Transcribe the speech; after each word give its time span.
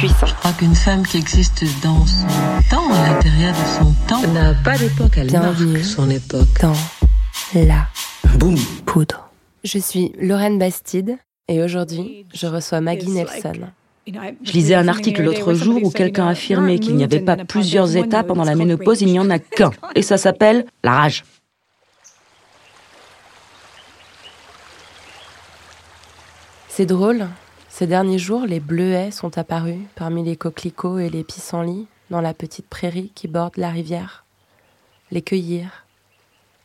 Je 0.00 0.32
crois 0.34 0.52
qu'une 0.52 0.76
femme 0.76 1.04
qui 1.04 1.16
existe 1.16 1.64
dans 1.82 2.06
son 2.06 2.26
temps, 2.70 2.88
à 2.92 3.08
l'intérieur 3.08 3.52
de 3.52 3.84
son 3.84 3.92
temps, 4.06 4.24
n'a 4.28 4.54
pas 4.54 4.78
d'époque, 4.78 5.14
elle 5.16 5.26
Bienvenue. 5.26 5.72
marque 5.72 5.84
son 5.84 6.08
époque. 6.08 6.46
Dans 6.60 6.76
la 7.54 7.88
Boum 8.38 8.54
poudre. 8.86 9.28
Je 9.64 9.78
suis 9.80 10.12
Lorraine 10.20 10.56
Bastide 10.56 11.18
et 11.48 11.60
aujourd'hui, 11.60 12.26
je 12.32 12.46
reçois 12.46 12.80
Maggie 12.80 13.10
Nelson. 13.10 13.54
Je 14.06 14.52
lisais 14.52 14.76
un 14.76 14.86
article 14.86 15.24
l'autre 15.24 15.52
jour 15.54 15.82
où 15.82 15.90
quelqu'un 15.90 16.28
affirmait 16.28 16.78
qu'il 16.78 16.94
n'y 16.94 17.02
avait 17.02 17.18
pas 17.18 17.36
plusieurs 17.36 17.96
états 17.96 18.22
pendant 18.22 18.44
la 18.44 18.54
ménopause, 18.54 19.00
il 19.00 19.08
n'y 19.08 19.18
en 19.18 19.30
a 19.30 19.40
qu'un. 19.40 19.72
Et 19.96 20.02
ça 20.02 20.16
s'appelle 20.16 20.64
la 20.84 20.92
rage. 20.92 21.24
C'est 26.68 26.86
drôle, 26.86 27.26
ces 27.78 27.86
derniers 27.86 28.18
jours, 28.18 28.44
les 28.44 28.58
bleuets 28.58 29.12
sont 29.12 29.38
apparus 29.38 29.78
parmi 29.94 30.24
les 30.24 30.34
coquelicots 30.34 30.98
et 30.98 31.08
les 31.08 31.22
pissenlits 31.22 31.86
dans 32.10 32.20
la 32.20 32.34
petite 32.34 32.66
prairie 32.66 33.12
qui 33.14 33.28
borde 33.28 33.56
la 33.56 33.70
rivière. 33.70 34.24
Les 35.12 35.22
cueillir, 35.22 35.86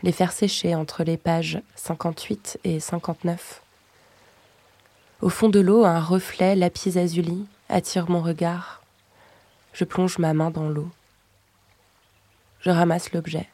les 0.02 0.12
faire 0.12 0.32
sécher 0.32 0.74
entre 0.74 1.04
les 1.04 1.18
pages 1.18 1.62
58 1.76 2.62
et 2.64 2.80
59. 2.80 3.62
Au 5.22 5.30
fond 5.30 5.50
de 5.50 5.60
l'eau, 5.60 5.86
un 5.86 6.00
reflet 6.00 6.56
lapis 6.56 6.98
azuli 6.98 7.46
attire 7.70 8.10
mon 8.10 8.24
regard. 8.24 8.82
Je 9.72 9.84
plonge 9.84 10.18
ma 10.18 10.34
main 10.34 10.50
dans 10.50 10.68
l'eau. 10.68 10.90
Je 12.62 12.72
ramasse 12.72 13.14
l'objet. 13.14 13.48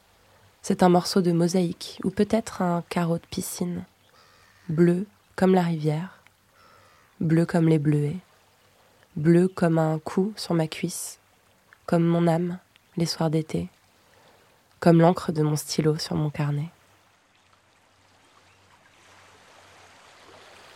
C'est 0.62 0.82
un 0.82 0.88
morceau 0.88 1.20
de 1.20 1.34
mosaïque 1.34 2.00
ou 2.06 2.10
peut-être 2.10 2.62
un 2.62 2.86
carreau 2.88 3.18
de 3.18 3.28
piscine, 3.30 3.84
bleu 4.70 5.08
comme 5.36 5.54
la 5.54 5.64
rivière, 5.64 6.19
bleu 7.20 7.46
comme 7.46 7.68
les 7.68 7.80
bleuets, 7.80 8.18
bleu 9.16 9.48
comme 9.48 9.78
un 9.78 10.00
coup 10.00 10.34
sur 10.36 10.54
ma 10.54 10.68
cuisse, 10.68 11.20
comme 11.86 12.04
mon 12.04 12.28
âme 12.28 12.60
les 12.98 13.06
soirs 13.06 13.30
d'été, 13.30 13.68
comme 14.80 15.02
l'encre 15.02 15.32
de 15.32 15.44
mon 15.44 15.56
stylo 15.56 15.98
sur 15.98 16.16
mon 16.16 16.30
carnet. 16.30 16.70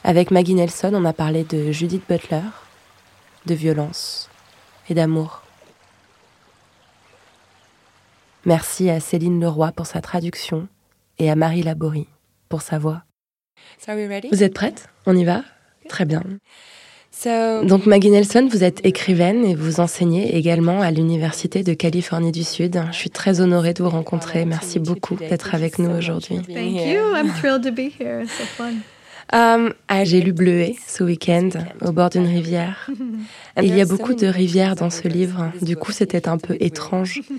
Avec 0.03 0.31
Maggie 0.31 0.55
Nelson, 0.55 0.91
on 0.94 1.05
a 1.05 1.13
parlé 1.13 1.45
de 1.45 1.72
Judith 1.72 2.03
Butler, 2.09 2.41
de 3.45 3.53
violence 3.53 4.30
et 4.89 4.94
d'amour. 4.94 5.44
Merci 8.45 8.89
à 8.89 9.00
Céline 9.00 9.39
Leroy 9.39 9.72
pour 9.72 9.85
sa 9.85 10.02
traduction 10.02 10.67
et 11.19 11.31
à 11.31 11.35
Marie 11.38 11.63
Laborie 11.63 12.09
pour 12.50 12.61
sa 12.61 12.80
voix. 12.80 13.03
Vous 13.88 14.44
êtes 14.44 14.53
prête 14.53 14.89
On 15.05 15.16
y 15.16 15.23
va? 15.23 15.44
Très 15.89 16.06
bien. 16.06 16.23
Donc 17.26 17.86
Maggie 17.86 18.09
Nelson, 18.09 18.50
vous 18.52 18.64
êtes 18.64 18.86
écrivaine 18.86 19.45
et 19.45 19.56
vous 19.56 19.80
enseignez 19.80 20.36
également 20.36 20.81
à 20.81 20.92
l'Université 20.92 21.64
de 21.64 21.73
Californie 21.73 22.31
du 22.31 22.44
Sud. 22.44 22.81
Je 22.92 22.98
suis 22.98 23.09
très 23.09 23.40
honorée 23.40 23.73
de 23.73 23.84
vous 23.84 23.90
rencontrer. 23.90 24.44
Merci 24.45 24.80
beaucoup 24.80 25.16
d'être 25.16 25.56
avec 25.56 25.80
nous 25.80 25.90
aujourd'hui. 25.90 26.38
Thank 26.38 26.86
you. 26.86 27.16
I'm 27.16 27.31
thrilled 27.40 27.64
to 27.64 27.72
be 27.72 27.90
here. 27.98 28.24
It's 28.24 28.34
so 28.38 28.44
fun. 28.44 28.74
Euh, 29.34 29.69
ah, 29.88 30.03
J'ai 30.03 30.22
lu 30.22 30.34
Bleuet 30.34 30.75
ce 30.85 31.03
week-end 31.03 31.50
au 31.81 31.91
bord 31.91 32.09
d'une 32.09 32.28
rivière. 32.28 32.90
Il 33.62 33.75
y 33.75 33.81
a 33.81 33.86
beaucoup 33.86 34.13
de 34.13 34.28
rivières 34.28 34.75
dans 34.75 34.90
ce 34.90 35.07
livre. 35.07 35.52
Du 35.62 35.78
coup, 35.78 35.91
c'était 35.91 36.28
un 36.28 36.38
peu 36.38 36.57
étrange. 36.59 37.22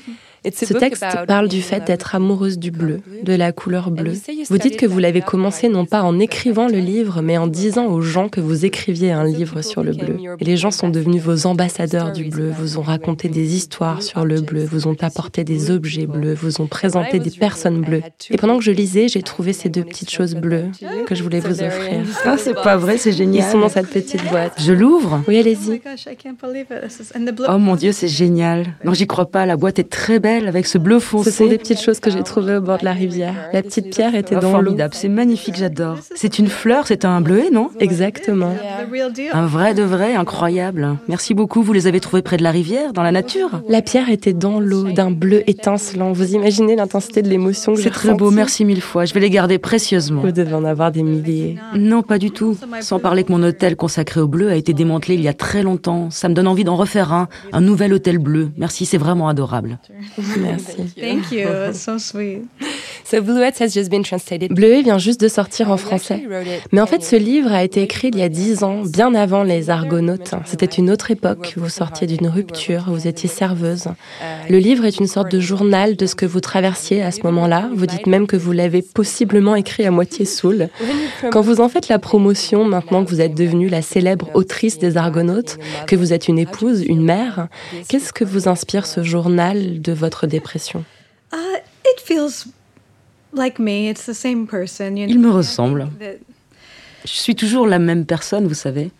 Ce 0.52 0.72
texte 0.74 1.04
parle 1.26 1.48
du 1.48 1.62
fait 1.62 1.84
d'être 1.86 2.14
amoureuse 2.14 2.58
du 2.58 2.70
bleu, 2.70 3.00
de 3.22 3.32
la 3.34 3.52
couleur 3.52 3.90
bleue. 3.90 4.12
Vous 4.50 4.58
dites 4.58 4.76
que 4.76 4.86
vous 4.86 4.98
l'avez 4.98 5.22
commencé 5.22 5.68
non 5.68 5.86
pas 5.86 6.02
en 6.02 6.18
écrivant 6.18 6.68
le 6.68 6.78
livre, 6.78 7.22
mais 7.22 7.38
en 7.38 7.46
disant 7.46 7.86
aux 7.86 8.00
gens 8.02 8.28
que 8.28 8.40
vous 8.40 8.64
écriviez 8.64 9.12
un 9.12 9.24
livre 9.24 9.62
sur 9.62 9.82
le 9.82 9.92
bleu. 9.92 10.16
Et 10.40 10.44
les 10.44 10.56
gens 10.56 10.70
sont 10.70 10.88
devenus 10.88 11.22
vos 11.22 11.46
ambassadeurs 11.46 12.12
du 12.12 12.24
bleu, 12.24 12.50
vous 12.56 12.78
ont 12.78 12.82
raconté 12.82 13.28
des 13.28 13.54
histoires 13.56 14.02
sur 14.02 14.24
le 14.24 14.40
bleu, 14.40 14.64
vous 14.64 14.86
ont 14.88 14.96
apporté 15.00 15.44
des 15.44 15.70
objets 15.70 16.06
bleus, 16.06 16.34
vous 16.34 16.60
ont 16.60 16.66
présenté 16.66 17.18
des 17.18 17.30
personnes 17.30 17.80
bleues. 17.80 18.02
Et 18.30 18.36
pendant 18.36 18.58
que 18.58 18.64
je 18.64 18.70
lisais, 18.72 19.08
j'ai 19.08 19.22
trouvé 19.22 19.52
ces 19.52 19.68
deux 19.68 19.84
petites 19.84 20.10
choses 20.10 20.34
bleues 20.34 20.66
que 21.06 21.14
je 21.14 21.22
voulais 21.22 21.40
vous 21.40 21.62
offrir. 21.62 22.02
Ah, 22.24 22.36
c'est 22.38 22.54
pas 22.54 22.76
vrai, 22.76 22.98
c'est 22.98 23.10
Ils 23.10 23.16
génial. 23.16 23.50
sont 23.50 23.60
dans 23.60 23.68
cette 23.68 23.88
petite 23.88 24.24
boîte. 24.28 24.60
Je 24.60 24.72
l'ouvre 24.72 25.22
Oui, 25.28 25.36
Oh 25.36 25.40
allez-y. 25.40 25.78
blue. 25.78 25.80
Oh 27.48 27.58
mon 27.58 27.76
dieu, 27.76 27.92
c'est 27.92 28.08
génial. 28.08 28.66
Non, 28.84 28.92
j'y 28.94 29.06
crois 29.06 29.30
pas, 29.30 29.46
la 29.46 29.56
boîte 29.56 29.78
est 29.78 29.88
très 29.90 30.18
belle 30.18 30.33
avec 30.48 30.66
ce 30.66 30.78
bleu 30.78 30.98
foncé. 30.98 31.30
Ce 31.30 31.36
sont 31.38 31.46
des 31.46 31.58
petites 31.58 31.80
choses 31.80 32.00
que 32.00 32.10
j'ai 32.10 32.22
trouvées 32.22 32.56
au 32.56 32.60
bord 32.60 32.78
de 32.78 32.84
la 32.84 32.92
rivière. 32.92 33.34
La 33.52 33.62
petite 33.62 33.90
pierre 33.94 34.14
était 34.14 34.36
Oh, 34.36 34.40
dans 34.40 34.48
l'eau. 34.48 34.64
formidable, 34.64 34.94
c'est 34.94 35.08
magnifique, 35.08 35.54
j'adore. 35.56 35.98
C'est 36.14 36.38
une 36.38 36.48
fleur, 36.48 36.86
c'est 36.86 37.04
un 37.04 37.20
bleuet, 37.20 37.50
non? 37.52 37.70
Exactement. 37.80 38.52
The 38.54 38.90
real 38.92 39.12
deal. 39.12 39.30
Un 39.32 39.46
vrai 39.46 39.74
de 39.74 39.82
vrai, 39.82 40.14
incroyable. 40.14 40.96
Merci 41.08 41.34
beaucoup, 41.34 41.62
vous 41.62 41.72
les 41.72 41.86
avez 41.86 42.00
trouvés 42.00 42.22
près 42.22 42.36
de 42.36 42.42
la 42.42 42.50
rivière, 42.50 42.92
dans 42.92 43.02
la 43.02 43.12
nature? 43.12 43.48
La 43.68 43.80
pierre 43.82 44.10
était 44.10 44.32
dans 44.32 44.58
l'eau, 44.60 44.90
d'un 44.90 45.10
bleu 45.10 45.42
étincelant. 45.48 46.12
Vous 46.12 46.34
imaginez 46.34 46.74
l'intensité 46.76 47.22
de 47.22 47.28
l'émotion 47.28 47.72
que 47.72 47.78
j'ai 47.78 47.84
C'est 47.84 47.90
très 47.90 48.14
beau, 48.14 48.30
merci 48.30 48.64
mille 48.64 48.80
fois. 48.82 49.04
Je 49.04 49.14
vais 49.14 49.20
les 49.20 49.30
garder 49.30 49.58
précieusement. 49.58 50.22
Vous 50.22 50.32
devez 50.32 50.54
en 50.54 50.64
avoir 50.64 50.90
des 50.92 51.02
milliers. 51.02 51.56
Non, 51.76 52.02
pas 52.02 52.18
du 52.18 52.30
tout. 52.30 52.56
Sans 52.80 52.98
parler 52.98 53.24
que 53.24 53.32
mon 53.32 53.42
hôtel 53.42 53.76
consacré 53.76 54.20
au 54.20 54.28
bleu 54.28 54.48
a 54.50 54.56
été 54.56 54.72
démantelé 54.72 55.14
il 55.14 55.20
y 55.22 55.28
a 55.28 55.34
très 55.34 55.62
longtemps. 55.62 56.10
Ça 56.10 56.28
me 56.28 56.34
donne 56.34 56.46
envie 56.48 56.64
d'en 56.64 56.76
refaire 56.76 57.12
un, 57.12 57.28
un 57.52 57.60
nouvel 57.60 57.92
hôtel 57.92 58.18
bleu. 58.18 58.50
Merci, 58.56 58.86
c'est 58.86 58.98
vraiment 58.98 59.28
adorable. 59.28 59.78
Merci. 60.38 60.94
Thank 60.98 61.32
you. 61.32 61.48
It's 61.68 61.80
so 61.84 61.98
sweet. 61.98 62.42
Bleuet 64.50 64.82
vient 64.82 64.98
juste 64.98 65.20
de 65.20 65.28
sortir 65.28 65.70
en 65.70 65.76
français. 65.76 66.22
Mais 66.72 66.80
en 66.80 66.86
fait, 66.86 67.02
ce 67.02 67.16
livre 67.16 67.52
a 67.52 67.62
été 67.62 67.82
écrit 67.82 68.08
il 68.12 68.18
y 68.18 68.22
a 68.22 68.28
dix 68.28 68.64
ans, 68.64 68.82
bien 68.84 69.14
avant 69.14 69.42
les 69.42 69.70
Argonautes. 69.70 70.34
C'était 70.46 70.66
une 70.66 70.90
autre 70.90 71.10
époque. 71.10 71.54
Vous 71.56 71.68
sortiez 71.68 72.06
d'une 72.06 72.26
rupture, 72.26 72.84
vous 72.88 73.06
étiez 73.06 73.28
serveuse. 73.28 73.88
Le 74.48 74.58
livre 74.58 74.84
est 74.84 74.98
une 74.98 75.06
sorte 75.06 75.30
de 75.30 75.40
journal 75.40 75.96
de 75.96 76.06
ce 76.06 76.14
que 76.14 76.26
vous 76.26 76.40
traversiez 76.40 77.02
à 77.02 77.10
ce 77.10 77.20
moment-là. 77.24 77.68
Vous 77.74 77.86
dites 77.86 78.06
même 78.06 78.26
que 78.26 78.36
vous 78.36 78.52
l'avez 78.52 78.82
possiblement 78.82 79.54
écrit 79.54 79.84
à 79.84 79.90
moitié 79.90 80.24
saoul. 80.24 80.68
Quand 81.30 81.40
vous 81.40 81.60
en 81.60 81.68
faites 81.68 81.88
la 81.88 81.98
promotion, 81.98 82.64
maintenant 82.64 83.04
que 83.04 83.10
vous 83.10 83.20
êtes 83.20 83.34
devenue 83.34 83.68
la 83.68 83.82
célèbre 83.82 84.30
autrice 84.34 84.78
des 84.78 84.96
Argonautes, 84.96 85.58
que 85.86 85.96
vous 85.96 86.12
êtes 86.12 86.28
une 86.28 86.38
épouse, 86.38 86.82
une 86.86 87.02
mère, 87.02 87.48
qu'est-ce 87.88 88.12
que 88.12 88.24
vous 88.24 88.48
inspire 88.48 88.86
ce 88.86 89.02
journal 89.02 89.80
de 89.80 89.92
votre 89.92 90.13
dépression 90.26 90.84
Uh. 91.32 91.36
You 91.86 92.30
Il 95.08 95.18
me 95.18 95.30
ressemble. 95.30 95.88
Je 97.04 97.12
suis 97.12 97.34
toujours 97.34 97.66
la 97.66 97.78
même 97.78 98.06
personne, 98.06 98.46
vous 98.46 98.54
savez. 98.54 98.90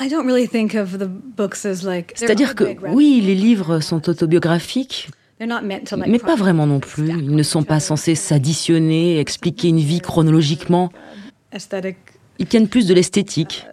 I 0.00 0.08
don't 0.08 0.26
really 0.26 0.48
think 0.48 0.74
of 0.74 0.98
the 0.98 1.08
books 1.08 1.64
as 1.64 1.82
like. 1.82 2.14
they're 2.14 2.18
C'est-à-dire 2.28 2.54
que 2.54 2.76
oui, 2.92 3.20
les 3.24 3.34
livres 3.34 3.80
sont 3.80 4.08
autobiographiques, 4.08 5.08
They're 5.38 5.48
not 5.48 5.62
meant 5.62 5.84
to 5.88 5.96
like. 5.96 6.08
mais 6.08 6.18
pas 6.18 6.36
vraiment 6.36 6.66
non 6.66 6.78
plus. 6.78 7.08
Ils 7.08 7.34
ne 7.34 7.42
sont 7.42 7.64
pas 7.64 7.80
censés 7.80 8.14
s'additionner, 8.14 9.18
expliquer 9.18 9.68
une 9.68 9.80
vie 9.80 10.00
chronologiquement. 10.00 10.92
Ils 12.38 12.46
tiennent 12.46 12.68
plus 12.68 12.86
de 12.86 12.94
l'esthétique. 12.94 13.66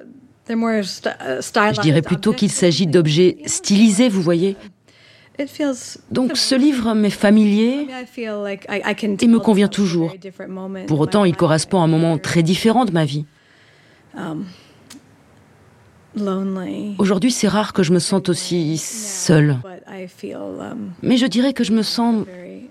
They're 0.45 0.57
more 0.57 0.83
st- 0.83 1.13
uh, 1.21 1.41
stylized. 1.41 1.75
Je 1.75 1.81
dirais 1.81 2.01
plutôt 2.01 2.33
qu'il 2.33 2.51
s'agit 2.51 2.87
d'objets 2.87 3.37
stylisés, 3.45 4.09
vous 4.09 4.21
voyez. 4.21 4.55
Donc 6.11 6.37
ce 6.37 6.55
livre 6.55 6.93
m'est 6.93 7.09
familier. 7.09 7.87
Il 8.17 9.29
me 9.29 9.39
convient 9.39 9.67
toujours. 9.67 10.13
Pour 10.87 10.99
autant, 10.99 11.25
il 11.25 11.35
correspond 11.35 11.81
à 11.81 11.83
un 11.83 11.87
moment 11.87 12.17
très 12.17 12.43
différent 12.43 12.85
de 12.85 12.91
ma 12.91 13.05
vie. 13.05 13.25
Um. 14.17 14.45
Aujourd'hui, 16.97 17.31
c'est 17.31 17.47
rare 17.47 17.73
que 17.73 17.83
je 17.83 17.91
me 17.91 17.99
sente 17.99 18.29
aussi 18.29 18.77
seule. 18.77 19.57
Um, 19.65 20.91
Mais 21.01 21.17
je 21.17 21.25
dirais 21.25 21.53
que 21.53 21.63
je 21.63 21.73
me 21.73 21.81
sens, 21.81 22.25
very. 22.25 22.69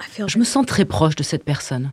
I 0.00 0.10
feel. 0.10 0.28
je 0.28 0.38
me 0.38 0.44
sens 0.44 0.66
très 0.66 0.84
proche 0.84 1.14
de 1.14 1.22
cette 1.22 1.44
personne. 1.44 1.92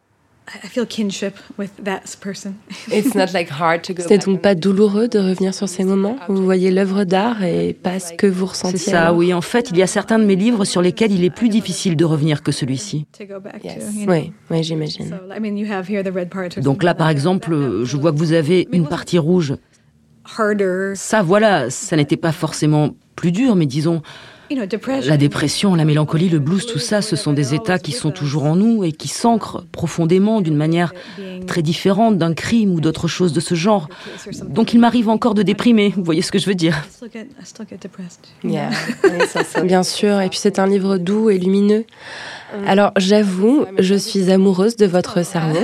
I 0.63 0.67
feel 0.67 0.85
kinship 0.85 1.33
with 1.57 1.71
that 1.83 2.01
person. 2.21 2.53
Ce 2.89 4.09
n'est 4.09 4.17
donc 4.17 4.41
pas 4.41 4.55
douloureux 4.55 5.07
de 5.07 5.19
revenir 5.19 5.53
sur 5.53 5.69
ces 5.69 5.83
moments 5.83 6.17
où 6.29 6.35
vous 6.35 6.43
voyez 6.43 6.71
l'œuvre 6.71 7.03
d'art 7.03 7.43
et 7.43 7.73
pas 7.73 7.99
ce 7.99 8.13
que 8.13 8.27
vous 8.27 8.45
C'est 8.47 8.67
ressentiez 8.67 8.91
ça, 8.91 9.13
oui. 9.13 9.33
En 9.33 9.41
fait, 9.41 9.69
il 9.71 9.77
y 9.77 9.81
a 9.81 9.87
certains 9.87 10.19
de 10.19 10.25
mes 10.25 10.35
livres 10.35 10.65
sur 10.65 10.81
lesquels 10.81 11.11
il 11.11 11.23
est 11.23 11.29
plus 11.29 11.49
difficile 11.49 11.95
de 11.95 12.05
revenir 12.05 12.43
que 12.43 12.51
celui-ci. 12.51 13.05
to 13.17 13.25
go 13.25 13.39
back 13.39 13.61
to. 13.61 13.67
Yes. 13.67 13.95
You 13.95 14.05
know? 14.05 14.11
Oui, 14.13 14.33
oui, 14.49 14.63
j'imagine. 14.63 15.07
So, 15.09 15.33
I 15.33 15.39
mean, 15.39 15.57
you 15.57 15.71
have 15.71 15.89
here 15.89 16.03
the 16.03 16.13
red 16.13 16.29
part. 16.29 16.57
or 16.57 16.63
Donc 16.63 16.83
là, 16.83 16.93
par 16.95 17.09
exemple, 17.09 17.83
je 17.83 17.97
vois 17.97 18.11
que 18.11 18.17
vous 18.17 18.33
avez 18.33 18.67
une 18.71 18.87
partie 18.87 19.17
rouge. 19.17 19.55
harder. 20.37 20.93
Ça, 20.95 21.21
voilà, 21.21 21.69
ça 21.69 21.95
n'était 21.95 22.17
pas 22.17 22.31
forcément 22.31 22.91
plus 23.15 23.31
dur, 23.31 23.55
mais 23.55 23.65
disons, 23.65 24.01
La 25.07 25.17
dépression, 25.17 25.75
la 25.75 25.85
mélancolie, 25.85 26.29
le 26.29 26.39
blues, 26.39 26.65
tout 26.65 26.79
ça, 26.79 27.01
ce 27.01 27.15
sont 27.15 27.33
des 27.33 27.53
états 27.53 27.79
qui 27.79 27.91
sont 27.91 28.11
toujours 28.11 28.45
en 28.45 28.55
nous 28.55 28.83
et 28.83 28.91
qui 28.91 29.07
s'ancrent 29.07 29.65
profondément 29.71 30.41
d'une 30.41 30.55
manière 30.55 30.93
très 31.47 31.61
différente 31.61 32.17
d'un 32.17 32.33
crime 32.33 32.73
ou 32.73 32.81
d'autre 32.81 33.07
chose 33.07 33.33
de 33.33 33.39
ce 33.39 33.55
genre. 33.55 33.87
Donc 34.47 34.73
il 34.73 34.79
m'arrive 34.79 35.09
encore 35.09 35.33
de 35.33 35.43
déprimer, 35.43 35.93
vous 35.95 36.03
voyez 36.03 36.21
ce 36.21 36.31
que 36.31 36.39
je 36.39 36.47
veux 36.47 36.55
dire 36.55 36.85
Bien 39.63 39.83
sûr, 39.83 40.21
et 40.21 40.29
puis 40.29 40.39
c'est 40.39 40.59
un 40.59 40.67
livre 40.67 40.97
doux 40.97 41.29
et 41.29 41.37
lumineux. 41.37 41.85
Alors 42.67 42.91
j'avoue, 42.97 43.65
je 43.79 43.95
suis 43.95 44.31
amoureuse 44.31 44.75
de 44.75 44.85
votre 44.85 45.23
cerveau. 45.25 45.59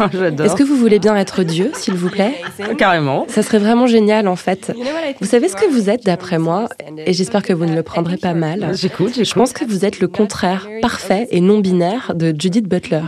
Est-ce 0.44 0.54
que 0.54 0.62
vous 0.62 0.76
voulez 0.76 0.98
bien 0.98 1.16
être 1.16 1.42
Dieu, 1.42 1.70
s'il 1.74 1.94
vous 1.94 2.08
plaît? 2.10 2.34
Carrément. 2.78 3.26
Ça 3.28 3.42
serait 3.42 3.58
vraiment 3.58 3.86
génial, 3.86 4.28
en 4.28 4.36
fait. 4.36 4.72
Vous 5.20 5.26
savez 5.26 5.48
ce 5.48 5.56
que 5.56 5.70
vous 5.70 5.90
êtes, 5.90 6.04
d'après 6.04 6.38
moi, 6.38 6.68
et 7.06 7.12
j'espère 7.12 7.42
que 7.42 7.52
vous 7.52 7.66
ne 7.66 7.74
le 7.74 7.82
prendrez 7.82 8.16
pas 8.16 8.34
mal. 8.34 8.70
J'écoute, 8.74 9.22
Je 9.22 9.34
pense 9.34 9.52
que 9.52 9.64
vous 9.64 9.84
êtes 9.84 10.00
le 10.00 10.08
contraire 10.08 10.68
parfait 10.82 11.28
et 11.30 11.40
non 11.40 11.58
binaire 11.58 12.12
de 12.14 12.34
Judith 12.36 12.68
Butler. 12.68 13.02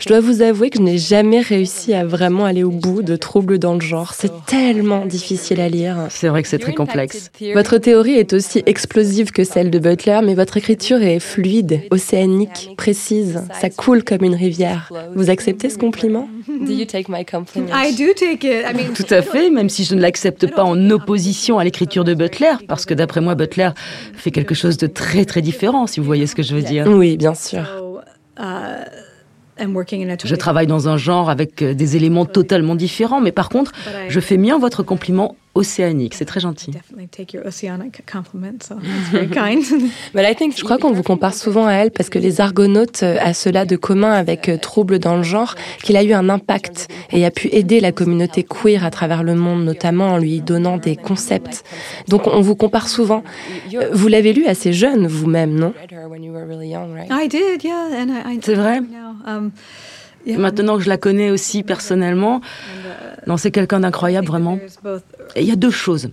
Je 0.00 0.08
dois 0.08 0.20
vous 0.20 0.42
avouer 0.42 0.70
que 0.70 0.78
je 0.78 0.82
n'ai 0.82 0.98
jamais 0.98 1.40
réussi 1.40 1.94
à 1.94 2.04
vraiment 2.04 2.44
aller 2.44 2.64
au 2.64 2.70
bout 2.70 3.02
de 3.02 3.16
troubles 3.16 3.58
dans 3.58 3.74
le 3.74 3.80
genre. 3.80 4.14
C'est 4.14 4.32
tellement 4.46 5.06
difficile 5.06 5.60
à 5.60 5.68
lire. 5.68 5.96
C'est 6.10 6.28
vrai 6.28 6.42
que 6.42 6.48
c'est 6.48 6.58
très 6.58 6.74
complexe. 6.74 7.30
Votre 7.54 7.78
théorie 7.78 8.14
est 8.14 8.32
aussi 8.32 8.62
explosive 8.66 9.30
que 9.30 9.44
celle 9.44 9.70
de 9.70 9.78
Butler, 9.78 10.20
mais 10.24 10.34
votre 10.34 10.56
écriture 10.56 11.02
est 11.02 11.20
fluide, 11.20 11.82
océanique, 11.90 12.74
précise. 12.76 13.42
Ça 13.60 13.70
coule 13.70 14.02
comme 14.04 14.24
une 14.24 14.34
rivière. 14.34 14.92
Vous 15.14 15.30
acceptez 15.30 15.70
ce 15.70 15.78
compliment? 15.78 16.15
Do 16.48 16.72
you 16.72 16.84
take 16.86 17.08
my 17.08 17.24
compliment? 17.24 17.68
I 17.72 17.94
do 17.94 18.12
take 18.14 18.44
it. 18.44 18.64
I 18.68 18.74
mean, 18.74 18.92
Tout 18.94 19.12
à 19.12 19.22
fait, 19.22 19.50
même 19.50 19.68
si 19.68 19.84
je 19.84 19.94
ne 19.94 20.00
l'accepte 20.00 20.46
pas 20.54 20.64
en 20.64 20.90
opposition 20.90 21.58
à 21.58 21.64
l'écriture 21.64 22.04
de 22.04 22.14
Butler, 22.14 22.52
parce 22.68 22.86
que 22.86 22.94
d'après 22.94 23.20
moi, 23.20 23.34
Butler 23.34 23.70
fait 24.14 24.30
quelque 24.30 24.54
chose 24.54 24.76
de 24.76 24.86
très 24.86 25.24
très 25.24 25.42
différent, 25.42 25.86
si 25.86 26.00
vous 26.00 26.06
voyez 26.06 26.26
ce 26.26 26.34
que 26.34 26.42
je 26.42 26.54
veux 26.54 26.62
dire. 26.62 26.86
Oui, 26.86 27.16
bien 27.16 27.34
sûr. 27.34 27.62
uh, 28.38 28.42
I'm 29.58 29.74
working 29.74 30.06
in 30.06 30.12
a 30.12 30.16
Je 30.22 30.34
travaille 30.34 30.66
dans 30.66 30.88
un 30.88 30.96
genre 30.98 31.30
avec 31.30 31.62
euh, 31.62 31.74
des 31.74 31.96
éléments 31.96 32.26
totalement 32.26 32.74
différents, 32.74 33.20
mais 33.20 33.32
par 33.32 33.48
contre, 33.48 33.72
je 34.08 34.20
fais 34.20 34.36
bien 34.36 34.58
votre 34.58 34.82
compliment 34.82 35.36
océanique. 35.56 36.14
C'est 36.14 36.24
très 36.24 36.40
gentil. 36.40 36.70
definitely 36.70 37.08
take 37.08 37.36
your 37.36 37.46
oceanic 37.46 38.02
compliment, 38.10 38.58
so 38.62 38.74
that's 38.76 39.10
very 39.12 39.28
kind. 39.28 39.62
Je 40.56 40.62
crois 40.64 40.78
qu'on 40.78 40.92
vous 40.92 41.02
compare 41.02 41.34
souvent 41.34 41.66
à 41.66 41.72
elle 41.72 41.90
parce 41.90 42.10
que 42.10 42.18
les 42.18 42.40
Argonautes 42.40 43.02
euh, 43.02 43.16
a 43.20 43.34
cela 43.34 43.64
de 43.64 43.76
commun 43.76 44.12
avec 44.12 44.48
euh, 44.48 44.56
Trouble 44.58 44.98
dans 44.98 45.16
le 45.16 45.22
genre, 45.22 45.54
qu'il 45.82 45.96
a 45.96 46.02
eu 46.02 46.12
un 46.12 46.28
impact 46.28 46.88
et 47.10 47.24
a 47.24 47.30
pu 47.30 47.48
aider 47.52 47.80
la 47.80 47.92
communauté 47.92 48.42
queer 48.42 48.84
à 48.84 48.90
travers 48.90 49.22
le 49.22 49.34
monde, 49.34 49.64
notamment 49.64 50.12
en 50.14 50.18
lui 50.18 50.40
donnant 50.40 50.76
des 50.76 50.96
concepts. 50.96 51.64
Donc 52.08 52.26
on 52.26 52.40
vous 52.40 52.56
compare 52.56 52.88
souvent. 52.88 53.22
Euh, 53.74 53.90
Vous 53.92 54.08
l'avez 54.08 54.32
lu 54.32 54.46
assez 54.46 54.72
jeune 54.72 55.06
vous-même, 55.06 55.54
non? 55.54 55.72
I 57.10 57.28
did, 57.28 57.64
yeah, 57.64 57.88
and 57.92 58.08
I, 58.08 58.34
I 58.34 58.40
C'est 58.42 58.54
vrai? 58.54 58.80
Yeah, 60.26 60.38
Maintenant 60.38 60.76
que 60.76 60.82
je 60.82 60.88
la 60.88 60.98
connais 60.98 61.30
aussi 61.30 61.62
personnellement, 61.62 62.40
non, 63.26 63.36
c'est 63.36 63.50
quelqu'un 63.50 63.80
d'incroyable 63.80 64.26
vraiment. 64.26 64.58
Et 65.34 65.42
il 65.42 65.48
y 65.48 65.52
a 65.52 65.56
deux 65.56 65.70
choses. 65.70 66.10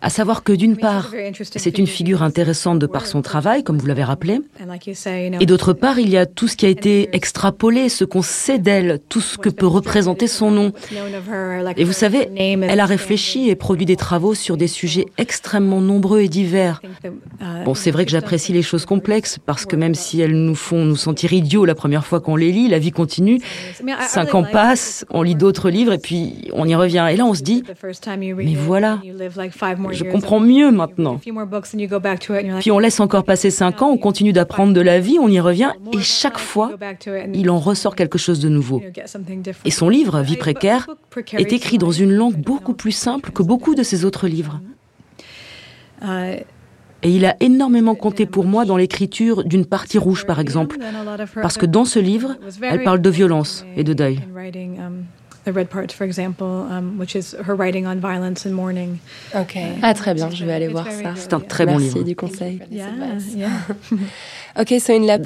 À 0.00 0.10
savoir 0.10 0.44
que 0.44 0.52
d'une 0.52 0.76
part, 0.76 1.12
c'est 1.56 1.78
une 1.78 1.86
figure 1.86 2.22
intéressante 2.22 2.78
de 2.78 2.86
par 2.86 3.06
son 3.06 3.20
travail, 3.20 3.64
comme 3.64 3.78
vous 3.78 3.86
l'avez 3.86 4.04
rappelé, 4.04 4.40
et 5.40 5.46
d'autre 5.46 5.72
part, 5.72 5.98
il 5.98 6.08
y 6.08 6.16
a 6.16 6.26
tout 6.26 6.46
ce 6.46 6.56
qui 6.56 6.66
a 6.66 6.68
été 6.68 7.08
extrapolé, 7.12 7.88
ce 7.88 8.04
qu'on 8.04 8.22
sait 8.22 8.58
d'elle, 8.58 9.00
tout 9.08 9.20
ce 9.20 9.38
que 9.38 9.48
peut 9.48 9.66
représenter 9.66 10.28
son 10.28 10.50
nom. 10.50 10.72
Et 11.76 11.84
vous 11.84 11.92
savez, 11.92 12.28
elle 12.36 12.80
a 12.80 12.86
réfléchi 12.86 13.48
et 13.48 13.56
produit 13.56 13.86
des 13.86 13.96
travaux 13.96 14.34
sur 14.34 14.56
des 14.56 14.68
sujets 14.68 15.06
extrêmement 15.18 15.80
nombreux 15.80 16.20
et 16.20 16.28
divers. 16.28 16.80
Uh, 17.04 17.64
Bon, 17.64 17.74
c'est 17.74 17.90
vrai 17.90 18.04
que 18.04 18.10
j'apprécie 18.10 18.52
les 18.52 18.62
choses 18.62 18.86
complexes 18.86 19.38
parce 19.44 19.66
que 19.66 19.76
même 19.76 19.94
si 19.94 20.20
elles 20.20 20.34
nous 20.34 20.54
font 20.54 20.84
nous 20.84 20.96
sentir 20.96 21.32
idiots 21.32 21.64
la 21.64 21.74
première 21.74 22.06
fois 22.06 22.20
qu'on 22.20 22.36
les 22.36 22.52
lit, 22.52 22.68
la 22.68 22.78
vie 22.78 22.92
continue. 22.92 23.40
Cinq 24.06 24.34
ans 24.34 24.44
passent, 24.44 25.04
on 25.10 25.22
lit 25.22 25.34
d'autres 25.34 25.70
livres 25.70 25.92
et 25.92 25.98
puis 25.98 26.48
on 26.52 26.66
y 26.66 26.74
revient. 26.74 27.06
Et 27.10 27.16
là, 27.16 27.24
on 27.24 27.34
se 27.34 27.42
dit, 27.42 27.62
the 27.62 27.74
first 27.78 28.02
time 28.02 28.22
you 28.22 28.36
read 28.36 28.48
mais 28.48 28.54
voilà, 28.54 29.00
je 29.92 30.04
comprends 30.04 30.40
mieux 30.40 30.70
maintenant. 30.70 31.20
Puis 32.60 32.70
on 32.70 32.78
laisse 32.78 33.00
encore 33.00 33.24
passer 33.24 33.50
cinq 33.50 33.82
ans, 33.82 33.90
on 33.90 33.98
continue 33.98 34.32
d'apprendre 34.32 34.72
de 34.72 34.80
la 34.80 35.00
vie, 35.00 35.18
on 35.20 35.28
y 35.28 35.40
revient 35.40 35.72
et 35.92 36.00
chaque 36.00 36.38
fois, 36.38 36.72
il 37.34 37.50
en 37.50 37.58
ressort 37.58 37.96
quelque 37.96 38.18
chose 38.18 38.40
de 38.40 38.48
nouveau. 38.48 38.82
Et 39.64 39.70
son 39.70 39.88
livre, 39.88 40.20
Vie 40.20 40.36
précaire, 40.36 40.86
est 41.32 41.52
écrit 41.52 41.78
dans 41.78 41.92
une 41.92 42.12
langue 42.12 42.36
beaucoup 42.36 42.74
plus 42.74 42.92
simple 42.92 43.30
que 43.30 43.42
beaucoup 43.42 43.74
de 43.74 43.82
ses 43.82 44.04
autres 44.04 44.26
livres. 44.28 44.60
uh, 46.02 46.42
Et 47.02 47.10
il 47.10 47.24
a 47.26 47.36
énormément 47.40 47.94
compté 47.94 48.26
pour 48.26 48.44
moi 48.44 48.64
dans 48.64 48.76
l'écriture 48.76 49.44
d'une 49.44 49.66
partie 49.66 49.98
rouge, 49.98 50.26
par 50.26 50.40
exemple, 50.40 50.78
parce 51.40 51.56
que 51.56 51.66
dans 51.66 51.84
ce 51.84 52.00
livre, 52.00 52.36
elle 52.62 52.82
parle 52.82 53.00
de 53.00 53.10
violence 53.10 53.64
et 53.76 53.84
de 53.84 53.92
deuil. 53.92 54.20
In 55.44 55.52
the 55.52 55.54
red 55.54 55.68
parts, 55.68 55.94
for 55.94 56.04
example, 56.04 56.66
um, 56.70 56.98
which 56.98 57.14
is 57.14 57.34
her 57.46 57.54
writing 57.54 57.86
on 57.86 58.00
violence 58.00 58.46
and 58.46 58.54
mourning. 58.54 58.98
Ah 59.82 59.94
très 59.94 60.14
bien, 60.14 60.30
je 60.30 60.44
vais 60.44 60.52
aller 60.52 60.68
voir 60.68 60.86
ça. 60.90 61.14
C'est 61.16 61.32
un 61.32 61.40
très 61.40 61.66
bon 61.66 61.78
Merci 61.78 61.94
livre. 61.94 62.04
du 62.04 62.16
conseil. 62.16 62.60
Yeah, 62.70 62.88
yeah. 63.34 63.48
Ok, 64.58 64.74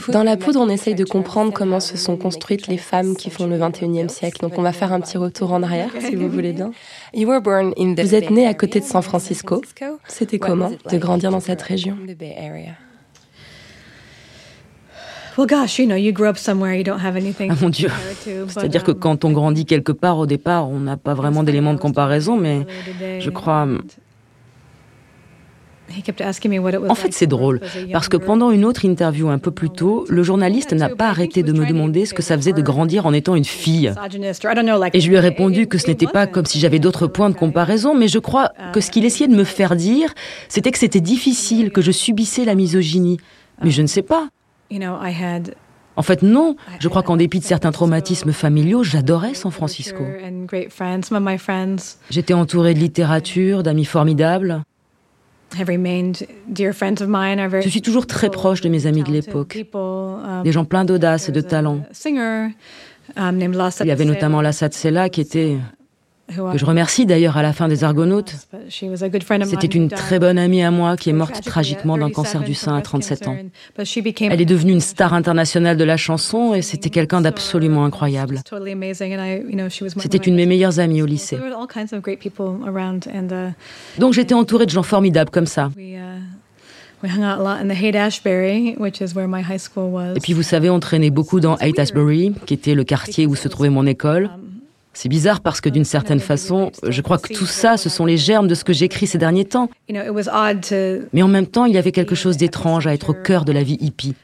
Dans 0.09 0.23
la 0.23 0.37
poudre, 0.37 0.61
on 0.61 0.69
essaye 0.69 0.95
de 0.95 1.05
comprendre 1.05 1.53
comment 1.53 1.81
se 1.81 1.97
sont 1.97 2.17
construites 2.17 2.67
les 2.67 2.77
femmes 2.77 3.17
qui 3.17 3.31
font 3.31 3.47
le 3.47 3.57
21e 3.57 4.09
siècle. 4.09 4.41
Donc 4.43 4.59
on 4.59 4.63
va 4.63 4.73
faire 4.73 4.93
un 4.93 5.01
petit 5.01 5.17
retour 5.17 5.53
en 5.53 5.63
arrière, 5.63 5.91
si 6.01 6.17
vous 6.17 6.29
voulez 6.29 6.53
bien. 6.53 6.73
Vous 7.15 8.15
êtes 8.15 8.31
né 8.31 8.47
à 8.47 8.55
côté 8.55 8.81
de 8.81 8.85
San 8.85 9.03
Francisco. 9.03 9.63
C'était 10.09 10.39
comment 10.39 10.71
de 10.91 10.99
grandir 10.99 11.31
dans 11.31 11.41
cette 11.41 11.63
région 11.63 11.97
Well, 15.39 15.47
gosh, 15.47 15.79
you 15.79 15.87
know, 15.87 15.97
you 15.97 16.13
grew 16.13 16.29
up 16.29 16.37
somewhere, 16.37 16.75
you 16.75 16.85
don't 16.85 17.01
have 17.01 17.17
anything. 17.17 17.51
Ah 17.51 17.57
mon 17.61 17.71
Dieu. 17.71 17.89
C'est-à-dire 18.49 18.85
que 18.85 18.91
um, 18.91 18.99
quand 18.99 19.25
on 19.25 19.31
grandit 19.31 19.65
quelque 19.65 19.93
part, 19.93 20.19
au 20.19 20.27
départ, 20.27 20.69
on 20.69 20.81
n'a 20.81 20.97
pas 20.97 21.15
vraiment 21.15 21.43
d'éléments 21.43 21.75
de 21.75 21.79
comparaison, 21.79 22.37
mais 22.37 22.67
je 23.19 23.31
crois... 23.31 23.67
He 25.95 26.03
kept 26.03 26.23
asking 26.23 26.51
me 26.51 26.59
what 26.59 26.71
it 26.71 26.81
was 26.81 26.89
En 26.89 26.95
fait, 26.95 27.13
c'est 27.13 27.27
drôle, 27.27 27.61
parce 27.93 28.09
que 28.09 28.17
pendant 28.17 28.51
une 28.51 28.65
autre 28.65 28.85
interview 28.85 29.29
un 29.29 29.39
peu 29.39 29.51
plus 29.51 29.69
tôt, 29.69 30.07
le 30.09 30.23
journaliste 30.23 30.73
n'a 30.73 30.89
pas 30.89 31.09
arrêté 31.09 31.43
de 31.43 31.53
me 31.53 31.67
demander 31.67 32.07
ce 32.07 32.15
que 32.15 32.23
ça 32.23 32.37
faisait 32.37 32.53
de 32.53 32.63
grandir 32.63 33.05
en 33.05 33.13
étant 33.13 33.35
une 33.35 33.45
fille. 33.45 33.93
Et 34.95 35.01
je 35.01 35.09
lui 35.09 35.17
ai 35.17 35.21
répondu 35.21 35.67
que 35.67 35.77
ce 35.77 35.85
it 35.85 35.89
n'était 35.89 36.07
pas 36.07 36.27
comme 36.27 36.47
si 36.47 36.61
j'avais 36.61 36.79
d'autres 36.79 37.07
points 37.07 37.29
de 37.31 37.37
comparaison, 37.37 37.95
mais 37.95 38.09
je 38.09 38.19
crois 38.19 38.53
que 38.73 38.81
ce 38.81 38.91
qu'il 38.91 39.05
essayait 39.05 39.29
de 39.29 39.37
me 39.37 39.45
faire 39.45 39.77
dire, 39.77 40.15
c'était 40.49 40.71
que 40.71 40.79
c'était 40.79 41.01
difficile, 41.01 41.71
que 41.71 41.83
je 41.83 41.91
subissais 41.93 42.45
la 42.45 42.55
misogynie. 42.55 43.19
Mais 43.63 43.71
je 43.71 43.83
ne 43.83 43.87
sais 43.87 44.03
pas. 44.03 44.29
En 45.95 46.03
fait, 46.03 46.23
non. 46.23 46.57
Je 46.81 46.89
crois 46.89 47.03
qu'en 47.03 47.17
dépit 47.17 47.39
de 47.39 47.45
certains 47.45 47.73
traumatismes 47.73 48.33
familiaux, 48.33 48.83
j'adorais 48.83 49.35
San 49.35 49.51
Francisco. 49.51 50.03
J'étais 52.11 52.35
entourée 52.35 52.75
de 52.75 52.79
littérature, 52.79 53.63
d'amis 53.63 53.85
formidables. 53.85 54.63
Je 55.55 57.69
suis 57.69 57.83
toujours 57.83 58.07
très 58.07 58.31
proche 58.31 58.63
de 58.63 58.71
mes 58.71 58.87
amis 58.87 59.03
de 59.03 59.13
l'époque. 59.13 59.59
um, 59.75 60.43
Des 60.45 60.53
gens 60.53 60.65
pleins 60.65 60.87
d'audace 60.87 61.29
et 61.29 61.33
de 61.33 61.43
talent. 61.43 61.83
Um, 63.17 63.39
Il 63.81 63.87
y 63.87 63.91
avait 63.91 64.07
notamment 64.07 64.41
Lassa 64.41 64.69
Tsela 64.69 65.11
qui 65.11 65.21
était, 65.21 65.59
que 66.29 66.59
je 66.59 66.65
remercie 66.65 67.07
d'ailleurs 67.07 67.37
à 67.37 67.43
la 67.43 67.53
fin 67.53 67.69
des 67.69 67.85
Argonautes. 67.85 68.35
C'était 68.69 69.67
une 69.67 69.89
très 69.89 70.19
bonne 70.19 70.39
amie 70.39 70.63
à 70.63 70.71
moi 70.71 70.97
qui 70.97 71.11
est 71.11 71.13
morte 71.13 71.43
tragiquement 71.45 71.99
d'un 71.99 72.11
37 72.11 72.15
cancer 72.15 72.43
du 72.43 72.55
sein 72.55 72.73
à 72.73 72.81
breast 72.81 72.87
37 72.87 73.29
ans. 73.29 73.37
Elle 74.31 74.41
est 74.41 74.47
devenue 74.47 74.73
une 74.73 74.81
star 74.81 75.15
internationale 75.15 75.77
de 75.77 75.85
la 75.85 75.97
chanson 75.97 76.55
et 76.55 76.63
c'était 76.63 76.91
quelqu'un 76.91 77.21
d'absolument 77.21 77.85
incroyable. 77.85 78.37
It's 78.37 78.45
totally 78.45 78.73
amazing, 78.73 79.15
and 79.15 79.25
I, 79.25 79.43
you 79.49 79.57
know, 79.57 79.69
she 79.69 79.83
was 79.83 79.95
one 79.95 80.03
C'était 80.03 80.19
une 80.19 80.35
de 80.35 80.39
mes 80.39 80.47
meilleures 80.47 80.79
amies 80.79 81.03
au 81.03 81.07
lycée. 81.07 81.37
Uh, 81.37 81.41
Donc 83.99 84.13
j'étais 84.13 84.35
entourée 84.35 84.67
de 84.67 84.71
gens 84.71 84.83
formidables 84.83 85.31
comme 85.31 85.47
ça. 85.47 85.71
uh. 85.77 85.97
Et 87.05 87.09
puis 90.21 90.33
vous 90.33 90.43
savez, 90.43 90.71
on 90.71 90.81
traînait 90.81 91.11
beaucoup 91.11 91.41
dans 91.41 91.57
Haight-Ashbury, 91.57 92.33
qui 92.47 92.55
était 92.55 92.75
le 92.75 92.85
quartier 92.85 93.27
où 93.27 93.35
se 93.35 93.49
trouvait 93.49 93.71
mon 93.71 93.87
école. 93.87 94.31
C'est 94.95 95.09
bizarre 95.09 95.41
parce 95.41 95.61
que 95.61 95.69
d'une 95.69 95.85
certaine 95.85 96.21
façon, 96.21 96.71
je 96.87 97.01
crois 97.01 97.19
que 97.19 97.33
tout 97.33 97.47
ça, 97.47 97.77
ce 97.77 97.89
sont 97.89 98.05
les 98.05 98.17
germes 98.17 98.47
de 98.47 98.55
ce 98.55 98.65
que 98.65 98.73
j'écris 98.73 99.07
ces 99.07 99.19
derniers 99.19 99.47
temps. 99.47 99.71
Mais 99.89 101.23
en 101.23 101.29
même 101.29 101.47
temps, 101.47 101.65
il 101.65 101.75
y 101.75 101.79
avait 101.79 101.93
quelque 101.93 102.15
chose 102.15 102.37
d'étrange 102.37 102.87
à 102.87 102.95
être 102.95 103.11
au 103.11 103.15
cœur 103.15 103.45
de 103.45 103.53
la 103.53 103.63
vie 103.63 103.79
hippie. 103.81 104.15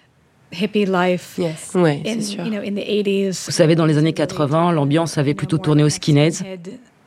hippie 0.52 0.87
life. 0.87 1.34
Yes. 1.38 1.72
C'est 1.72 2.20
sûr. 2.22 2.44
you 2.44 2.50
know, 2.50 2.60
in 2.60 2.75
the 2.75 2.87
80s. 2.87 3.46
Vous 3.46 3.52
savez, 3.52 3.75
dans 3.75 3.87
les 3.87 3.98
années 3.98 4.12
80, 4.12 4.72
l'ambiance 4.72 5.18
avait 5.18 5.34
plutôt 5.34 5.58
tourné 5.58 5.82
aux 5.84 5.88
skinheads. 5.88 6.42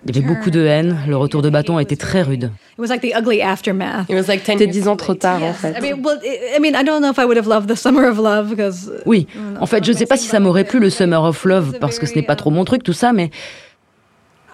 Il 0.05 0.15
y 0.15 0.17
avait 0.17 0.27
beaucoup 0.27 0.49
de 0.49 0.61
haine, 0.61 0.97
le 1.07 1.15
retour 1.15 1.43
de 1.43 1.49
bâton 1.49 1.77
était 1.77 1.95
très 1.95 2.23
rude. 2.23 2.45
It 2.73 2.79
was 2.79 2.87
like 2.87 3.01
the 3.01 3.15
ugly 3.15 3.41
aftermath. 3.41 4.07
C'était 4.43 4.65
dix 4.65 4.87
ans 4.87 4.95
trop 4.95 5.13
tard, 5.13 5.43
en 5.43 5.53
fait. 5.53 5.75
I 5.77 5.81
mean, 5.81 6.03
well, 6.03 6.17
I 6.23 6.57
I 6.57 6.59
mean, 6.59 6.79
I 6.79 6.83
don't 6.83 7.01
know 7.01 7.11
if 7.11 7.19
I 7.19 7.25
would 7.25 7.37
have 7.37 7.47
loved 7.47 7.69
the 7.69 7.75
summer 7.77 8.07
of 8.07 8.17
love 8.17 8.49
because 8.49 8.91
Oui, 9.05 9.27
en 9.59 9.65
fait, 9.67 9.83
je 9.85 9.91
ne 9.91 9.97
sais 9.97 10.07
pas 10.07 10.17
si 10.17 10.27
ça 10.27 10.39
m'aurait 10.39 10.63
plu 10.63 10.79
le 10.79 10.89
Summer 10.89 11.23
of 11.23 11.45
Love, 11.45 11.77
parce 11.79 11.99
que 11.99 12.07
ce 12.07 12.15
n'est 12.15 12.23
pas 12.23 12.35
trop 12.35 12.49
mon 12.49 12.65
truc, 12.65 12.81
tout 12.83 12.93
ça, 12.93 13.13
mais, 13.13 13.29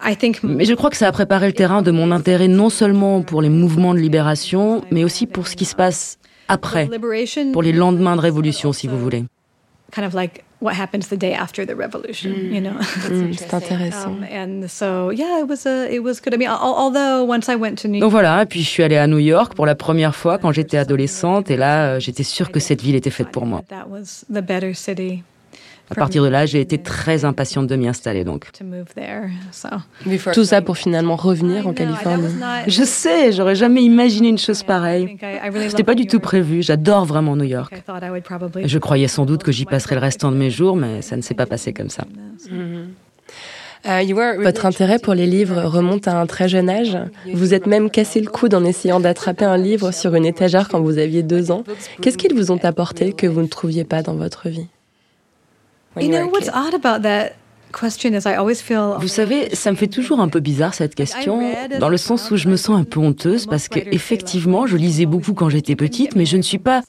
I 0.05 0.15
think 0.17 0.43
mais 0.43 0.65
je 0.65 0.73
crois 0.73 0.89
que 0.89 0.97
ça 0.97 1.07
a 1.07 1.11
préparé 1.11 1.47
le 1.47 1.53
terrain 1.53 1.81
de 1.81 1.91
mon 1.91 2.11
intérêt 2.11 2.47
non 2.47 2.69
seulement 2.69 3.21
pour 3.21 3.41
les 3.41 3.49
mouvements 3.49 3.93
de 3.93 3.99
libération, 3.99 4.83
mais 4.91 5.03
aussi 5.03 5.25
pour 5.27 5.47
ce 5.47 5.55
qui 5.55 5.65
se 5.65 5.75
passe 5.75 6.17
après, 6.49 6.89
pour 7.53 7.63
les 7.63 7.71
lendemains 7.71 8.15
de 8.15 8.21
révolution, 8.21 8.73
si 8.73 8.87
vous 8.87 8.99
voulez. 8.99 9.23
kind 9.93 10.05
of 10.05 10.13
like 10.13 10.43
what 10.59 10.73
happens 10.73 11.07
the 11.09 11.17
day 11.17 11.33
after 11.33 11.65
the 11.65 11.75
revolution, 11.75 12.29
you 12.51 12.61
know? 12.61 12.73
C'est 13.37 13.53
intéressant. 13.53 14.17
Um, 14.17 14.23
and 14.23 14.67
so 14.67 15.11
yeah, 15.11 15.39
it 15.39 15.47
was 15.47 15.65
a 15.65 15.87
it 15.93 16.01
was 16.03 16.19
good. 16.21 16.33
I 16.33 16.37
mean, 16.37 16.47
al- 16.49 16.75
although 16.75 17.23
once 17.23 17.47
I 17.49 17.55
went 17.55 17.75
to 17.81 17.87
New 17.87 17.99
Donc 17.99 18.11
voilà, 18.11 18.43
et 18.43 18.45
puis 18.45 18.61
je 18.63 18.69
suis 18.69 18.83
allée 18.83 18.97
à 18.97 19.07
New 19.07 19.19
York 19.19 19.53
pour 19.55 19.65
la 19.65 19.75
première 19.75 20.15
fois 20.15 20.37
quand 20.37 20.51
j'étais 20.51 20.77
adolescente, 20.77 21.51
et 21.51 21.57
là, 21.57 21.95
euh, 21.95 21.99
j'étais 21.99 22.23
sûre 22.23 22.51
que 22.51 22.59
cette 22.59 22.81
ville 22.81 22.95
était 22.95 23.09
faite 23.11 23.29
pour 23.29 23.45
moi. 23.45 23.61
That 23.69 23.87
was 23.89 24.25
the 24.29 24.41
better 24.41 24.73
city 24.73 25.23
À 25.89 25.95
partir 25.95 26.23
de 26.23 26.27
là, 26.27 26.45
j'ai 26.45 26.59
été 26.59 26.77
très 26.77 27.23
impatiente 27.23 27.67
de 27.67 27.75
m'y 27.75 27.87
installer 27.87 28.23
donc. 28.23 28.51
to 28.51 28.65
move 28.65 28.93
there. 28.93 29.29
So 29.51 29.69
Tout 30.33 30.43
ça 30.43 30.61
pour 30.61 30.77
finalement 30.77 31.15
revenir 31.15 31.67
en 31.67 31.73
Californie. 31.73 32.27
Je 32.67 32.83
sais, 32.83 33.31
j'aurais 33.31 33.55
jamais 33.55 33.83
imaginé 33.83 34.29
une 34.29 34.37
chose 34.37 34.63
pareille. 34.63 35.17
C'était 35.69 35.83
pas 35.83 35.95
du 35.95 36.05
tout 36.05 36.19
prévu, 36.19 36.61
j'adore 36.61 37.05
vraiment 37.05 37.35
New 37.35 37.45
York. 37.45 37.73
Je 38.65 38.77
croyais 38.79 39.07
sans 39.07 39.25
doute 39.25 39.43
que 39.43 39.51
j'y 39.51 39.65
passerais 39.65 39.95
le 39.95 40.01
restant 40.01 40.31
de 40.31 40.37
mes 40.37 40.49
jours, 40.49 40.75
mais 40.75 41.01
ça 41.01 41.15
ne 41.15 41.21
s'est 41.21 41.33
pas 41.33 41.45
passé 41.45 41.73
comme 41.73 41.89
ça. 41.89 42.03
Votre 43.85 44.65
intérêt 44.65 44.99
pour 44.99 45.13
les 45.13 45.27
livres 45.27 45.63
remonte 45.63 46.07
à 46.07 46.19
un 46.19 46.25
très 46.25 46.49
jeune 46.49 46.69
âge. 46.69 46.97
Vous 47.33 47.53
êtes 47.53 47.67
même 47.67 47.89
cassé 47.89 48.19
le 48.19 48.29
coude 48.29 48.53
en 48.53 48.65
essayant 48.65 48.99
d'attraper 48.99 49.45
un 49.45 49.57
livre 49.57 49.91
sur 49.91 50.15
une 50.15 50.25
étagère 50.25 50.67
quand 50.67 50.81
vous 50.81 50.97
aviez 50.97 51.23
deux 51.23 51.51
ans. 51.51 51.63
Qu'est-ce 52.01 52.17
qu'ils 52.17 52.33
vous 52.33 52.51
ont 52.51 52.59
apporté 52.63 53.13
que 53.13 53.27
vous 53.27 53.41
ne 53.41 53.47
trouviez 53.47 53.85
pas 53.85 54.01
dans 54.01 54.15
votre 54.15 54.49
vie? 54.49 54.67
Vous 58.99 59.07
savez, 59.07 59.53
ça 59.53 59.71
me 59.71 59.75
fait 59.75 59.87
toujours 59.87 60.19
un 60.19 60.29
peu 60.29 60.39
bizarre 60.39 60.73
cette 60.73 60.95
question, 60.95 61.41
dans 61.79 61.89
le 61.89 61.97
sens 61.97 62.31
où 62.31 62.37
je 62.37 62.47
me 62.47 62.55
sens 62.55 62.79
un 62.79 62.83
peu 62.83 62.99
honteuse 62.99 63.45
parce 63.45 63.67
que 63.67 63.79
effectivement, 63.91 64.67
je 64.67 64.77
lisais 64.77 65.05
beaucoup 65.05 65.33
quand 65.33 65.49
j'étais 65.49 65.75
petite, 65.75 66.15
mais 66.15 66.25
je 66.25 66.37
ne 66.37 66.41
suis 66.41 66.59
pas 66.59 66.81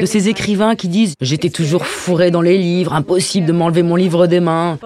de 0.00 0.06
ces 0.06 0.28
écrivains 0.28 0.76
qui 0.76 0.88
disent 0.88 1.14
j'étais 1.20 1.50
toujours 1.50 1.86
fourré 1.86 2.30
dans 2.30 2.42
les 2.42 2.56
livres, 2.56 2.94
impossible 2.94 3.46
de 3.46 3.52
m'enlever 3.52 3.82
mon 3.82 3.96
livre 3.96 4.26
des 4.26 4.40
mains. 4.40 4.78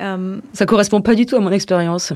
um 0.00 0.40
Ça 0.52 0.66
correspond 0.66 1.00
pas 1.00 1.14
du 1.14 1.26
tout 1.26 1.36
à 1.36 1.40
mon 1.40 1.50
expérience. 1.50 2.12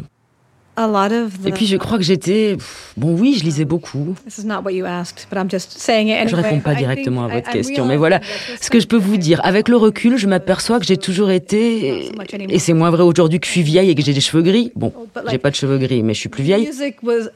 Et 0.76 1.52
puis 1.52 1.66
je 1.66 1.76
crois 1.76 1.98
que 1.98 2.04
j'étais 2.04 2.56
bon 2.96 3.14
oui, 3.14 3.36
je 3.38 3.44
lisais 3.44 3.66
beaucoup. 3.66 4.14
This 4.24 4.38
is 4.38 4.46
not 4.46 4.62
what 4.64 4.72
you 4.72 4.86
asked, 4.86 5.26
but 5.30 5.36
I'm 5.36 5.50
just 5.50 5.78
saying 5.78 6.08
it 6.08 6.14
anyway. 6.14 6.28
Je 6.30 6.36
réponds 6.36 6.60
pas 6.60 6.74
directement 6.74 7.24
à 7.24 7.28
votre 7.28 7.50
question, 7.50 7.84
mais 7.84 7.96
voilà 7.96 8.20
ce 8.60 8.70
que 8.70 8.80
je 8.80 8.86
peux 8.86 8.96
vous 8.96 9.18
dire. 9.18 9.40
Avec 9.44 9.68
le 9.68 9.76
recul, 9.76 10.16
je 10.16 10.26
m'aperçois 10.26 10.80
que 10.80 10.86
j'ai 10.86 10.96
toujours 10.96 11.30
été, 11.30 12.10
et 12.48 12.58
c'est 12.58 12.72
moins 12.72 12.90
vrai 12.90 13.02
aujourd'hui 13.02 13.38
que 13.38 13.46
je 13.46 13.52
suis 13.52 13.62
vieille 13.62 13.90
et 13.90 13.94
que 13.94 14.02
j'ai 14.02 14.14
des 14.14 14.20
cheveux 14.20 14.42
gris. 14.42 14.72
Bon, 14.74 14.92
j'ai 15.30 15.38
pas 15.38 15.50
de 15.50 15.56
cheveux 15.56 15.78
gris, 15.78 16.02
mais 16.02 16.14
je 16.14 16.20
suis 16.20 16.28
plus 16.30 16.42
vieille. 16.42 16.70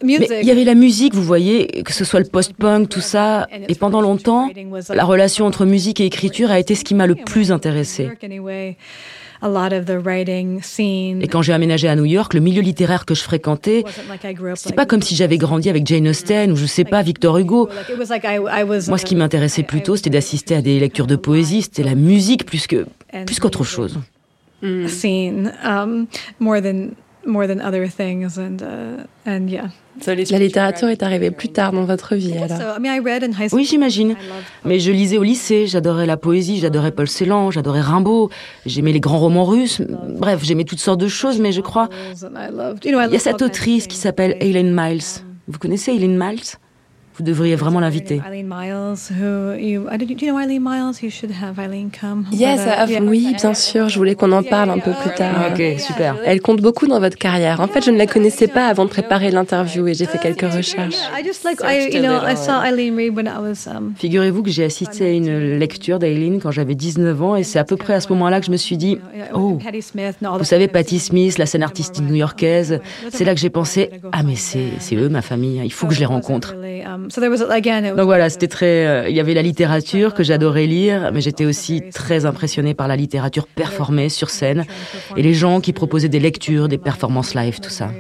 Mais 0.03 0.15
il 0.15 0.47
y 0.47 0.51
avait 0.51 0.65
la 0.65 0.75
musique, 0.75 1.15
vous 1.15 1.23
voyez, 1.23 1.83
que 1.83 1.93
ce 1.93 2.05
soit 2.05 2.21
le 2.21 2.27
post-punk, 2.27 2.89
tout 2.89 3.01
ça. 3.01 3.49
Et 3.69 3.75
pendant 3.75 4.01
longtemps, 4.01 4.51
la 4.89 5.05
relation 5.05 5.45
entre 5.45 5.67
musique 5.67 6.01
et 6.01 6.07
écriture 6.07 6.51
a 6.51 6.59
été 6.59 6.75
ce 6.75 6.85
qui 6.85 6.95
m'a 6.95 7.07
le 7.07 7.17
plus 7.17 7.53
intéressée. 7.53 8.11
Anyway, 9.43 9.61
a 9.63 9.69
lot 9.69 9.73
of 9.73 9.87
the 9.87 10.05
writing 10.05 10.63
scene. 10.63 11.23
Et 11.23 11.29
quand 11.29 11.43
j'ai 11.43 11.53
aménagé 11.53 11.89
à 11.89 11.97
New 11.97 12.05
York, 12.05 12.35
le 12.35 12.41
milieu 12.41 12.63
littéraire 12.63 13.05
que 13.05 13.15
je 13.15 13.23
fréquentais, 13.23 13.83
wasn't 13.85 14.09
like 14.09 14.25
I 14.25 14.35
grew 14.35 14.51
up 14.51 14.57
c'est 14.57 14.71
like 14.71 14.77
pas 14.77 14.87
comme 14.87 15.03
si 15.03 15.15
j'avais 15.17 15.39
grandi 15.39 15.69
avec 15.71 15.87
Jane 15.87 16.09
Austen 16.09 16.53
ou 16.53 16.57
je 16.57 16.67
sais 16.67 16.85
pas, 16.85 17.03
Victor 17.03 17.39
Hugo. 17.39 17.69
like 17.75 17.89
it 17.89 17.99
was 17.99 18.09
like 18.09 18.25
I, 18.25 18.37
I 18.37 18.65
was 18.65 18.89
Moi, 18.89 18.99
ce 18.99 19.05
qui 19.05 19.17
m'intéressait 19.17 19.63
plutôt, 19.63 19.97
c'était 19.97 20.11
d'assister 20.11 20.55
à 20.55 20.63
des 20.63 20.79
lectures 20.81 21.07
de 21.07 21.17
poésie, 21.17 21.63
c'était 21.63 21.83
la 21.83 21.95
musique 21.95 22.47
plus 22.47 22.67
que, 22.67 22.87
plus 23.27 23.39
qu'autre 23.41 23.65
chose. 23.65 23.99
scene 24.89 25.53
more 27.27 27.47
than 27.47 27.57
more 27.57 27.57
than 27.57 27.61
other 27.61 27.89
things 27.89 28.39
and 28.39 28.63
uh, 28.63 29.05
and 29.27 29.49
yeah. 29.49 29.69
La 30.07 30.39
littérature 30.39 30.89
est 30.89 31.03
arrivée 31.03 31.31
plus 31.31 31.49
tard 31.49 31.73
dans 31.73 31.85
votre 31.85 32.17
vie 32.17 32.37
alors. 32.37 32.59
So 32.59 32.65
I 32.77 32.81
mean 32.81 32.93
I 32.93 33.01
read 33.01 33.23
in 33.23 33.31
high 33.31 33.49
school. 33.49 33.61
Oui, 33.61 33.65
j'imagine. 33.65 34.11
I 34.11 34.13
loved 34.13 34.45
Mais 34.65 34.79
je 34.79 34.93
lisais 34.93 35.17
au 35.17 35.23
lycée, 35.23 35.67
j'adorais 35.67 36.07
la 36.07 36.17
poésie, 36.17 36.59
j'adorais 36.59 36.93
Paul 36.93 37.09
Celan, 37.09 37.51
j'adorais 37.51 37.81
Rimbaud, 37.81 38.31
j'aimais 38.67 38.93
les 38.93 39.01
grands 39.01 39.19
romans 39.19 39.45
russes, 39.45 39.81
bref, 39.81 40.41
j'aimais 40.43 40.65
toutes 40.65 40.81
sortes 40.81 41.01
de 41.01 41.09
choses, 41.09 41.41
mais 41.41 41.53
je 41.53 41.63
crois... 41.63 41.89
Il 42.15 42.91
y 42.91 42.95
a 42.95 43.01
loved 43.07 43.19
cette 43.19 43.43
autrice 43.43 43.87
qui 43.87 43.97
s'appelle 43.97 44.37
Eileen 44.41 44.75
Miles. 44.75 45.23
Vous 45.49 45.59
connaissez 45.59 45.93
Eileen 45.93 46.19
Miles? 46.19 46.59
Vous 47.17 47.25
devriez 47.25 47.57
vraiment 47.57 47.81
l'inviter. 47.81 48.21
Uh, 48.21 48.45
uh, 52.93 53.01
oui, 53.03 53.35
bien 53.35 53.55
sûr, 53.55 53.89
je 53.89 53.97
voulais 53.97 54.15
qu'on 54.15 54.33
en 54.33 54.43
parle 54.43 54.71
un 54.71 54.79
peu 54.79 54.91
plus 54.93 55.15
tard. 55.15 55.53
Ok, 55.53 55.63
super. 55.79 56.17
Elle 56.25 56.41
compte 56.41 56.61
beaucoup 56.61 56.87
dans 56.87 57.01
votre 57.01 57.17
carrière. 57.17 57.61
En 57.61 57.69
fait, 57.69 57.85
je 57.85 57.91
ne 57.91 57.97
la 57.97 58.07
connaissais 58.07 58.49
pas 58.49 58.67
avant 58.67 58.85
de 58.85 58.91
préparer 58.91 59.31
l'interview 59.31 59.87
et 59.89 59.95
j'ai 59.95 60.05
fait 60.07 60.19
quelques 60.19 60.53
recherches. 60.53 60.97
Um, 63.67 63.95
Figurez-vous 63.97 64.43
que 64.43 64.51
j'ai 64.51 64.65
assisté 64.65 65.07
à 65.07 65.13
une 65.13 65.59
lecture 65.59 65.99
d'Eileen 65.99 66.41
quand 66.41 66.51
j'avais 66.51 66.75
19 66.75 67.23
ans 67.23 67.37
et 67.37 67.45
c'est 67.45 67.59
à 67.59 67.65
peu 67.65 67.77
près 67.77 67.95
à 67.95 68.01
ce 68.01 68.09
moment-là 68.11 68.41
que 68.41 68.47
je 68.47 68.51
me 68.51 68.57
suis 68.57 68.77
dit, 68.77 68.99
oh, 69.35 69.59
vous 69.59 69.61
that 69.61 70.45
savez, 70.45 70.69
Patti. 70.69 70.97
Smith, 70.99 71.39
la 71.39 71.47
scène 71.47 71.63
artistique 71.63 72.05
new-yorkaise, 72.05 72.81
c'est 73.11 73.25
là 73.25 73.35
que 73.35 73.41
j'ai 73.41 73.51
pensé, 73.51 73.91
ah 74.13 74.23
mais 74.23 74.35
c'est 74.35 74.67
c'est 74.79 74.97
eux, 74.97 75.09
ma 75.09 75.23
famille, 75.23 75.61
il 75.65 75.73
faut 75.73 75.87
que 75.87 75.95
je 75.95 76.01
les 76.01 76.07
rencontre. 76.07 76.55
Really, 77.07 77.13
so 77.13 77.21
there 77.21 77.31
was 77.31 77.43
again. 77.51 77.85
It 77.85 77.91
was 77.91 77.97
Donc 77.97 78.07
voilà, 78.07 78.31
c'était 78.31 78.49
très. 78.49 78.87
euh, 78.87 79.09
il 79.09 79.17
y 79.17 79.21
avait 79.21 79.35
la 79.35 79.43
littérature 79.43 80.15
que 80.15 80.23
j'adorais 80.23 80.67
lire, 80.67 81.11
mais 81.13 81.21
j'étais 81.21 81.45
aussi 81.45 81.83
très 81.93 82.27
impressionnée 82.27 82.75
par 82.75 82.89
la 82.89 82.97
littérature 82.97 83.47
performée 83.47 84.09
sur 84.09 84.31
scène 84.31 84.65
et 85.17 85.23
les 85.23 85.35
gens 85.35 85.61
qui 85.61 85.73
proposaient 85.73 86.09
des 86.09 86.21
lectures, 86.21 86.69
des 86.69 86.79
performances 86.79 87.35
live, 87.35 87.61
tout 87.61 87.71
ça. 87.71 87.91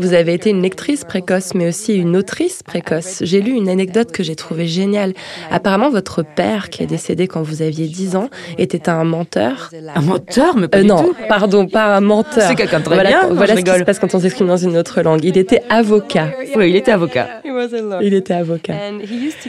Vous 0.00 0.14
avez 0.14 0.34
été 0.34 0.50
une 0.50 0.62
lectrice 0.62 1.04
précoce, 1.04 1.54
mais 1.54 1.68
aussi 1.68 1.94
une 1.94 2.16
autrice 2.16 2.62
précoce. 2.62 3.18
J'ai 3.22 3.40
lu 3.40 3.52
une 3.52 3.68
anecdote 3.68 4.10
que 4.12 4.22
j'ai 4.22 4.36
trouvée 4.36 4.66
géniale. 4.66 5.12
Apparemment, 5.50 5.90
votre 5.90 6.22
père, 6.22 6.70
qui 6.70 6.82
est 6.82 6.86
décédé 6.86 7.26
quand 7.28 7.42
vous 7.42 7.62
aviez 7.62 7.86
10 7.86 8.16
ans, 8.16 8.28
était 8.58 8.88
un 8.88 9.04
menteur. 9.04 9.70
Un 9.94 10.00
menteur, 10.00 10.56
mais 10.56 10.68
pas 10.68 10.78
Euh, 10.78 10.82
du 10.82 10.88
non, 10.88 11.04
tout. 11.04 11.14
pardon, 11.28 11.66
pas 11.66 11.96
un 11.96 12.00
menteur. 12.00 12.48
C'est 12.48 12.54
quelqu'un 12.54 12.80
de 12.80 12.84
très 12.84 12.94
voilà, 12.94 13.10
bien, 13.10 13.28
Voilà 13.32 13.56
ce 13.56 13.60
qui 13.62 13.70
se 13.78 13.84
passe 13.84 13.98
quand 13.98 14.14
on 14.14 14.20
s'exprime 14.20 14.46
dans 14.46 14.56
une 14.56 14.76
autre 14.76 15.00
langue. 15.02 15.24
Il 15.24 15.36
était 15.38 15.62
avocat. 15.68 16.30
Oui, 16.56 16.70
il 16.70 16.76
était 16.76 16.92
avocat. 16.92 17.28
Il 18.02 18.14
était 18.14 18.34
avocat. 18.34 18.74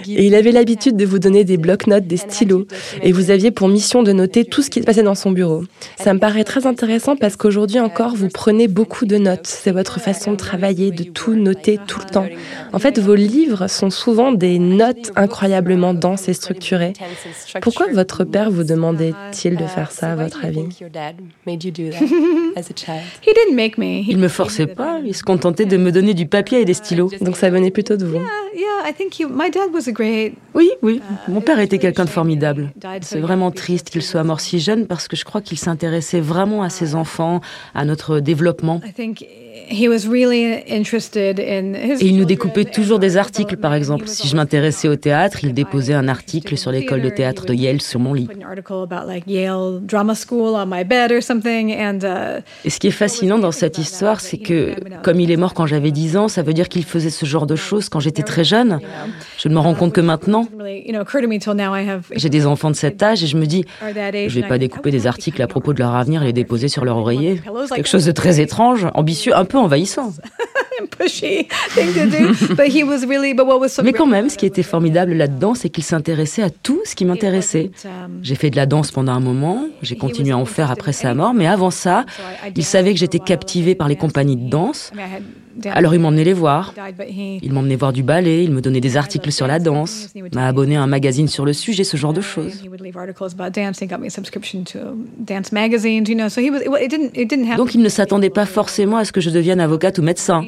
Et 0.07 0.25
il 0.27 0.35
avait 0.35 0.51
l'habitude 0.51 0.95
de 0.97 1.05
vous 1.05 1.19
donner 1.19 1.43
des 1.43 1.57
blocs-notes, 1.57 2.05
des 2.07 2.17
stylos. 2.17 2.65
Et 3.03 3.11
vous 3.11 3.31
aviez 3.31 3.51
pour 3.51 3.67
mission 3.67 4.03
de 4.03 4.11
noter 4.11 4.45
tout 4.45 4.61
ce 4.61 4.69
qui 4.69 4.79
se 4.81 4.85
passait 4.85 5.03
dans 5.03 5.15
son 5.15 5.31
bureau. 5.31 5.63
Ça 5.97 6.13
me 6.13 6.19
paraît 6.19 6.43
très 6.43 6.65
intéressant 6.67 7.15
parce 7.15 7.35
qu'aujourd'hui 7.35 7.79
encore, 7.79 8.15
vous 8.15 8.29
prenez 8.29 8.67
beaucoup 8.67 9.05
de 9.05 9.17
notes. 9.17 9.36
C'est 9.43 9.71
votre 9.71 9.99
façon 9.99 10.31
de 10.31 10.37
travailler, 10.37 10.91
de 10.91 11.03
tout 11.03 11.35
noter 11.35 11.79
tout 11.87 11.99
le 11.99 12.05
temps. 12.05 12.27
En 12.73 12.79
fait, 12.79 12.99
vos 12.99 13.15
livres 13.15 13.67
sont 13.67 13.89
souvent 13.89 14.31
des 14.31 14.59
notes 14.59 15.11
incroyablement 15.15 15.93
denses 15.93 16.27
et 16.29 16.33
structurées. 16.33 16.93
Pourquoi 17.61 17.87
votre 17.91 18.23
père 18.23 18.51
vous 18.51 18.63
demandait-il 18.63 19.55
de 19.55 19.65
faire 19.65 19.91
ça, 19.91 20.13
à 20.13 20.15
votre 20.15 20.45
avis? 20.45 20.67
He 22.57 23.33
didn't 23.33 23.55
make 23.55 23.77
me. 23.77 24.03
Il 24.07 24.17
forçait 24.29 24.67
pas, 24.67 24.99
il 25.03 25.15
se 25.15 25.23
contentait 25.23 25.65
de 25.65 25.77
me 25.77 25.91
donner 25.91 26.13
du 26.13 26.27
papier 26.27 26.61
et 26.61 26.65
des 26.65 26.73
stylos. 26.73 27.11
Donc 27.21 27.37
ça 27.37 27.49
venait 27.49 27.71
plutôt 27.71 27.97
de 27.97 28.05
vous. 28.05 28.19
yeah, 28.55 28.89
I 28.89 28.93
think 28.93 29.13
he, 29.13 29.25
my 29.25 29.49
dad 29.49 29.73
was 29.73 29.87
a 29.87 29.91
great. 29.91 30.33
Oui, 30.53 30.69
oui, 30.81 31.01
mon 31.27 31.41
père 31.41 31.59
était 31.59 31.77
quelqu'un 31.77 32.05
de 32.05 32.09
formidable. 32.09 32.71
C'est 33.01 33.19
vraiment 33.19 33.51
triste 33.51 33.89
qu'il 33.89 34.01
soit 34.01 34.23
mort 34.23 34.39
si 34.39 34.59
jeune 34.59 34.87
parce 34.87 35.07
que 35.07 35.15
je 35.15 35.25
crois 35.25 35.41
qu'il 35.41 35.57
s'intéressait 35.57 36.19
vraiment 36.19 36.63
à 36.63 36.69
ses 36.69 36.95
enfants, 36.95 37.41
à 37.75 37.85
notre 37.85 38.19
développement. 38.19 38.81
I 39.19 39.25
think 39.25 39.46
he 39.69 39.87
was 39.87 40.07
really 40.09 40.63
interested 40.69 41.39
in 41.39 41.73
his. 41.75 42.01
Et 42.03 42.07
il 42.07 42.17
nous 42.17 42.25
découpait 42.25 42.65
toujours 42.65 42.99
des 42.99 43.17
articles, 43.17 43.57
par 43.57 43.73
exemple. 43.73 44.07
Si 44.07 44.27
je 44.27 44.35
m'intéressais 44.35 44.87
au 44.87 44.95
théâtre, 44.95 45.39
il 45.43 45.53
déposait 45.53 45.93
un 45.93 46.07
article 46.07 46.57
sur 46.57 46.71
l'école 46.71 47.01
de 47.01 47.09
théâtre 47.09 47.45
de 47.45 47.53
Yale 47.53 47.81
sur 47.81 47.99
mon 47.99 48.13
lit. 48.13 48.27
Uh, 48.29 48.55
Et 52.65 52.69
ce 52.69 52.79
qui 52.79 52.87
est 52.87 52.91
fascinant 52.91 53.39
dans 53.39 53.51
cette 53.51 53.77
histoire, 53.77 54.19
c'est 54.21 54.37
que, 54.37 54.75
comme 55.01 55.19
il 55.19 55.31
est 55.31 55.37
mort 55.37 55.53
quand 55.53 55.65
j'avais 55.65 55.91
10 55.91 56.17
ans, 56.17 56.27
ça 56.27 56.41
veut 56.41 56.53
dire 56.53 56.69
qu'il 56.69 56.83
faisait 56.85 57.09
ce 57.09 57.25
genre 57.25 57.47
de 57.47 57.55
choses 57.55 57.89
quand 57.89 57.99
j'étais 57.99 58.23
très 58.23 58.43
jeune. 58.43 58.79
Je 59.37 59.49
ne 59.49 59.53
me 59.53 59.59
rends 59.59 59.75
compte 59.75 59.93
que 59.93 60.01
maintenant. 60.01 60.47
J'ai 62.15 62.29
des 62.29 62.45
enfants 62.45 62.71
de 62.71 62.75
cet 62.75 63.03
âge 63.03 63.23
et 63.23 63.27
je 63.27 63.37
me 63.37 63.45
dis, 63.45 63.65
je 63.81 63.93
vais 64.39 64.43
and 64.43 64.47
pas 64.47 64.55
I- 64.55 64.59
découper 64.59 64.91
des 64.91 65.07
articles 65.07 65.41
à 65.41 65.47
propos 65.47 65.73
de 65.73 65.79
leur 65.79 65.95
avenir 65.95 66.23
et 66.23 66.27
les 66.27 66.33
déposer 66.33 66.67
sur 66.67 66.85
leur 66.85 66.97
oreiller. 66.97 67.41
C'est 67.67 67.75
quelque 67.75 67.87
chose 67.87 68.05
de 68.05 68.11
très 68.11 68.39
étrange, 68.39 68.87
ambitieux, 68.93 69.35
un 69.35 69.45
peu 69.47 69.57
envahissant. 69.57 70.13
pushy 70.85 71.47
thing 71.73 71.93
to 71.93 72.05
do, 72.05 72.55
but 72.55 72.67
he 72.67 72.83
was 72.83 73.05
really. 73.05 73.33
But 73.33 73.47
what 73.47 73.59
was 73.59 73.69
so 73.69 73.83
Mais 73.83 73.93
quand 73.93 74.05
même, 74.05 74.29
ce 74.29 74.37
qui 74.37 74.45
était 74.45 74.63
formidable 74.63 75.13
là-dedans, 75.13 75.55
c'est 75.55 75.69
qu'il 75.69 75.83
s'intéressait 75.83 76.43
à 76.43 76.49
tout 76.49 76.81
ce 76.85 76.95
qui 76.95 77.05
m'intéressait. 77.05 77.71
um, 77.85 78.19
J'ai 78.21 78.35
fait 78.35 78.49
de 78.49 78.55
la 78.55 78.65
danse 78.65 78.91
pendant 78.91 79.13
un 79.13 79.19
moment, 79.19 79.65
j'ai 79.81 79.97
continué 79.97 80.31
à 80.31 80.37
en 80.37 80.45
faire 80.45 80.71
après 80.71 80.93
sa 80.93 81.13
mort, 81.13 81.33
mais 81.33 81.47
avant 81.47 81.71
ça, 81.71 82.05
il 82.55 82.63
savait 82.63 82.93
que 82.93 82.99
j'étais 82.99 83.19
captivée 83.19 83.75
par 83.75 83.87
les 83.87 83.95
compagnies 83.95 84.37
de 84.37 84.49
danse. 84.49 84.91
Alors 85.65 85.93
il 85.93 85.99
m'emmenait 85.99 86.23
les 86.23 86.33
voir. 86.33 86.73
Il 87.41 87.51
m'emmenait 87.51 87.75
voir 87.75 87.93
du 87.93 88.03
ballet, 88.03 88.43
il 88.43 88.51
me 88.51 88.61
donnait 88.61 88.79
des 88.79 88.97
articles 88.97 89.31
sur 89.31 89.47
la 89.47 89.59
danse, 89.59 90.09
m'a 90.33 90.47
abonné 90.47 90.77
à 90.77 90.83
un 90.83 90.87
magazine 90.87 91.27
sur 91.27 91.45
le 91.45 91.53
sujet, 91.53 91.83
ce 91.83 91.97
genre 91.97 92.13
de 92.13 92.21
choses. 92.21 92.61
Donc 97.57 97.75
il 97.75 97.81
ne 97.81 97.89
s'attendait 97.89 98.29
pas 98.29 98.45
forcément 98.45 98.97
à 98.97 99.05
ce 99.05 99.11
que 99.11 99.21
je 99.21 99.29
devienne 99.29 99.59
avocate 99.59 99.97
ou 99.97 100.03
médecin. 100.03 100.45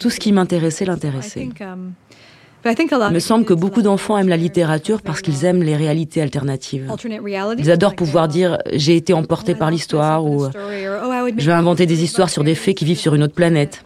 Tout 0.00 0.10
ce 0.10 0.20
qui 0.20 0.32
m'intéressait 0.32 0.84
l'intéressait. 0.84 1.48
Il 2.66 3.12
me 3.12 3.18
semble 3.18 3.44
que 3.44 3.52
beaucoup 3.52 3.82
d'enfants 3.82 4.16
aiment 4.16 4.28
la 4.28 4.38
littérature 4.38 5.02
parce 5.02 5.20
qu'ils 5.20 5.44
aiment 5.44 5.62
les 5.62 5.76
réalités 5.76 6.22
alternatives. 6.22 6.90
Ils 7.58 7.70
adorent 7.70 7.94
pouvoir 7.94 8.28
dire 8.28 8.58
j'ai 8.72 8.96
été 8.96 9.12
emporté 9.12 9.54
par 9.54 9.70
l'histoire 9.70 10.24
ou 10.24 10.46
je 10.46 11.46
vais 11.46 11.52
inventer 11.52 11.84
des 11.86 12.02
histoires 12.02 12.30
sur 12.30 12.42
des 12.42 12.54
faits 12.54 12.76
qui 12.76 12.84
vivent 12.84 12.98
sur 12.98 13.14
une 13.14 13.22
autre 13.22 13.34
planète. 13.34 13.84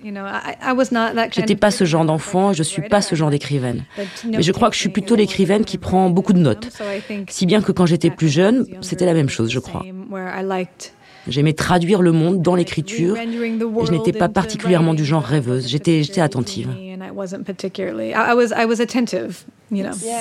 J'étais 1.33 1.57
pas 1.57 1.71
ce 1.71 1.85
genre 1.85 2.05
d'enfant, 2.05 2.53
je 2.53 2.63
suis 2.63 2.83
pas 2.83 3.03
ce 3.03 3.15
genre 3.15 3.31
d'écrivaine. 3.31 3.85
Mais 4.25 4.43
je 4.43 4.53
crois 4.53 4.69
que 4.69 4.77
je 4.77 4.81
suis 4.81 4.91
plutôt 4.91 5.17
l'écrivaine 5.17 5.65
qui 5.65 5.79
prend 5.79 6.09
beaucoup 6.11 6.33
de 6.33 6.41
notes. 6.41 6.69
Si 7.29 7.47
bien 7.47 7.63
que 7.63 7.73
quand 7.73 7.87
j'étais 7.87 8.11
plus 8.11 8.29
jeune, 8.29 8.65
c'était 8.81 9.07
la 9.07 9.15
même 9.15 9.29
chose, 9.29 9.51
je 9.51 9.59
crois. 9.59 9.85
J'aimais 11.29 11.53
traduire 11.53 12.03
le 12.03 12.13
monde 12.13 12.43
dans 12.43 12.55
l'écriture 12.55 13.17
et 13.17 13.29
je 13.85 13.93
n'étais 13.93 14.13
pas 14.13 14.29
particulièrement 14.29 14.95
du 14.95 15.05
genre 15.05 15.23
rêveuse. 15.23 15.69
J'étais, 15.69 16.03
j'étais 16.03 16.21
attentive. 16.21 16.69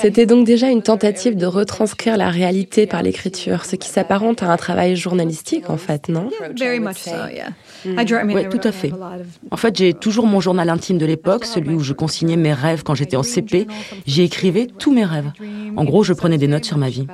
C'était 0.02 0.26
donc 0.26 0.46
déjà 0.46 0.68
une 0.68 0.82
tentative 0.82 1.36
de 1.36 1.46
retranscrire 1.46 2.16
la 2.16 2.28
réalité 2.28 2.86
par 2.86 3.02
l'écriture, 3.02 3.64
ce 3.64 3.76
qui 3.76 3.88
s'apparente 3.88 4.42
à 4.42 4.52
un 4.52 4.56
travail 4.56 4.94
journalistique 4.94 5.70
en 5.70 5.78
fait, 5.78 6.08
non? 6.08 6.28
Oui, 7.86 8.48
tout 8.50 8.60
à 8.62 8.72
fait. 8.72 8.92
En 9.50 9.56
fait, 9.56 9.76
j'ai 9.76 9.94
toujours 9.94 10.26
mon 10.26 10.40
journal 10.40 10.68
intime 10.68 10.98
de 10.98 11.06
l'époque, 11.06 11.44
celui 11.44 11.74
où 11.74 11.80
je 11.80 11.92
consignais 11.92 12.36
mes 12.36 12.52
rêves 12.52 12.82
quand 12.82 12.94
j'étais 12.94 13.16
en 13.16 13.22
CP. 13.22 13.66
J'y 14.06 14.22
écrivais 14.22 14.66
tous 14.66 14.92
mes 14.92 15.04
rêves. 15.04 15.32
En 15.76 15.84
gros, 15.84 16.02
je 16.02 16.12
prenais 16.12 16.38
des 16.38 16.48
notes 16.48 16.64
sur 16.64 16.76
ma 16.76 16.90
vie. 16.90 17.06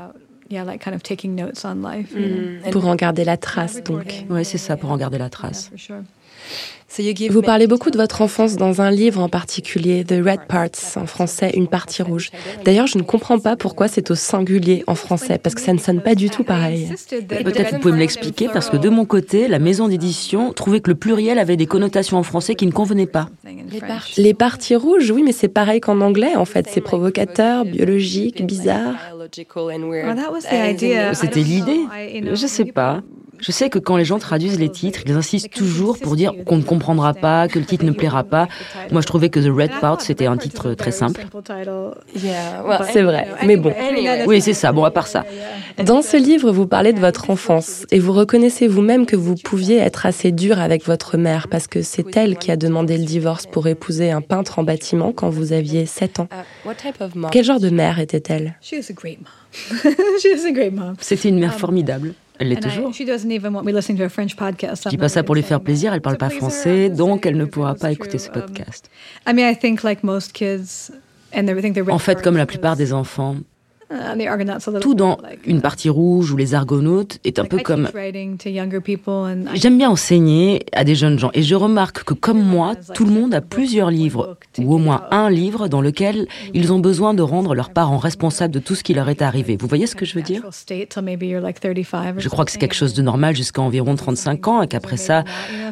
Mm. 2.15 2.71
Pour 2.71 2.87
en 2.87 2.95
garder 2.95 3.25
la 3.25 3.37
trace, 3.37 3.83
donc. 3.83 4.25
Oui, 4.31 4.45
c'est 4.45 4.59
ça, 4.59 4.77
pour 4.77 4.91
en 4.91 4.97
garder 4.97 5.19
la 5.19 5.31
trace. 5.31 5.71
Vous 7.31 7.43
parlez 7.43 7.67
beaucoup 7.67 7.91
de 7.91 7.97
votre 7.97 8.23
enfance 8.23 8.57
dans 8.57 8.81
un 8.81 8.91
livre 8.91 9.21
en 9.21 9.29
particulier, 9.29 10.05
The 10.05 10.23
Red 10.25 10.47
Parts, 10.49 10.97
en 10.97 11.07
français, 11.07 11.51
Une 11.55 11.67
partie 11.67 12.03
rouge. 12.03 12.31
D'ailleurs, 12.65 12.87
je 12.87 12.99
ne 12.99 13.03
comprends 13.03 13.39
pas 13.39 13.57
pourquoi 13.57 13.89
c'est 13.89 14.11
au 14.11 14.15
singulier 14.15 14.85
en 14.87 14.95
français, 14.95 15.39
parce 15.39 15.55
que 15.55 15.61
ça 15.61 15.73
ne 15.73 15.79
sonne 15.79 16.01
pas 16.01 16.15
du 16.15 16.31
tout 16.31 16.45
pareil. 16.45 16.93
Peut-être 17.09 17.75
vous 17.75 17.81
pouvez 17.81 17.95
me 17.95 17.99
l'expliquer, 17.99 18.49
parce 18.53 18.71
que 18.71 18.77
de 18.77 18.89
mon 18.89 19.05
côté, 19.05 19.49
la 19.49 19.59
maison 19.59 19.89
d'édition 19.89 20.53
trouvait 20.53 20.81
que 20.81 20.91
le 20.91 20.97
pluriel 20.97 21.39
avait 21.39 21.57
des 21.57 21.67
connotations 21.67 22.19
en 22.19 22.23
français 22.23 22.55
qui 22.55 22.67
ne 22.67 22.73
convenaient 22.73 23.07
pas. 23.07 23.29
Les 24.17 24.35
parties 24.35 24.77
rouges, 24.77 25.11
oui, 25.11 25.23
mais 25.25 25.33
c'est 25.33 25.49
pareil 25.49 25.81
qu'en 25.81 26.01
anglais, 26.01 26.37
en 26.37 26.45
fait. 26.45 26.69
C'est 26.71 26.81
provocateur, 26.81 27.65
biologique, 27.65 28.45
bizarre. 28.47 28.95
C'était 31.13 31.41
l'idée 31.41 31.81
Je 32.33 32.47
sais 32.47 32.67
pas. 32.67 33.03
Je 33.45 33.53
sais 33.53 33.69
que 33.69 33.79
quand 33.79 33.99
les 33.99 34.07
gens 34.07 34.19
traduisent 34.19 34.59
les 34.59 34.71
titres, 34.71 35.01
ils 35.05 35.13
insistent 35.13 35.51
toujours 35.51 35.99
pour 35.99 36.17
dire 36.17 36.33
qu'on 36.47 36.57
ne 36.57 36.63
comprendra 36.63 37.13
pas, 37.13 37.47
que 37.47 37.59
le 37.59 37.67
titre 37.67 37.85
ne 37.85 37.91
plaira 37.91 38.25
pas. 38.25 38.49
Moi, 38.91 39.03
je 39.03 39.07
trouvais 39.07 39.29
que 39.29 39.39
The 39.39 39.55
Red 39.55 39.81
Part, 39.83 40.01
c'était 40.01 40.25
un 40.25 40.39
titre 40.39 40.73
très 40.73 40.93
simple. 40.93 41.27
c'est 42.91 43.03
vrai, 43.03 43.29
mais 43.45 43.59
bon. 43.59 43.75
Oui, 44.27 44.41
c'est 44.41 44.55
ça, 44.55 44.73
bon, 44.73 44.85
à 44.85 44.91
part 44.91 45.09
ça. 45.09 45.27
Dans 45.85 46.01
ce 46.01 46.17
livre, 46.17 46.53
vous 46.53 46.67
parlez 46.67 46.95
de 46.95 47.01
votre 47.01 47.29
enfance 47.29 47.85
et 47.91 47.99
vous 47.99 48.15
reconnaissez 48.15 48.67
vous-même 48.67 49.05
que 49.05 49.17
vous 49.17 49.35
pouviez 49.35 49.77
être 49.77 50.07
assez 50.07 50.33
dur 50.33 50.59
avec 50.59 50.87
votre 50.87 51.19
mère 51.19 51.49
parce 51.49 51.67
que 51.67 51.83
c'est 51.83 52.17
elle 52.17 52.39
qui 52.39 52.51
a 52.51 52.57
demandé 52.57 52.97
le 52.97 53.05
divorce 53.05 53.45
pour 53.45 53.67
épouser 53.67 54.11
un 54.11 54.23
peintre 54.23 54.59
en 54.59 54.63
bâtiment 54.63 55.13
quand 55.13 55.29
vous 55.29 55.53
aviez 55.53 55.85
7 55.85 56.21
ans. 56.21 56.29
Quel 57.31 57.45
genre 57.45 57.61
de 57.61 57.69
mère 57.69 57.99
était-elle? 57.99 58.55
C'était 61.01 61.29
une 61.29 61.39
mère 61.39 61.59
formidable. 61.59 62.15
Elle 62.41 62.49
l'est 62.49 62.57
toujours. 62.61 62.93
Je 64.85 64.89
dis 64.91 64.97
pas 64.97 65.09
ça 65.09 65.23
pour 65.23 65.35
lui 65.35 65.43
faire 65.43 65.61
plaisir, 65.61 65.93
elle 65.95 66.01
parle 66.01 66.17
pas 66.17 66.31
français, 66.31 66.91
donc 66.91 67.27
elle 67.27 67.37
ne 67.37 67.45
pourra 67.45 67.75
pas 67.75 67.93
écouter 67.93 68.19
ce 68.19 68.29
podcast. 68.31 68.91
En 71.93 71.99
fait, 71.99 72.23
comme 72.23 72.37
la 72.37 72.47
plupart 72.47 72.77
des 72.77 72.93
enfants, 72.93 73.37
Tout 74.81 74.95
dans 74.95 75.19
Une 75.47 75.61
partie 75.61 75.89
rouge 75.89 76.31
ou 76.33 76.37
Les 76.37 76.55
Argonautes 76.55 77.19
est 77.25 77.39
un 77.39 77.45
peu 77.45 77.59
comme... 77.59 77.89
J'aime 79.55 79.79
bien 79.79 79.91
enseigner 79.91 80.65
à 80.73 80.85
des 80.85 80.95
jeunes 80.95 81.19
gens. 81.19 81.31
Et 81.35 81.43
je 81.43 81.55
remarque 81.55 82.05
que 82.05 82.15
comme 82.15 82.43
moi, 82.43 82.75
tout 82.95 83.05
le 83.05 83.13
monde 83.13 83.35
a 83.35 83.41
plusieurs 83.41 83.91
livres 83.91 84.37
ou 84.59 84.75
au 84.75 84.79
moins 84.79 85.07
un 85.11 85.31
livre 85.31 85.69
dans 85.69 85.81
lequel 85.81 86.27
ils 86.53 86.73
ont 86.73 86.79
besoin 86.79 87.15
de 87.15 87.23
rendre 87.23 87.55
leurs 87.55 87.71
parents 87.71 87.99
responsables 87.99 88.53
de 88.53 88.59
tout 88.59 88.75
ce 88.75 88.83
qui 88.83 88.95
leur 88.95 89.09
est 89.09 89.23
arrivé. 89.23 89.57
Vous 89.59 89.69
voyez 89.69 89.87
ce 89.87 89.97
que 89.97 90.05
je 90.05 90.15
veux 90.15 90.23
dire? 90.23 90.43
Je 92.19 92.29
crois 92.29 92.45
que 92.45 92.51
c'est 92.51 92.59
quelque 92.59 92.75
chose 92.75 92.95
de 92.95 93.03
normal 93.03 93.37
jusqu'à 93.37 93.63
environ 93.63 93.95
35 93.95 94.49
ans 94.49 94.63
et 94.63 94.69
qu'après 94.69 94.97
ça, 94.97 95.25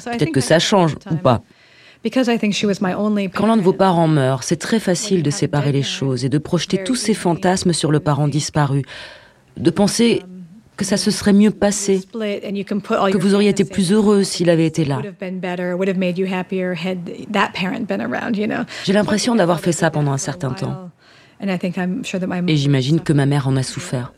peut-être 0.05 0.33
que 0.33 0.41
ça 0.41 0.59
change 0.59 0.97
ou 1.11 1.17
pas. 1.17 1.43
Quand 2.05 3.47
l'un 3.47 3.57
de 3.57 3.63
vos 3.63 3.73
parents 3.73 4.09
meurt, 4.09 4.43
c'est 4.43 4.57
très 4.57 4.81
facile 4.81 5.23
de 5.23 5.31
séparer 5.31 5.73
les 5.73 5.83
choses 5.83 6.25
et 6.25 6.29
de 6.29 6.39
projeter 6.39 6.83
tous 6.83 6.97
ces 6.97 7.15
fantasmes 7.15 7.73
sur 7.73 7.93
le 7.93 8.01
parent 8.01 8.29
disparu, 8.29 8.83
de 9.57 9.71
penser 9.71 10.23
que 10.77 10.85
ça 10.85 10.97
se 10.97 11.11
serait 11.11 11.33
mieux 11.33 11.51
passé, 11.51 12.01
que 12.13 13.19
vous 13.19 13.35
auriez 13.35 13.51
été 13.51 13.65
plus 13.65 13.93
heureux 13.93 14.25
s'il 14.25 14.51
avait 14.51 14.67
été 14.67 14.85
là. 14.85 15.01
J'ai 18.85 18.93
l'impression 18.93 19.35
d'avoir 19.35 19.61
fait 19.61 19.73
ça 19.73 19.91
pendant 19.91 20.13
un 20.13 20.19
certain 20.19 20.51
temps. 20.51 20.91
Et 22.49 22.57
j'imagine 22.57 23.01
que 23.01 23.13
ma 23.13 23.27
mère 23.27 23.49
en 23.49 23.57
a 23.57 23.63
souffert. 23.63 24.13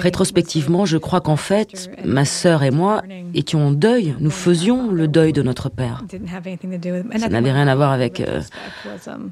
Rétrospectivement, 0.00 0.84
je 0.84 0.98
crois 0.98 1.20
qu'en 1.20 1.36
fait, 1.36 1.90
ma 2.04 2.24
sœur 2.24 2.62
et 2.62 2.70
moi 2.70 3.02
étions 3.34 3.66
en 3.66 3.70
deuil. 3.70 4.14
Nous 4.20 4.30
faisions 4.30 4.90
le 4.90 5.08
deuil 5.08 5.32
de 5.32 5.42
notre 5.42 5.68
père. 5.68 6.04
Ça 7.18 7.28
n'avait 7.28 7.52
rien 7.52 7.68
à 7.68 7.74
voir 7.74 7.92
avec. 7.92 8.20
Euh, 8.20 8.42
um, 9.06 9.30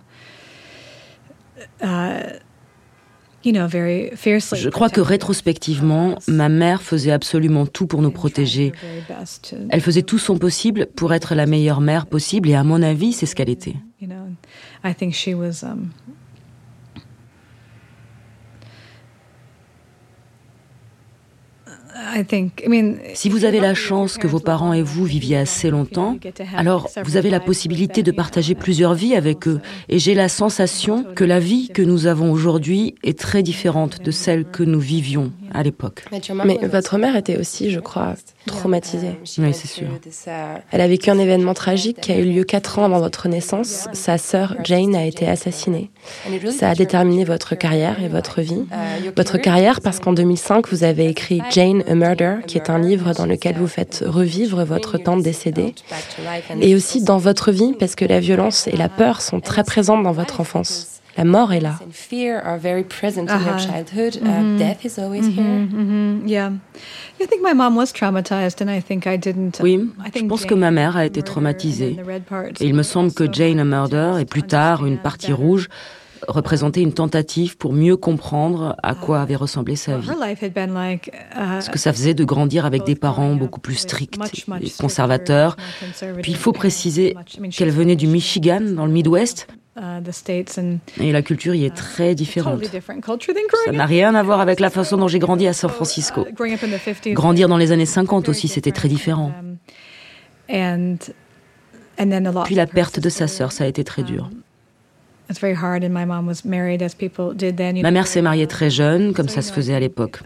uh, 1.82 2.38
je 3.44 4.68
crois 4.70 4.88
que 4.88 5.00
rétrospectivement, 5.02 6.18
ma 6.28 6.48
mère 6.48 6.82
faisait 6.82 7.12
absolument 7.12 7.66
tout 7.66 7.86
pour 7.86 8.00
nous 8.00 8.10
protéger. 8.10 8.72
Elle 9.68 9.80
faisait 9.82 10.02
tout 10.02 10.18
son 10.18 10.38
possible 10.38 10.86
pour 10.96 11.12
être 11.12 11.34
la 11.34 11.44
meilleure 11.44 11.82
mère 11.82 12.06
possible 12.06 12.48
et 12.48 12.54
à 12.54 12.64
mon 12.64 12.82
avis, 12.82 13.12
c'est 13.12 13.26
ce 13.26 13.34
qu'elle 13.34 13.50
était. 13.50 13.76
Si 23.14 23.28
vous 23.28 23.44
avez 23.44 23.60
la 23.60 23.74
chance 23.74 24.18
que 24.18 24.26
vos 24.26 24.40
parents 24.40 24.72
et 24.72 24.82
vous 24.82 25.04
viviez 25.04 25.36
assez 25.36 25.70
longtemps, 25.70 26.18
alors 26.56 26.88
vous 27.04 27.16
avez 27.16 27.30
la 27.30 27.40
possibilité 27.40 28.02
de 28.02 28.12
partager 28.12 28.54
plusieurs 28.54 28.94
vies 28.94 29.14
avec 29.14 29.48
eux. 29.48 29.60
Et 29.88 29.98
j'ai 29.98 30.14
la 30.14 30.28
sensation 30.28 31.04
que 31.14 31.24
la 31.24 31.40
vie 31.40 31.68
que 31.68 31.82
nous 31.82 32.06
avons 32.06 32.30
aujourd'hui 32.32 32.94
est 33.02 33.18
très 33.18 33.42
différente 33.42 34.02
de 34.02 34.10
celle 34.10 34.44
que 34.44 34.62
nous 34.62 34.80
vivions 34.80 35.32
à 35.54 35.62
l'époque. 35.62 36.04
Mais 36.44 36.58
votre 36.62 36.98
mère 36.98 37.16
était 37.16 37.38
aussi, 37.38 37.70
je 37.70 37.80
crois, 37.80 38.14
traumatisée. 38.46 39.18
Oui, 39.38 39.54
c'est 39.54 39.68
sûr. 39.68 39.88
Elle 40.70 40.80
a 40.80 40.88
vécu 40.88 41.10
un 41.10 41.18
événement 41.18 41.54
tragique 41.54 42.00
qui 42.00 42.12
a 42.12 42.18
eu 42.18 42.24
lieu 42.24 42.44
quatre 42.44 42.78
ans 42.78 42.84
avant 42.84 43.00
votre 43.00 43.28
naissance. 43.28 43.88
Sa 43.92 44.18
sœur 44.18 44.56
Jane 44.64 44.94
a 44.94 45.06
été 45.06 45.28
assassinée. 45.28 45.90
Ça 46.50 46.70
a 46.70 46.74
déterminé 46.74 47.24
votre 47.24 47.54
carrière 47.54 48.02
et 48.02 48.08
votre 48.08 48.40
vie. 48.40 48.64
Votre 49.16 49.38
carrière 49.38 49.80
parce 49.80 50.00
qu'en 50.00 50.12
2005, 50.12 50.68
vous 50.68 50.84
avez 50.84 51.06
écrit 51.08 51.40
Jane 51.50 51.82
a 51.88 51.94
Murder, 51.94 52.36
qui 52.46 52.58
est 52.58 52.68
un 52.68 52.78
livre 52.78 53.12
dans 53.14 53.26
lequel 53.26 53.56
vous 53.56 53.68
faites 53.68 54.04
revivre 54.06 54.64
votre 54.64 54.98
tante 54.98 55.22
décédée. 55.22 55.74
Et 56.60 56.74
aussi 56.74 57.02
dans 57.02 57.18
votre 57.18 57.52
vie 57.52 57.74
parce 57.78 57.94
que 57.94 58.04
la 58.04 58.20
violence 58.20 58.66
et 58.66 58.76
la 58.76 58.88
peur 58.88 59.22
sont 59.22 59.40
très 59.40 59.64
présentes 59.64 60.02
dans 60.02 60.12
votre 60.12 60.40
enfance. 60.40 60.93
La 61.16 61.24
mort 61.24 61.52
est 61.52 61.60
là. 61.60 61.78
Oui, 69.62 69.90
je 70.14 70.24
pense 70.24 70.44
que 70.44 70.54
ma 70.54 70.70
mère 70.70 70.96
a 70.96 71.06
été 71.06 71.22
traumatisée. 71.22 71.96
Et 72.60 72.66
il 72.66 72.74
me 72.74 72.82
semble 72.82 73.12
que 73.12 73.32
Jane 73.32 73.60
a 73.60 73.64
Murder 73.64 74.14
et 74.20 74.24
plus 74.24 74.42
tard 74.42 74.84
une 74.86 74.98
partie 74.98 75.32
rouge 75.32 75.68
représentait 76.26 76.80
une 76.80 76.94
tentative 76.94 77.56
pour 77.58 77.74
mieux 77.74 77.96
comprendre 77.98 78.76
à 78.82 78.94
quoi 78.94 79.20
avait 79.20 79.36
ressemblé 79.36 79.76
sa 79.76 79.98
vie. 79.98 80.08
Ce 81.60 81.70
que 81.70 81.78
ça 81.78 81.92
faisait 81.92 82.14
de 82.14 82.24
grandir 82.24 82.64
avec 82.64 82.84
des 82.84 82.94
parents 82.94 83.34
beaucoup 83.34 83.60
plus 83.60 83.74
stricts 83.74 84.18
et 84.62 84.70
conservateurs. 84.70 85.56
Puis 86.22 86.32
il 86.32 86.36
faut 86.38 86.52
préciser 86.52 87.14
qu'elle 87.50 87.70
venait 87.70 87.96
du 87.96 88.06
Michigan, 88.06 88.62
dans 88.62 88.86
le 88.86 88.92
Midwest, 88.92 89.48
et 91.00 91.12
la 91.12 91.22
culture 91.22 91.54
y 91.54 91.64
est 91.64 91.74
très 91.74 92.14
différente. 92.14 92.62
Ça 93.64 93.72
n'a 93.72 93.86
rien 93.86 94.14
à 94.14 94.22
voir 94.22 94.40
avec 94.40 94.60
la 94.60 94.70
façon 94.70 94.96
dont 94.96 95.08
j'ai 95.08 95.18
grandi 95.18 95.48
à 95.48 95.52
San 95.52 95.70
Francisco. 95.70 96.26
Grandir 97.06 97.48
dans 97.48 97.56
les 97.56 97.72
années 97.72 97.86
50 97.86 98.28
aussi, 98.28 98.48
c'était 98.48 98.72
très 98.72 98.88
différent. 98.88 99.32
Puis 100.48 102.54
la 102.54 102.66
perte 102.66 103.00
de 103.00 103.08
sa 103.08 103.28
sœur, 103.28 103.52
ça 103.52 103.64
a 103.64 103.66
été 103.66 103.84
très 103.84 104.02
dur. 104.02 104.30
Ma 107.82 107.90
mère 107.90 108.06
s'est 108.06 108.22
mariée 108.22 108.46
très 108.46 108.70
jeune, 108.70 109.14
comme 109.14 109.28
ça 109.28 109.42
se 109.42 109.52
faisait 109.52 109.74
à 109.74 109.80
l'époque. 109.80 110.20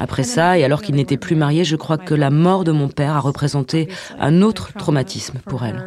Après 0.00 0.22
ça, 0.22 0.56
et 0.58 0.64
alors 0.64 0.82
qu'il 0.82 0.94
n'était 0.94 1.16
plus 1.16 1.34
marié, 1.34 1.64
je 1.64 1.74
crois 1.74 1.98
que 1.98 2.14
la 2.14 2.30
mort 2.30 2.62
de 2.64 2.70
mon 2.70 2.88
père 2.88 3.16
a 3.16 3.20
représenté 3.20 3.88
un 4.20 4.42
autre 4.42 4.72
traumatisme 4.74 5.38
pour 5.44 5.64
elle. 5.64 5.84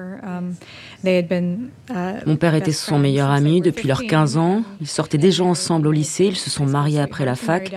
Mon 1.04 2.36
père 2.36 2.56
était 2.56 2.72
son 2.72 3.00
meilleur 3.00 3.30
ami 3.30 3.62
depuis 3.62 3.88
leurs 3.88 4.06
15 4.06 4.38
ans. 4.38 4.64
Ils 4.80 4.88
sortaient 4.88 5.18
déjà 5.18 5.44
ensemble 5.44 5.88
au 5.88 5.92
lycée. 5.92 6.26
Ils 6.26 6.36
se 6.36 6.50
sont 6.50 6.66
mariés 6.66 7.00
après 7.00 7.26
la 7.26 7.36
fac. 7.36 7.72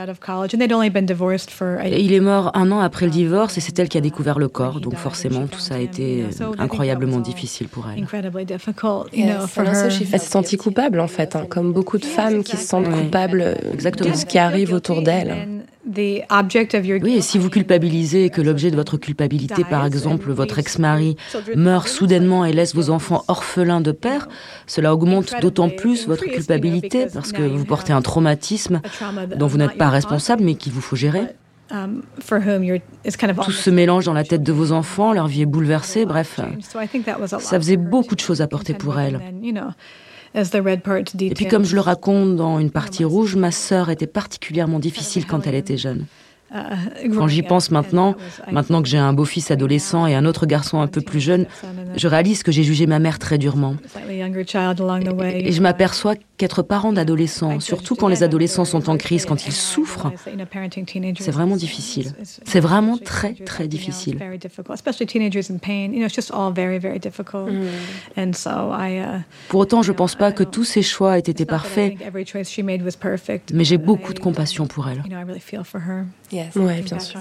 Et 1.85 2.01
il 2.01 2.13
est 2.13 2.21
mort 2.21 2.51
un 2.55 2.71
an 2.71 2.81
après 2.81 3.07
le 3.07 3.11
divorce 3.11 3.59
et 3.59 3.61
c'est 3.61 3.79
elle 3.79 3.89
qui 3.89 3.99
a 3.99 4.01
découvert 4.01 4.39
le 4.39 4.49
corps. 4.49 4.81
Donc 4.81 4.97
forcément, 4.97 5.47
tout 5.47 5.61
ça 5.61 5.77
a 5.77 5.79
été 5.79 6.27
incroyablement 6.59 7.21
difficile 7.21 7.69
pour 7.69 7.87
elle. 7.89 8.07
Elle 9.13 10.01
s'est 10.01 10.19
sentie 10.19 10.57
coupable 10.57 11.01
en 11.01 11.09
fait, 11.09 11.37
hein, 11.37 11.47
comme 11.49 11.73
beaucoup 11.73 11.99
de 11.99 12.05
femmes 12.05 12.43
qui 12.43 12.57
se 12.57 12.67
sentent 12.67 12.91
coupables 12.91 13.57
Exactement. 13.73 14.11
de 14.11 14.17
ce 14.17 14.27
qui 14.27 14.39
arrive 14.39 14.73
autour 14.73 15.03
d'elle. 15.03 15.65
Oui, 15.87 17.15
et 17.17 17.21
si 17.21 17.39
vous 17.39 17.51
culpabilisez 17.51 18.25
et 18.25 18.31
que 18.31 18.41
l'objet 18.41 18.71
de 18.71 18.77
votre 18.77 18.97
culpabilité, 18.97 19.65
par 19.65 19.85
exemple 19.85 20.33
votre 20.33 20.59
ex-mari, 20.59 21.17
meurt 21.57 21.89
soudainement 21.89 22.45
et 22.45 22.53
laisse 22.53 22.75
vos 22.75 22.91
enfants 22.91 23.14
orphelins 23.29 23.81
de 23.81 23.93
père, 23.93 24.29
cela 24.67 24.93
augmente 24.95 25.35
d'autant 25.41 25.69
plus 25.69 26.07
votre 26.07 26.25
culpabilité 26.25 27.07
parce 27.13 27.33
que 27.33 27.43
vous 27.43 27.65
portez 27.65 27.93
un 27.93 28.03
traumatisme 28.03 28.81
dont 29.37 29.47
vous 29.47 29.59
n'êtes 29.59 29.77
pas 29.77 29.91
responsable 29.91 30.43
mais 30.43 30.55
qu'il 30.55 30.73
vous 30.73 30.81
faut 30.81 30.97
gérer. 30.97 31.27
Tout 31.71 33.51
se 33.51 33.71
mélange 33.71 34.05
dans 34.05 34.13
la 34.13 34.25
tête 34.25 34.43
de 34.43 34.53
vos 34.53 34.73
enfants, 34.73 35.13
leur 35.13 35.27
vie 35.27 35.43
est 35.43 35.47
bouleversée, 35.47 36.05
bref, 36.05 36.41
ça 37.39 37.59
faisait 37.59 37.77
beaucoup 37.77 38.15
de 38.15 38.21
choses 38.21 38.41
à 38.43 38.47
porter 38.47 38.75
pour 38.75 38.99
elle. 38.99 39.21
Et 40.35 41.35
puis 41.35 41.49
comme 41.49 41.65
je 41.65 41.75
le 41.75 41.81
raconte 41.81 42.37
dans 42.37 42.59
une 42.59 42.71
partie 42.71 43.05
rouge, 43.05 43.37
ma 43.37 43.51
sœur 43.51 43.91
était 43.91 44.07
particulièrement 44.07 44.79
difficile 44.79 45.27
quand 45.27 45.47
elle 45.47 45.55
était 45.55 45.77
jeune. 45.77 46.07
Quand 47.15 47.29
j'y 47.29 47.43
pense 47.43 47.71
maintenant, 47.71 48.15
maintenant 48.51 48.83
que 48.83 48.89
j'ai 48.89 48.99
un 48.99 49.13
beau-fils 49.13 49.51
adolescent 49.51 50.07
et 50.07 50.15
un 50.15 50.25
autre 50.25 50.47
garçon 50.47 50.81
un 50.81 50.87
peu 50.87 51.01
plus 51.01 51.21
jeune, 51.21 51.47
je 51.97 52.09
réalise 52.09 52.43
que 52.43 52.53
j'ai 52.53 52.63
jugé 52.63 52.87
ma 52.87 52.99
mère 52.99 53.19
très 53.19 53.39
durement. 53.39 53.77
Et 54.09 55.53
je 55.53 55.61
m'aperçois 55.61 56.15
qu'être 56.37 56.63
parent 56.63 56.93
d'adolescents, 56.93 57.61
surtout 57.61 57.95
quand 57.95 58.09
les 58.09 58.23
adolescents 58.23 58.65
sont 58.65 58.91
en 58.91 58.97
crise, 58.97 59.25
quand 59.25 59.47
ils 59.47 59.53
souffrent, 59.53 60.13
c'est 61.19 61.31
vraiment 61.31 61.57
difficile. 61.57 62.13
C'est 62.45 62.61
vraiment 62.61 62.99
très, 62.99 63.35
très 63.35 63.69
difficile. 63.69 64.19
Pour 69.49 69.61
autant, 69.61 69.83
je 69.83 69.93
ne 69.93 69.97
pense 69.97 70.15
pas 70.15 70.33
que 70.33 70.45
tous 70.45 70.65
ses 70.65 70.83
choix 70.83 71.19
aient 71.19 71.21
été 71.21 71.45
parfaits, 71.45 71.95
mais 73.53 73.65
j'ai 73.65 73.79
beaucoup 73.79 74.13
de 74.13 74.19
compassion 74.19 74.67
pour 74.67 74.89
elle. 74.89 75.03
Oui, 76.57 76.83
bien 76.83 76.99
sûr. 76.99 77.21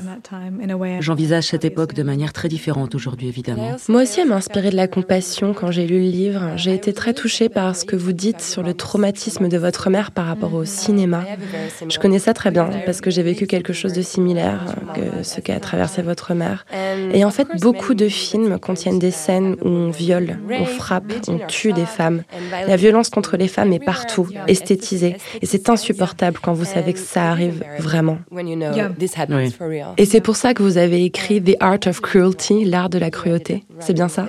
J'envisage 1.00 1.46
cette 1.46 1.66
époque 1.66 1.94
de 1.94 2.04
manière 2.04 2.34
très 2.34 2.48
différente 2.48 2.96
aujourd'hui, 2.96 3.28
évidemment. 3.28 3.76
Moi 3.90 4.04
aussi, 4.04 4.20
elle 4.20 4.28
m'a 4.28 4.36
inspiré 4.36 4.70
de 4.70 4.76
la 4.76 4.88
compassion 4.88 5.54
quand 5.54 5.72
j'ai 5.72 5.88
lu 5.88 6.00
le 6.00 6.10
livre. 6.10 6.42
J'ai 6.56 6.74
été 6.74 6.94
très 6.94 7.14
touchée 7.14 7.50
par 7.50 7.76
ce 7.76 7.86
que 7.86 7.96
vous 7.96 8.14
dites 8.14 8.42
sur 8.42 8.64
le 8.64 8.74
traumatisme 8.74 9.48
de 9.48 9.58
votre 9.58 9.90
mère 9.90 10.12
par 10.12 10.26
rapport 10.26 10.54
au 10.54 10.66
cinéma. 10.66 11.24
Je 11.90 12.00
connais 12.00 12.20
ça 12.20 12.34
très 12.34 12.52
bien 12.52 12.70
parce 12.86 13.02
que 13.02 13.10
j'ai 13.10 13.24
vécu 13.24 13.48
quelque 13.48 13.74
chose 13.74 13.94
de 13.94 14.02
similaire 14.02 14.76
que 14.96 15.24
ce 15.24 15.42
qu'a 15.42 15.60
traversé 15.60 16.02
votre 16.02 16.34
mère. 16.34 16.66
Et 17.14 17.26
en 17.26 17.32
fait, 17.32 17.48
beaucoup 17.62 17.94
de 17.94 18.08
films 18.08 18.60
contiennent 18.60 19.00
des 19.00 19.12
scènes 19.12 19.56
où 19.64 19.70
on 19.70 19.90
viole, 19.90 20.40
on 20.50 20.66
frappe, 20.66 21.12
on 21.28 21.40
tue 21.48 21.74
des 21.74 21.86
femmes. 21.86 22.24
La 22.68 22.76
violence 22.76 23.10
contre 23.10 23.38
les 23.38 23.48
femmes 23.48 23.74
est 23.74 23.84
partout, 23.84 24.28
esthétisée. 24.48 25.18
Et 25.42 25.46
c'est 25.46 25.70
insupportable 25.70 26.40
quand 26.42 26.54
vous 26.54 26.66
savez 26.66 26.94
que 26.94 27.00
ça 27.00 27.30
arrive 27.30 27.64
vraiment. 27.80 28.18
Et 29.98 30.06
c'est 30.06 30.22
pour 30.22 30.36
ça 30.36 30.54
que 30.54 30.64
vous 30.64 30.78
avez 30.78 31.04
écrit 31.06 31.42
The 31.42 31.56
Art 31.60 31.80
of 31.88 32.02
Cruelty, 32.02 32.66
l'art 32.66 32.90
de 32.90 32.98
la 32.98 33.12
cruauté. 33.12 33.64
C'est 33.80 33.94
bien 33.94 34.08
ça? 34.08 34.28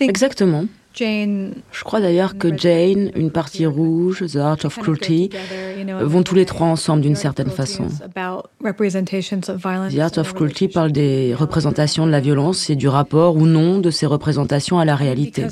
Exactement. 0.00 0.64
Je 0.94 1.84
crois 1.84 2.00
d'ailleurs 2.02 2.36
que 2.36 2.54
Jane, 2.54 3.10
une 3.14 3.30
partie 3.30 3.64
rouge, 3.64 4.24
The 4.30 4.36
Art 4.36 4.58
of 4.64 4.78
Cruelty, 4.78 5.30
vont 6.02 6.22
tous 6.22 6.34
les 6.34 6.44
trois 6.44 6.66
ensemble 6.66 7.00
d'une 7.00 7.16
certaine 7.16 7.48
façon. 7.50 7.86
The 9.88 9.98
Art 9.98 10.18
of 10.18 10.34
Cruelty 10.34 10.68
parle 10.68 10.92
des 10.92 11.34
représentations 11.34 12.06
de 12.06 12.10
la 12.10 12.20
violence 12.20 12.68
et 12.68 12.76
du 12.76 12.88
rapport 12.88 13.36
ou 13.36 13.46
non 13.46 13.78
de 13.78 13.90
ces 13.90 14.04
représentations 14.04 14.78
à 14.78 14.84
la 14.84 14.94
réalité. 14.94 15.46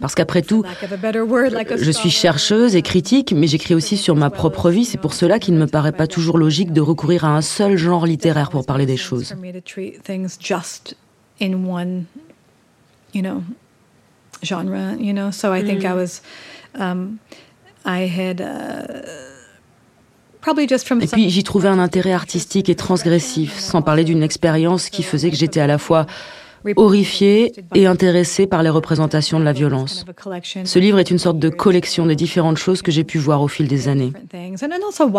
Parce 0.00 0.14
qu'après 0.14 0.42
tout, 0.42 0.64
je 1.76 1.90
suis 1.90 2.10
chercheuse 2.10 2.74
et 2.74 2.82
critique, 2.82 3.32
mais 3.34 3.46
j'écris 3.46 3.74
aussi 3.74 3.96
sur 3.96 4.16
ma 4.16 4.30
propre 4.30 4.70
vie. 4.70 4.84
C'est 4.84 4.98
pour 4.98 5.14
cela 5.14 5.38
qu'il 5.38 5.54
ne 5.54 5.60
me 5.60 5.66
paraît 5.66 5.92
pas 5.92 6.06
toujours 6.06 6.36
logique 6.36 6.72
de 6.72 6.80
recourir 6.80 7.24
à 7.24 7.36
un 7.36 7.42
seul 7.42 7.76
genre 7.76 8.06
littéraire 8.06 8.50
pour 8.50 8.66
parler 8.66 8.86
des 8.86 8.96
choses. 8.96 9.34
Et 21.00 21.06
puis 21.06 21.30
j'y 21.30 21.44
trouvais 21.44 21.68
un 21.68 21.78
intérêt 21.78 22.12
artistique 22.12 22.68
et 22.68 22.74
transgressif, 22.74 23.58
sans 23.58 23.80
parler 23.80 24.04
d'une 24.04 24.22
expérience 24.22 24.90
qui 24.90 25.02
faisait 25.02 25.30
que 25.30 25.36
j'étais 25.36 25.60
à 25.60 25.66
la 25.66 25.78
fois 25.78 26.06
horrifié 26.76 27.52
et 27.74 27.86
intéressé 27.86 28.46
par 28.46 28.62
les 28.62 28.70
représentations 28.70 29.38
de 29.38 29.44
la 29.44 29.52
violence. 29.52 30.04
Ce 30.64 30.78
livre 30.78 30.98
est 30.98 31.10
une 31.10 31.18
sorte 31.18 31.38
de 31.38 31.48
collection 31.48 32.06
de 32.06 32.14
différentes 32.14 32.58
choses 32.58 32.82
que 32.82 32.90
j'ai 32.90 33.04
pu 33.04 33.18
voir 33.18 33.42
au 33.42 33.48
fil 33.48 33.68
des 33.68 33.88
années. 33.88 34.12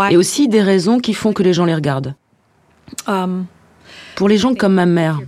Et 0.10 0.18
aussi 0.18 0.48
des 0.48 0.62
raisons 0.62 1.00
qui 1.00 1.14
font 1.14 1.34
que 1.34 1.44
les 1.44 1.54
gens 1.54 1.66
les 1.66 1.76
regardent. 1.76 2.16
Um, 3.08 3.46
Pour 4.16 4.30
les 4.30 4.38
gens 4.38 4.54
comme 4.56 4.74
ma 4.74 4.86
mère, 4.86 5.20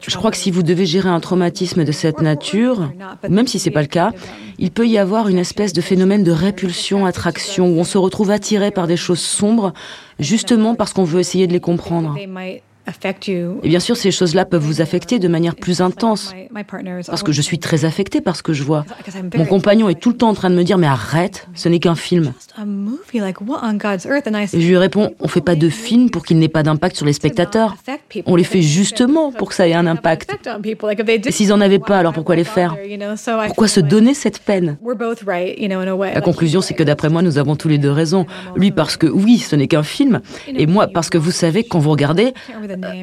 je 0.00 0.16
crois 0.16 0.30
que 0.30 0.36
si 0.36 0.50
vous 0.50 0.62
devez 0.62 0.86
gérer 0.86 1.08
un 1.08 1.20
traumatisme 1.20 1.84
de 1.84 1.92
cette 1.92 2.20
nature, 2.20 2.90
même 3.28 3.46
si 3.46 3.58
c'est 3.58 3.70
pas 3.70 3.82
le 3.82 3.86
cas, 3.86 4.12
il 4.58 4.70
peut 4.70 4.86
y 4.86 4.98
avoir 4.98 5.28
une 5.28 5.38
espèce 5.38 5.72
de 5.72 5.80
phénomène 5.80 6.24
de 6.24 6.32
répulsion, 6.32 7.06
attraction, 7.06 7.68
où 7.68 7.78
on 7.78 7.84
se 7.84 7.98
retrouve 7.98 8.30
attiré 8.30 8.70
par 8.70 8.86
des 8.86 8.96
choses 8.96 9.20
sombres, 9.20 9.72
justement 10.18 10.74
parce 10.74 10.92
qu'on 10.92 11.04
veut 11.04 11.20
essayer 11.20 11.46
de 11.46 11.52
les 11.52 11.60
comprendre. 11.60 12.16
Et 13.62 13.68
bien 13.68 13.80
sûr, 13.80 13.96
ces 13.96 14.10
choses-là 14.10 14.44
peuvent 14.44 14.62
vous 14.62 14.80
affecter 14.80 15.18
de 15.18 15.28
manière 15.28 15.54
plus 15.54 15.80
intense. 15.80 16.34
Parce 17.06 17.22
que 17.22 17.32
je 17.32 17.42
suis 17.42 17.58
très 17.58 17.84
affectée 17.84 18.20
par 18.20 18.36
ce 18.36 18.42
que 18.42 18.52
je 18.52 18.62
vois. 18.62 18.84
Mon 19.36 19.44
compagnon 19.44 19.88
est 19.88 20.00
tout 20.00 20.10
le 20.10 20.16
temps 20.16 20.28
en 20.28 20.34
train 20.34 20.50
de 20.50 20.54
me 20.54 20.62
dire, 20.62 20.78
mais 20.78 20.86
arrête, 20.86 21.48
ce 21.54 21.68
n'est 21.68 21.80
qu'un 21.80 21.94
film. 21.94 22.32
Et 22.58 22.62
je 24.60 24.68
lui 24.68 24.76
réponds, 24.76 25.14
on 25.20 25.24
ne 25.24 25.28
fait 25.28 25.40
pas 25.40 25.56
de 25.56 25.68
film 25.68 26.10
pour 26.10 26.24
qu'il 26.24 26.38
n'ait 26.38 26.48
pas 26.48 26.62
d'impact 26.62 26.96
sur 26.96 27.06
les 27.06 27.12
spectateurs. 27.12 27.76
On 28.26 28.36
les 28.36 28.44
fait 28.44 28.62
justement 28.62 29.32
pour 29.32 29.48
que 29.48 29.54
ça 29.54 29.66
ait 29.68 29.74
un 29.74 29.86
impact. 29.86 30.36
Et 31.26 31.32
s'ils 31.32 31.48
n'en 31.48 31.60
avaient 31.60 31.78
pas, 31.78 31.98
alors 31.98 32.12
pourquoi 32.12 32.36
les 32.36 32.44
faire? 32.44 32.76
Pourquoi 33.46 33.68
se 33.68 33.80
donner 33.80 34.14
cette 34.14 34.38
peine? 34.38 34.78
La 36.14 36.20
conclusion, 36.20 36.60
c'est 36.60 36.74
que 36.74 36.82
d'après 36.82 37.08
moi, 37.08 37.22
nous 37.22 37.38
avons 37.38 37.56
tous 37.56 37.68
les 37.68 37.78
deux 37.78 37.90
raison. 37.90 38.26
Lui 38.54 38.70
parce 38.70 38.96
que 38.96 39.06
oui, 39.06 39.38
ce 39.38 39.56
n'est 39.56 39.68
qu'un 39.68 39.82
film. 39.82 40.20
Et 40.46 40.66
moi 40.66 40.86
parce 40.86 41.10
que 41.10 41.18
vous 41.18 41.30
savez, 41.32 41.64
quand 41.64 41.78
vous 41.78 41.90
regardez, 41.90 42.32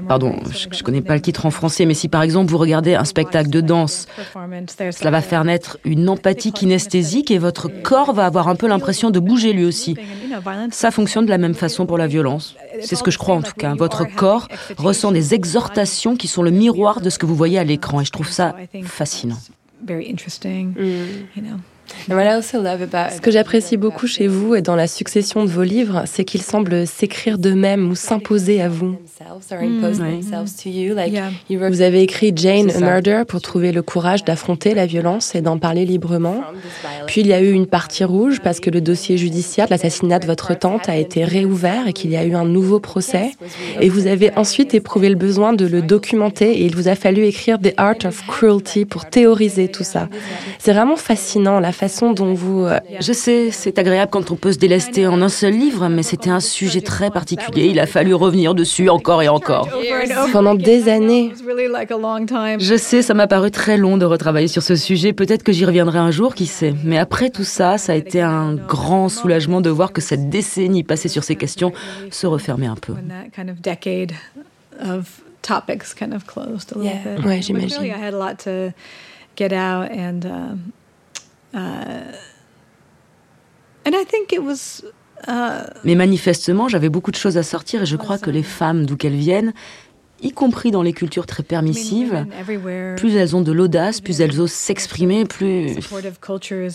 pardon, 0.07 0.35
je 0.51 0.67
ne 0.67 0.83
connais 0.83 1.01
pas 1.01 1.15
le 1.15 1.21
titre 1.21 1.45
en 1.45 1.51
français, 1.51 1.85
mais 1.85 1.93
si 1.93 2.09
par 2.09 2.21
exemple 2.21 2.51
vous 2.51 2.57
regardez 2.57 2.95
un 2.95 3.05
spectacle 3.05 3.49
de 3.49 3.61
danse, 3.61 4.07
cela 4.91 5.11
va 5.11 5.21
faire 5.21 5.43
naître 5.43 5.77
une 5.85 6.09
empathie 6.09 6.51
kinesthésique 6.51 7.31
et 7.31 7.37
votre 7.37 7.67
corps 7.67 8.13
va 8.13 8.25
avoir 8.25 8.47
un 8.47 8.55
peu 8.55 8.67
l'impression 8.67 9.09
de 9.09 9.19
bouger 9.19 9.53
lui 9.53 9.65
aussi. 9.65 9.95
Ça 10.71 10.91
fonctionne 10.91 11.25
de 11.25 11.29
la 11.29 11.37
même 11.37 11.53
façon 11.55 11.85
pour 11.85 11.97
la 11.97 12.07
violence. 12.07 12.55
C'est 12.81 12.95
ce 12.95 13.03
que 13.03 13.11
je 13.11 13.17
crois 13.17 13.35
en 13.35 13.41
tout 13.41 13.53
cas. 13.53 13.75
Votre 13.75 14.05
corps 14.05 14.47
ressent 14.77 15.11
des 15.11 15.33
exhortations 15.33 16.15
qui 16.15 16.27
sont 16.27 16.43
le 16.43 16.51
miroir 16.51 17.01
de 17.01 17.09
ce 17.09 17.19
que 17.19 17.25
vous 17.25 17.35
voyez 17.35 17.59
à 17.59 17.63
l'écran 17.63 18.01
et 18.01 18.05
je 18.05 18.11
trouve 18.11 18.29
ça 18.29 18.55
fascinant. 18.83 19.37
Ce 22.07 23.21
que 23.21 23.31
j'apprécie 23.31 23.77
beaucoup 23.77 24.07
chez 24.07 24.27
vous 24.27 24.55
et 24.55 24.61
dans 24.61 24.75
la 24.75 24.87
succession 24.87 25.43
de 25.43 25.49
vos 25.49 25.63
livres, 25.63 26.03
c'est 26.05 26.23
qu'ils 26.23 26.41
semblent 26.41 26.87
s'écrire 26.87 27.37
d'eux-mêmes 27.37 27.89
ou 27.89 27.95
s'imposer 27.95 28.61
à 28.61 28.69
vous. 28.69 28.97
Vous 31.49 31.81
avez 31.81 32.01
écrit 32.01 32.33
Jane 32.35 32.71
a 32.71 32.79
Murder 32.79 33.23
pour 33.27 33.41
trouver 33.41 33.71
le 33.71 33.81
courage 33.81 34.23
d'affronter 34.23 34.73
la 34.73 34.85
violence 34.85 35.35
et 35.35 35.41
d'en 35.41 35.57
parler 35.57 35.85
librement. 35.85 36.41
Puis 37.07 37.21
il 37.21 37.27
y 37.27 37.33
a 37.33 37.41
eu 37.41 37.51
une 37.51 37.67
partie 37.67 38.03
rouge 38.03 38.39
parce 38.41 38.59
que 38.59 38.69
le 38.69 38.81
dossier 38.81 39.17
judiciaire 39.17 39.67
de 39.67 39.71
l'assassinat 39.71 40.19
de 40.19 40.25
votre 40.25 40.53
tante 40.57 40.89
a 40.89 40.97
été 40.97 41.23
réouvert 41.23 41.87
et 41.87 41.93
qu'il 41.93 42.11
y 42.11 42.17
a 42.17 42.23
eu 42.25 42.33
un 42.33 42.45
nouveau 42.45 42.79
procès. 42.79 43.31
Et 43.79 43.89
vous 43.89 44.07
avez 44.07 44.31
ensuite 44.35 44.73
éprouvé 44.73 45.09
le 45.09 45.15
besoin 45.15 45.53
de 45.53 45.65
le 45.65 45.81
documenter 45.81 46.51
et 46.61 46.65
il 46.65 46.75
vous 46.75 46.87
a 46.87 46.95
fallu 46.95 47.25
écrire 47.25 47.59
The 47.59 47.73
Art 47.77 48.05
of 48.05 48.25
Cruelty 48.27 48.85
pour 48.85 49.05
théoriser 49.05 49.67
tout 49.67 49.83
ça. 49.83 50.09
C'est 50.59 50.73
vraiment 50.73 50.95
fascinant 50.95 51.59
la 51.59 51.72
façon 51.73 52.13
dont 52.13 52.33
vous... 52.33 52.65
euh, 52.65 52.79
Je 52.99 53.11
sais, 53.13 53.49
c'est 53.51 53.77
agréable 53.79 54.09
quand 54.11 54.31
on 54.31 54.35
peut 54.35 54.51
se 54.53 54.57
délester 54.57 55.07
en 55.07 55.21
un 55.21 55.29
seul 55.29 55.53
livre, 55.53 55.89
mais 55.89 56.03
c'était 56.03 56.29
un 56.29 56.39
sujet 56.39 56.81
très 56.81 57.11
particulier. 57.11 57.65
Il 57.67 57.79
a 57.79 57.85
fallu 57.85 58.13
revenir 58.13 58.55
dessus 58.55 58.89
encore 58.89 59.21
et 59.21 59.27
encore. 59.29 59.67
Pendant 60.31 60.55
des 60.55 60.87
années. 60.89 61.33
Je 62.59 62.75
sais, 62.77 63.01
ça 63.01 63.13
m'a 63.13 63.27
paru 63.27 63.51
très 63.51 63.77
long 63.77 63.97
de 63.97 64.05
retravailler 64.05 64.47
sur 64.47 64.63
ce 64.63 64.75
sujet. 64.75 65.11
Peut-être 65.13 65.43
que 65.43 65.51
j'y 65.51 65.65
reviendrai 65.65 65.99
un 65.99 66.11
jour, 66.11 66.35
qui 66.35 66.45
sait. 66.45 66.73
Mais 66.83 66.97
après 66.97 67.29
tout 67.29 67.43
ça, 67.43 67.77
ça 67.77 67.93
a 67.93 67.95
été 67.95 68.21
un 68.21 68.53
grand 68.55 69.09
soulagement 69.09 69.61
de 69.61 69.69
voir 69.69 69.91
que 69.91 70.01
cette 70.01 70.29
décennie 70.29 70.83
passée 70.83 71.09
sur 71.09 71.23
ces 71.23 71.35
questions 71.35 71.71
se 72.11 72.27
refermait 72.27 72.67
un 72.67 72.75
peu. 72.75 72.93
when 72.93 73.07
that 73.09 73.29
kind 73.35 73.49
of 73.49 73.61
decade 73.61 74.11
of 74.81 75.21
topics 75.41 75.93
kind 75.93 76.13
of 76.13 76.25
closed 76.25 76.71
a 76.75 76.79
little 76.79 76.83
Yeah. 77.05 77.15
bit. 77.17 77.25
Ouais, 77.25 77.41
j'imagine. 77.41 77.77
Mais 85.83 85.95
manifestement, 85.95 86.67
j'avais 86.67 86.89
beaucoup 86.89 87.11
de 87.11 87.15
choses 87.15 87.37
à 87.37 87.43
sortir 87.43 87.83
et 87.83 87.85
je 87.85 87.95
crois 87.95 88.17
que 88.17 88.29
les 88.29 88.43
femmes, 88.43 88.85
d'où 88.85 88.97
qu'elles 88.97 89.15
viennent, 89.15 89.53
y 90.21 90.31
compris 90.31 90.71
dans 90.71 90.81
les 90.81 90.93
cultures 90.93 91.25
très 91.25 91.43
permissives, 91.43 92.25
plus 92.95 93.15
elles 93.15 93.35
ont 93.35 93.41
de 93.41 93.51
l'audace, 93.51 93.99
plus 93.99 94.21
elles 94.21 94.39
osent 94.39 94.53
s'exprimer, 94.53 95.25
plus... 95.25 95.73
supportive 95.81 96.17
cultures, 96.21 96.71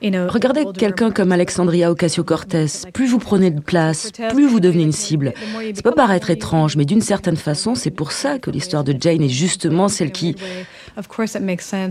you 0.00 0.10
know, 0.10 0.26
Regardez 0.28 0.64
quelqu'un 0.76 1.10
comme 1.10 1.30
Alexandria 1.30 1.90
Ocasio-Cortez. 1.92 2.88
Plus 2.94 3.06
vous 3.08 3.18
prenez 3.18 3.50
de 3.50 3.60
place, 3.60 4.10
plus 4.30 4.46
vous 4.46 4.60
devenez 4.60 4.84
une 4.84 4.92
cible. 4.92 5.34
Ça 5.74 5.82
peut 5.82 5.92
paraître 5.92 6.30
étrange, 6.30 6.76
mais 6.76 6.86
d'une 6.86 7.02
certaine 7.02 7.36
façon, 7.36 7.74
c'est 7.74 7.90
pour 7.90 8.12
ça 8.12 8.38
que 8.38 8.50
l'histoire 8.50 8.84
de 8.84 8.94
Jane 8.98 9.22
est 9.22 9.28
justement 9.28 9.88
celle 9.88 10.10
qui... 10.10 10.34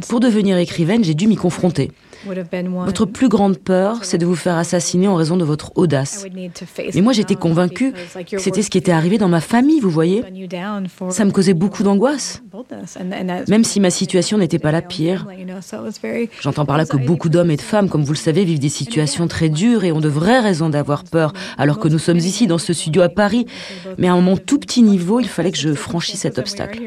Pour 0.10 0.20
devenir 0.20 0.58
écrivaine, 0.58 1.04
j'ai 1.04 1.14
dû 1.14 1.28
m'y 1.28 1.36
confronter. 1.36 1.92
Would 2.28 2.38
have 2.38 2.50
been 2.50 2.68
one 2.68 2.86
Votre 2.86 3.06
plus 3.06 3.30
grande 3.30 3.58
peur, 3.58 4.04
c'est 4.04 4.18
de 4.18 4.26
vous 4.26 4.36
faire 4.36 4.58
assassiner 4.58 5.08
en 5.08 5.16
raison 5.16 5.38
de 5.38 5.46
votre 5.46 5.72
audace. 5.76 6.26
Mais 6.94 7.02
moi, 7.02 7.14
j'étais 7.14 7.36
convaincue 7.36 7.94
que 7.94 8.38
c'était 8.38 8.62
ce 8.62 8.70
qui 8.70 8.78
était 8.78 8.92
arrivé 8.92 9.18
dans 9.18 9.30
ma 9.30 9.42
famille, 9.42 9.80
vous 9.80 9.90
voyez. 9.90 10.24
Ça 11.10 11.26
me 11.26 11.32
causait 11.32 11.54
beaucoup 11.54 11.84
d'angoisse. 11.84 12.44
Même 13.48 13.64
si 13.64 13.80
ma 13.80 13.90
situation 13.90 14.38
n'était 14.38 14.60
pas 14.60 14.72
la 14.72 14.82
pire. 14.82 15.26
J'entends 16.42 16.66
par 16.66 16.78
là 16.78 16.86
que 16.86 16.98
beaucoup 16.98 17.30
d'hommes 17.30 17.52
et 17.52 17.58
de 17.58 17.62
femmes, 17.62 17.90
comme 17.90 18.04
vous 18.04 18.14
le 18.14 18.18
savez, 18.18 18.44
vivent 18.44 18.60
des 18.60 18.70
situations 18.70 19.28
très 19.28 19.50
dures 19.50 19.84
et 19.84 19.92
ont 19.92 20.02
de 20.02 20.10
vraies 20.10 20.40
raisons 20.40 20.70
d'avoir 20.70 21.04
peur, 21.04 21.34
alors 21.58 21.80
que 21.80 21.88
nous 21.88 22.00
sommes 22.00 22.18
ici 22.18 22.48
dans 22.48 22.58
ce 22.58 22.74
studio 22.74 23.02
à 23.02 23.10
Paris. 23.10 23.46
Mais 23.98 24.10
à 24.10 24.16
mon 24.16 24.38
tout 24.38 24.60
petit 24.60 24.82
niveau, 24.82 25.20
il 25.20 25.28
fallait 25.28 25.52
que 25.52 25.58
je 25.58 25.74
franchisse 25.74 26.22
cet 26.22 26.40
obstacle. 26.40 26.82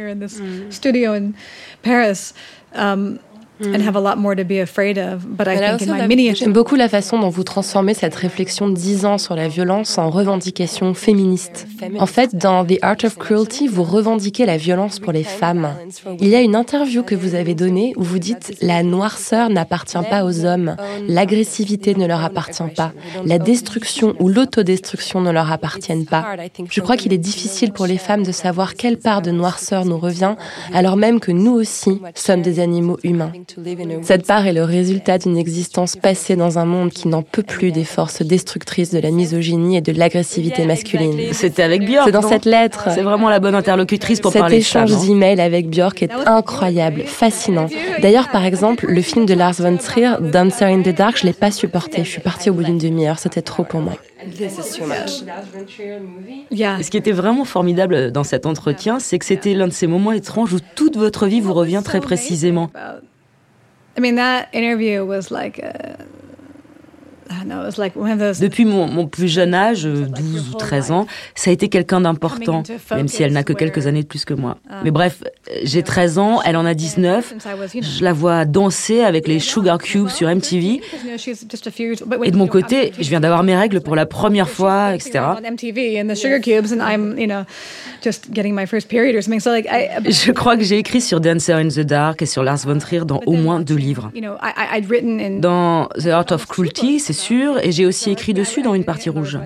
In 3.60 3.72
this 3.72 3.72
studio 3.72 3.72
in 3.72 3.72
Paris, 3.72 3.74
and 3.74 3.82
have 3.82 3.96
a 3.96 4.00
lot 4.00 4.16
more 4.16 4.36
to 4.36 4.44
be 4.44 4.60
afraid 4.60 4.98
of. 4.98 5.26
But 5.26 5.48
I 5.48 5.76
think 5.76 5.82
in 5.82 5.96
my 5.96 6.06
mini 6.06 6.34
J'aime 6.34 6.52
beaucoup 6.52 6.76
la 6.76 6.88
façon 6.88 7.18
dont 7.18 7.28
vous 7.28 7.44
transformez 7.44 7.94
cette 7.94 8.14
réflexion 8.14 8.68
de 8.68 8.74
10 8.74 9.04
ans 9.04 9.18
sur 9.18 9.34
la 9.34 9.48
violence 9.48 9.98
en 9.98 10.10
revendication 10.10 10.94
féministe. 10.94 11.66
En 11.98 12.06
fait, 12.06 12.36
dans 12.36 12.64
The 12.64 12.78
Art 12.82 13.04
of 13.04 13.16
Cruelty, 13.16 13.68
vous 13.68 13.82
revendiquez 13.82 14.46
la 14.46 14.56
violence 14.56 15.00
pour 15.00 15.12
les 15.12 15.24
femmes. 15.24 15.74
Il 16.20 16.28
y 16.28 16.34
a 16.34 16.40
une 16.40 16.56
interview 16.56 17.02
que 17.02 17.14
vous 17.14 17.34
avez 17.34 17.54
donnée 17.54 17.94
où 17.96 18.02
vous 18.02 18.18
dites 18.18 18.56
La 18.60 18.82
noirceur 18.82 19.50
n'appartient 19.50 19.98
pas 20.08 20.24
aux 20.24 20.44
hommes, 20.44 20.76
l'agressivité 21.08 21.94
ne 21.94 22.06
leur 22.06 22.24
appartient 22.24 22.62
pas, 22.76 22.92
la 23.24 23.38
destruction 23.38 24.14
ou 24.20 24.28
l'autodestruction 24.28 25.20
ne 25.20 25.30
leur 25.30 25.50
appartiennent 25.50 26.06
pas. 26.06 26.36
Je 26.70 26.80
crois 26.80 26.96
qu'il 26.96 27.12
est 27.12 27.18
difficile 27.18 27.72
pour 27.72 27.86
les 27.86 27.98
femmes 27.98 28.22
de 28.22 28.32
savoir 28.32 28.74
quelle 28.74 28.98
part 28.98 29.22
de 29.22 29.30
noirceur 29.30 29.84
nous 29.84 29.98
revient, 29.98 30.34
alors 30.72 30.96
même 30.96 31.20
que 31.20 31.32
nous 31.32 31.52
aussi 31.52 32.00
sommes 32.14 32.42
des 32.42 32.60
animaux 32.60 32.98
humains. 33.02 33.32
Cette 34.02 34.26
part 34.26 34.46
est 34.46 34.52
le 34.52 34.64
résultat 34.64 35.18
d'une 35.18 35.36
existence 35.36 35.96
passée 35.96 36.36
dans 36.36 36.58
un 36.58 36.64
monde 36.64 36.90
qui 36.90 37.08
n'en 37.08 37.22
peut 37.22 37.42
plus 37.42 37.72
des 37.72 37.84
forces 37.84 38.22
destructrices 38.22 38.90
de 38.92 38.98
la 38.98 39.10
misogynie 39.10 39.76
et 39.76 39.80
de 39.80 39.92
l'agressivité 39.92 40.64
masculine. 40.66 41.32
C'était 41.32 41.62
avec 41.62 41.84
Björk. 41.84 42.06
C'est 42.06 42.12
dans 42.12 42.22
cette 42.22 42.44
lettre. 42.44 42.88
C'est 42.94 43.02
vraiment 43.02 43.28
la 43.28 43.40
bonne 43.40 43.54
interlocutrice 43.54 44.20
pour 44.20 44.32
Cet 44.32 44.40
parler 44.40 44.56
de 44.56 44.60
échange 44.60 44.90
femmes, 44.90 45.00
hein. 45.00 45.06
d'emails 45.06 45.40
avec 45.40 45.68
Björk 45.68 46.02
est 46.02 46.12
incroyable, 46.26 47.02
fascinant. 47.06 47.66
D'ailleurs, 48.00 48.28
par 48.30 48.44
exemple, 48.44 48.86
le 48.88 49.02
film 49.02 49.26
de 49.26 49.34
Lars 49.34 49.54
von 49.54 49.76
Trier, 49.76 50.14
Dancer 50.20 50.64
in 50.64 50.82
the 50.82 50.94
Dark, 50.94 51.18
je 51.18 51.26
l'ai 51.26 51.32
pas 51.32 51.50
supporté. 51.50 52.04
Je 52.04 52.10
suis 52.10 52.20
partie 52.20 52.50
au 52.50 52.54
bout 52.54 52.64
d'une 52.64 52.78
demi-heure, 52.78 53.18
c'était 53.18 53.42
trop 53.42 53.64
pour 53.64 53.80
moi. 53.80 53.94
ce 56.82 56.90
qui 56.90 56.96
était 56.96 57.12
vraiment 57.12 57.44
formidable 57.44 58.12
dans 58.12 58.24
cet 58.24 58.46
entretien, 58.46 58.98
c'est 59.00 59.18
que 59.18 59.24
c'était 59.24 59.54
l'un 59.54 59.68
de 59.68 59.72
ces 59.72 59.86
moments 59.86 60.12
étranges 60.12 60.52
où 60.52 60.58
toute 60.74 60.96
votre 60.96 61.26
vie 61.26 61.40
vous 61.40 61.54
revient 61.54 61.82
très 61.84 62.00
précisément. 62.00 62.70
I 63.96 64.00
mean, 64.00 64.14
that 64.16 64.48
interview 64.53 65.05
was 65.05 65.31
like, 65.31 65.59
a, 65.59 66.07
Depuis 68.40 68.64
mon, 68.64 68.86
mon 68.86 69.06
plus 69.06 69.28
jeune 69.28 69.54
âge, 69.54 69.86
euh, 69.86 70.06
12 70.06 70.50
ou 70.54 70.56
13 70.56 70.90
ans, 70.90 71.06
ça 71.34 71.50
a 71.50 71.52
été 71.52 71.68
quelqu'un 71.68 72.00
d'important, 72.00 72.62
même 72.90 73.08
si 73.08 73.22
elle 73.22 73.32
n'a 73.32 73.44
que 73.44 73.52
quelques 73.52 73.86
années 73.86 74.02
de 74.02 74.08
plus 74.08 74.24
que 74.24 74.34
moi. 74.34 74.58
Mais 74.84 74.90
bref, 74.90 75.22
j'ai 75.62 75.82
13 75.82 76.18
ans, 76.18 76.40
elle 76.44 76.56
en 76.56 76.66
a 76.66 76.74
19. 76.74 77.30
since 77.30 77.44
I 77.44 77.54
was, 77.54 77.74
you 77.74 77.80
know, 77.82 77.88
Je 77.88 78.04
la 78.04 78.12
vois 78.12 78.44
danser 78.44 79.02
avec 79.02 79.28
les 79.28 79.38
Sugar 79.38 79.78
Cubes 79.78 80.08
sur 80.08 80.28
MTV. 80.28 80.80
Et 82.24 82.30
de 82.30 82.36
mon 82.36 82.46
côté, 82.46 82.92
je 82.98 83.08
viens 83.08 83.20
d'avoir 83.20 83.42
mes 83.42 83.56
règles 83.56 83.80
pour 83.80 83.96
la 83.96 84.06
première 84.06 84.48
fois, 84.48 84.94
etc. 84.94 85.20
Je 90.10 90.32
crois 90.32 90.56
que 90.56 90.64
j'ai 90.64 90.78
écrit 90.78 91.00
sur 91.00 91.20
Dancer 91.20 91.52
in 91.52 91.68
the 91.68 91.80
Dark 91.80 92.22
et 92.22 92.26
sur 92.26 92.42
Lars 92.42 92.58
von 92.58 92.78
Trier 92.78 93.04
dans 93.04 93.20
au 93.26 93.32
moins 93.32 93.60
deux 93.60 93.76
livres. 93.76 94.10
Dans 95.40 95.88
The 95.98 96.06
Art 96.06 96.32
of 96.32 96.46
Cruelty, 96.46 97.00
c'est 97.00 97.12
sûr, 97.20 97.59
et 97.64 97.72
j'ai 97.72 97.87
aussi 97.87 98.11
écrit 98.11 98.35
dessus 98.35 98.62
dans 98.62 98.74
une 98.74 98.85
partie 98.85 99.11
rouge. 99.11 99.37
Um. 99.37 99.42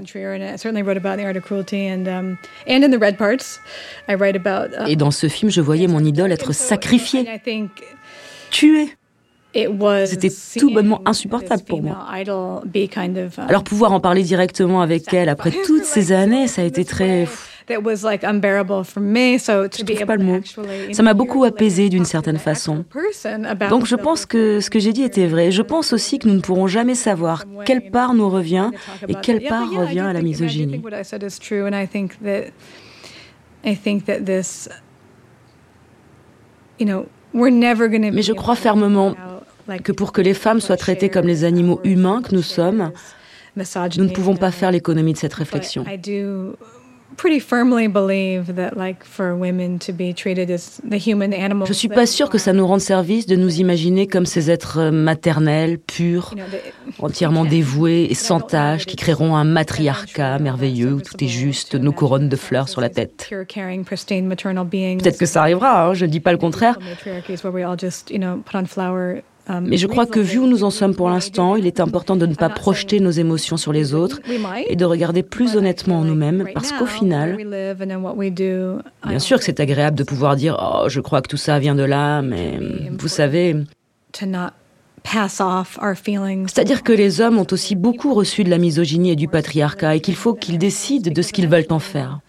Uh, 4.09 4.87
Et 4.87 4.97
dans 4.97 5.11
ce 5.11 5.29
film, 5.29 5.51
je 5.51 5.61
voyais 5.61 5.87
mon 5.87 6.05
idole 6.05 6.33
être 6.33 6.53
sacrifiée, 6.53 7.27
tuée. 8.51 8.89
it 9.55 9.69
was. 9.69 10.07
C'était 10.07 10.33
tout 10.59 10.71
bonnement 10.73 11.01
insupportable 11.07 11.63
pour 11.65 11.83
moi. 11.83 12.07
um, 12.27 12.61
Alors 13.49 13.65
pouvoir 13.65 13.93
en 13.93 14.01
parler 14.01 14.23
directement 14.23 14.81
avec 14.83 15.13
elle 15.15 15.29
après 15.29 15.53
toutes 15.65 15.85
ces 15.85 16.13
années, 16.13 16.49
ça 16.49 16.63
a 16.63 16.65
été 16.65 16.85
très... 16.85 17.27
That 17.67 17.83
was 17.83 18.03
like 18.03 18.25
unbearable 18.25 18.85
for 18.85 19.01
me. 19.01 19.39
So 19.39 19.69
to 19.69 19.79
Je 19.79 19.85
trouve 19.85 20.07
pas 20.07 20.17
le 20.17 20.25
mot. 20.25 20.41
Ça 20.93 21.03
m'a 21.03 21.15
beaucoup 21.15 21.45
apaisé 21.45 21.89
d'une 21.89 22.05
certaine 22.05 22.37
façon. 22.37 22.85
Donc 23.71 23.87
je 23.87 23.97
pense 23.97 24.27
que 24.27 24.61
ce 24.61 24.69
que 24.69 24.79
j'ai 24.79 24.93
dit 24.93 25.03
était 25.03 25.27
vrai. 25.27 25.51
Je 25.51 25.63
pense 25.63 25.95
aussi 25.95 26.19
que 26.19 26.29
nous 26.29 26.35
ne 26.35 26.41
pourrons 26.41 26.67
jamais 26.67 26.95
savoir 26.95 27.45
quelle 27.65 27.91
part 27.91 28.13
nous 28.13 28.29
revient 28.29 28.71
et 29.09 29.15
quelle 29.15 29.43
part 29.45 29.71
revient 29.71 30.01
à 30.01 30.13
la 30.13 30.21
misogynie. 30.21 30.83
Mais 33.63 33.73
je 38.23 38.33
crois 38.33 38.57
fermement 38.57 39.15
que 39.83 39.93
pour 39.93 40.13
que 40.13 40.21
les 40.21 40.35
femmes 40.35 40.61
soient 40.61 40.77
traitées 40.77 41.09
comme 41.09 41.27
les 41.27 41.45
animaux 41.45 41.81
humains 41.83 42.21
que 42.21 42.35
nous 42.35 42.43
sommes, 42.43 42.93
nous 43.57 44.05
ne 44.05 44.13
pouvons 44.13 44.37
pas 44.37 44.51
faire 44.51 44.71
l'économie 44.71 45.15
de 45.15 45.19
cette 45.19 45.35
réflexion. 45.35 45.87
Pretty 47.17 47.41
firmly 47.41 47.89
believe 47.89 48.55
that, 48.57 48.77
like, 48.77 49.05
for 49.05 49.35
women 49.35 49.79
to 49.81 49.93
be 49.93 50.13
treated 50.15 50.51
as 50.51 50.81
the 50.89 50.99
human 50.99 51.33
animals. 51.33 51.69
Je 51.69 51.73
suis 51.73 51.89
pas 51.89 52.07
sûre 52.07 52.29
que 52.29 52.39
ça 52.39 52.53
nous 52.53 52.67
rende 52.67 52.81
service 52.81 53.27
de 53.27 53.37
nous 53.37 53.61
imaginer 53.61 54.07
comme 54.07 54.27
ces 54.27 54.51
êtres 54.51 54.79
euh, 54.79 54.91
maternels, 54.91 55.79
purs, 55.79 56.35
entièrement 56.99 57.45
dévoués 57.45 58.09
et 58.11 58.15
sans 58.15 58.41
tâches, 58.41 58.87
qui 58.87 58.97
créeront 58.97 59.37
un 59.37 59.45
matriarcat 59.45 60.39
merveilleux 60.39 60.95
où 60.95 61.01
tout 61.01 61.23
est 61.23 61.29
juste, 61.29 61.75
nos 61.75 61.93
couronnes 61.93 62.29
de 62.29 62.37
fleurs 62.37 62.69
sur 62.69 62.81
la 62.81 62.89
tête. 62.89 63.29
Peut-être 63.31 65.19
que 65.19 65.27
ça 65.27 65.41
arrivera, 65.41 65.87
hein, 65.87 65.95
je 65.95 66.07
ne 66.07 66.11
dis 66.11 66.21
pas 66.21 66.33
le 66.33 66.39
contraire, 66.39 66.79
Um, 69.47 69.67
mais 69.69 69.77
je 69.77 69.87
crois 69.87 70.07
que 70.07 70.21
vu 70.21 70.39
où 70.39 70.47
nous 70.47 70.65
en 70.65 70.71
sommes 70.71 70.95
pour 70.95 71.11
l'instant, 71.11 71.55
il 71.57 71.67
est 71.67 71.79
important 71.79 72.17
de 72.17 72.25
ne 72.25 72.35
pas 72.35 72.49
projeter 72.49 72.99
nos 72.99 73.11
émotions 73.11 73.59
sur 73.59 73.75
les 73.75 73.93
autres 73.93 74.21
et 74.69 74.75
de 74.75 74.85
regarder 74.87 75.23
plus 75.23 75.57
honnêtement 75.57 76.01
en 76.01 76.05
nous-mêmes, 76.05 76.49
parce 76.55 76.73
qu'au 76.73 76.87
final, 76.87 77.37
bien 79.07 79.19
sûr 79.19 79.37
que 79.39 79.45
c'est 79.45 79.61
agréable 79.61 79.99
de 79.99 80.05
pouvoir 80.05 80.37
dire 80.37 80.57
«Oh, 80.63 80.89
je 80.89 81.01
crois 81.01 81.21
que 81.21 81.29
tout 81.29 81.37
ça 81.37 81.59
vient 81.59 81.75
de 81.75 81.83
là», 81.83 82.23
mais 82.23 82.59
vous 82.99 83.09
savez, 83.09 83.55
c'est-à-dire 86.47 86.83
que 86.83 86.93
les 86.93 87.21
hommes 87.21 87.39
ont 87.39 87.47
aussi 87.51 87.75
beaucoup 87.75 88.15
reçu 88.15 88.45
de 88.45 88.51
la 88.51 88.57
misogynie 88.57 89.11
et 89.11 89.17
du 89.17 89.29
patriarcat 89.29 89.97
et 89.97 90.01
qu'il 90.01 90.17
faut 90.17 90.33
qu'ils 90.33 90.57
décident 90.57 91.13
de 91.13 91.21
ce 91.21 91.35
qu'ils 91.35 91.49
veulent 91.49 91.67
en 91.69 91.81
faire. 91.81 92.21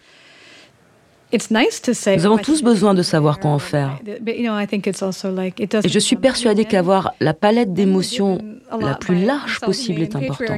It's 1.08 1.15
nice 1.15 1.15
to 1.15 1.15
say, 1.15 1.15
Nous 1.32 2.26
avons 2.26 2.36
oh, 2.36 2.38
I 2.38 2.42
tous 2.42 2.62
besoin 2.62 2.94
de 2.94 3.00
it's 3.00 3.08
savoir 3.08 3.40
quoi 3.40 3.50
en 3.50 3.58
fair, 3.58 3.98
faire. 4.04 4.14
right? 4.14 4.24
But, 4.24 4.36
you 4.36 4.44
know, 4.44 4.56
I 4.56 4.66
think 4.66 4.86
it's 4.86 5.02
also 5.02 5.30
like, 5.30 5.58
it 5.58 5.72
doesn't 5.72 5.86
Et 5.86 5.92
je 5.92 5.98
suis 5.98 6.16
persuadée 6.16 6.64
qu'avoir 6.64 7.14
la 7.20 7.34
palette 7.34 7.72
d'émotions 7.72 8.38
la 8.80 8.94
plus 8.94 9.24
large 9.24 9.60
possible 9.60 10.02
est 10.02 10.14
important. 10.14 10.54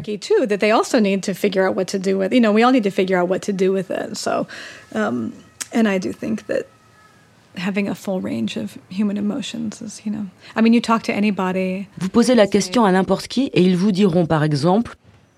Vous 11.98 12.08
posez 12.10 12.34
la 12.34 12.46
question 12.46 12.84
à 12.84 12.92
n'importe 12.92 13.28
qui 13.28 13.46
et 13.46 13.62
ils 13.62 13.76
vous 13.76 13.92
diront 13.92 14.26
par 14.26 14.44
exemple 14.44 14.96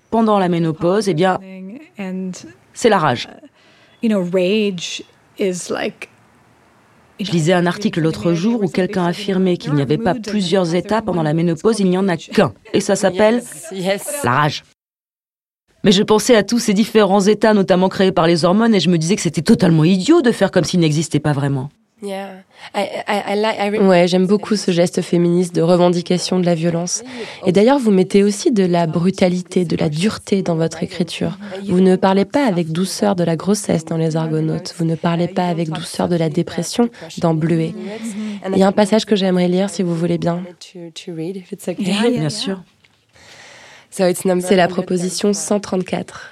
pendant 0.09 0.39
la 0.39 0.49
ménopause, 0.49 1.07
eh 1.07 1.13
bien, 1.13 1.39
c'est 2.73 2.89
la 2.89 2.99
rage. 2.99 3.29
you 4.01 4.09
know, 4.09 4.21
rage 4.21 4.99
is 4.99 5.05
like. 5.05 5.10
Je 7.19 7.31
lisais 7.31 7.53
un 7.53 7.65
article 7.65 8.01
l'autre 8.01 8.33
jour 8.33 8.63
où 8.63 8.67
quelqu'un 8.67 9.05
affirmait 9.05 9.57
qu'il 9.57 9.73
n'y 9.73 9.81
avait 9.81 9.97
pas 9.97 10.15
plusieurs 10.15 10.73
états 10.73 11.01
pendant 11.01 11.23
la 11.23 11.33
ménopause, 11.33 11.79
il 11.79 11.89
n'y 11.89 11.97
en 11.97 12.07
a 12.07 12.17
qu'un. 12.17 12.53
Et 12.73 12.81
ça 12.81 12.95
s'appelle 12.95 13.43
la 14.23 14.31
rage. 14.31 14.63
Mais 15.83 15.91
je 15.91 16.03
pensais 16.03 16.35
à 16.35 16.43
tous 16.43 16.59
ces 16.59 16.73
différents 16.73 17.21
états, 17.21 17.53
notamment 17.53 17.89
créés 17.89 18.11
par 18.11 18.27
les 18.27 18.45
hormones, 18.45 18.75
et 18.75 18.79
je 18.79 18.89
me 18.89 18.97
disais 18.97 19.15
que 19.15 19.21
c'était 19.21 19.41
totalement 19.41 19.83
idiot 19.83 20.21
de 20.21 20.31
faire 20.31 20.51
comme 20.51 20.63
s'ils 20.63 20.79
n'existaient 20.79 21.19
pas 21.19 21.33
vraiment. 21.33 21.69
Yeah. 22.03 22.41
I, 22.73 22.81
I, 23.07 23.33
I 23.33 23.35
like, 23.35 23.57
I 23.59 23.69
re- 23.69 23.87
Ouais, 23.87 24.07
j'aime 24.07 24.25
beaucoup 24.25 24.55
ce 24.55 24.71
geste 24.71 25.01
féministe 25.03 25.53
de 25.53 25.61
revendication 25.61 26.39
de 26.39 26.45
la 26.45 26.55
violence. 26.55 27.03
Et 27.45 27.51
d'ailleurs, 27.51 27.77
vous 27.77 27.91
mettez 27.91 28.23
aussi 28.23 28.51
de 28.51 28.63
la 28.65 28.87
brutalité, 28.87 29.65
de 29.65 29.75
la 29.75 29.87
dureté 29.87 30.41
dans 30.41 30.55
votre 30.55 30.81
écriture. 30.81 31.37
Vous 31.67 31.79
ne 31.79 31.95
parlez 31.95 32.25
pas 32.25 32.45
avec 32.47 32.71
douceur 32.71 33.15
de 33.15 33.23
la 33.23 33.35
grossesse 33.35 33.85
dans 33.85 33.97
Les 33.97 34.15
Argonautes. 34.15 34.73
Vous 34.77 34.85
ne 34.85 34.95
parlez 34.95 35.27
pas 35.27 35.45
avec 35.45 35.69
douceur 35.69 36.09
de 36.09 36.15
la 36.15 36.29
dépression 36.29 36.89
dans 37.19 37.35
Bleuet. 37.35 37.73
Il 38.51 38.57
y 38.57 38.63
a 38.63 38.67
un 38.67 38.71
passage 38.71 39.05
que 39.05 39.15
j'aimerais 39.15 39.47
lire 39.47 39.69
si 39.69 39.83
vous 39.83 39.95
voulez 39.95 40.17
bien. 40.17 40.41
Bien 42.19 42.29
sûr. 42.29 42.61
C'est 43.91 44.55
la 44.55 44.67
proposition 44.67 45.33
134. 45.33 46.31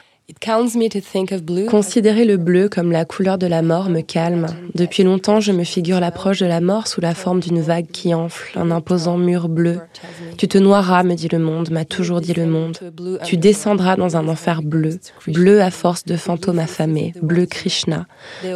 Considérer 1.69 2.25
le 2.25 2.37
bleu 2.37 2.69
comme 2.69 2.91
la 2.91 3.05
couleur 3.05 3.37
de 3.37 3.47
la 3.47 3.61
mort 3.61 3.89
me 3.89 4.01
calme. 4.01 4.47
Depuis 4.75 5.03
longtemps, 5.03 5.39
je 5.39 5.51
me 5.51 5.63
figure 5.63 5.99
l'approche 5.99 6.39
de 6.39 6.45
la 6.45 6.61
mort 6.61 6.87
sous 6.87 7.01
la 7.01 7.15
forme 7.15 7.39
d'une 7.39 7.61
vague 7.61 7.87
qui 7.87 8.13
enfle, 8.13 8.57
un 8.57 8.71
imposant 8.71 9.17
mur 9.17 9.49
bleu. 9.49 9.79
Tu 10.37 10.47
te 10.47 10.57
noieras, 10.57 11.03
me 11.03 11.15
dit 11.15 11.27
le 11.31 11.39
monde, 11.39 11.71
m'a 11.71 11.85
toujours 11.85 12.21
dit 12.21 12.33
le 12.33 12.45
monde. 12.45 12.77
Tu 13.23 13.37
descendras 13.37 13.95
dans 13.95 14.17
un 14.17 14.27
enfer 14.27 14.61
bleu, 14.61 14.99
bleu 15.27 15.61
à 15.61 15.71
force 15.71 16.05
de 16.05 16.15
fantômes 16.15 16.59
affamés, 16.59 17.13
bleu 17.21 17.45
Krishna, 17.45 18.05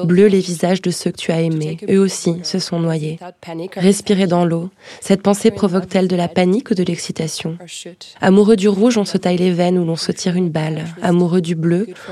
bleu 0.05 0.27
les 0.27 0.39
visages 0.39 0.81
de 0.81 0.91
ceux 0.91 1.11
que 1.11 1.17
tu 1.17 1.31
as 1.31 1.41
aimés. 1.41 1.77
Eux 1.89 1.99
aussi 1.99 2.35
se 2.43 2.59
sont 2.59 2.79
noyés. 2.79 3.19
Respirer 3.75 4.27
dans 4.27 4.45
l'eau. 4.45 4.69
Cette 5.01 5.21
pensée 5.21 5.51
provoque-t-elle 5.51 6.07
de 6.07 6.15
la 6.15 6.27
panique 6.27 6.71
ou 6.71 6.75
de 6.75 6.83
l'excitation? 6.83 7.57
Amoureux 8.21 8.55
du 8.55 8.67
rouge, 8.67 8.97
on 8.97 9.05
se 9.05 9.17
taille 9.17 9.37
les 9.37 9.51
veines 9.51 9.77
ou 9.77 9.85
l'on 9.85 9.95
se 9.95 10.11
tire 10.11 10.35
une 10.35 10.49
balle. 10.49 10.85
Amoureux 11.01 11.41
du 11.41 11.55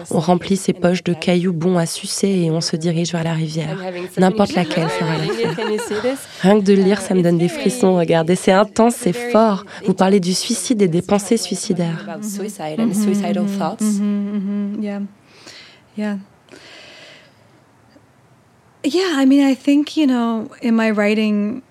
on 0.10 0.20
remplit 0.20 0.58
ses 0.58 0.74
poches 0.74 1.04
de 1.04 1.14
cailloux 1.14 1.54
bons 1.54 1.78
à 1.78 1.86
sucer 1.86 2.30
et 2.30 2.52
on 2.52 2.62
se 2.62 2.76
dirige 2.76 3.12
vers 3.12 3.24
la 3.24 3.34
rivière. 3.34 3.78
N'importe 4.18 4.54
laquelle 4.56 4.90
fera 4.90 5.18
l'affaire. 5.18 5.56
Rien 6.42 6.60
que 6.60 6.66
de 6.66 6.74
lire, 6.74 7.02
ça 7.02 7.14
me 7.14 7.22
donne 7.22 7.38
des 7.38 7.50
frissons. 7.50 7.96
Regardez, 7.96 8.36
c'est 8.36 8.52
intense, 8.52 8.96
c'est 8.96 9.14
fort. 9.14 9.66
Vous 9.86 9.94
parlez 9.94 10.20
du 10.20 10.34
suicide 10.34 10.82
et 10.82 10.88
des 10.88 11.02
pensées 11.02 11.38
suicidaires. 11.38 12.20
Yeah. 14.82 15.02
Yeah. 15.98 16.18
Yeah, 18.84 19.22
I 19.22 19.26
mean, 19.26 19.48
I 19.48 19.56
think, 19.56 19.96
you 19.96 20.08
know, 20.08 20.50
in 20.64 20.72
my 20.72 20.90
writing, 20.90 21.62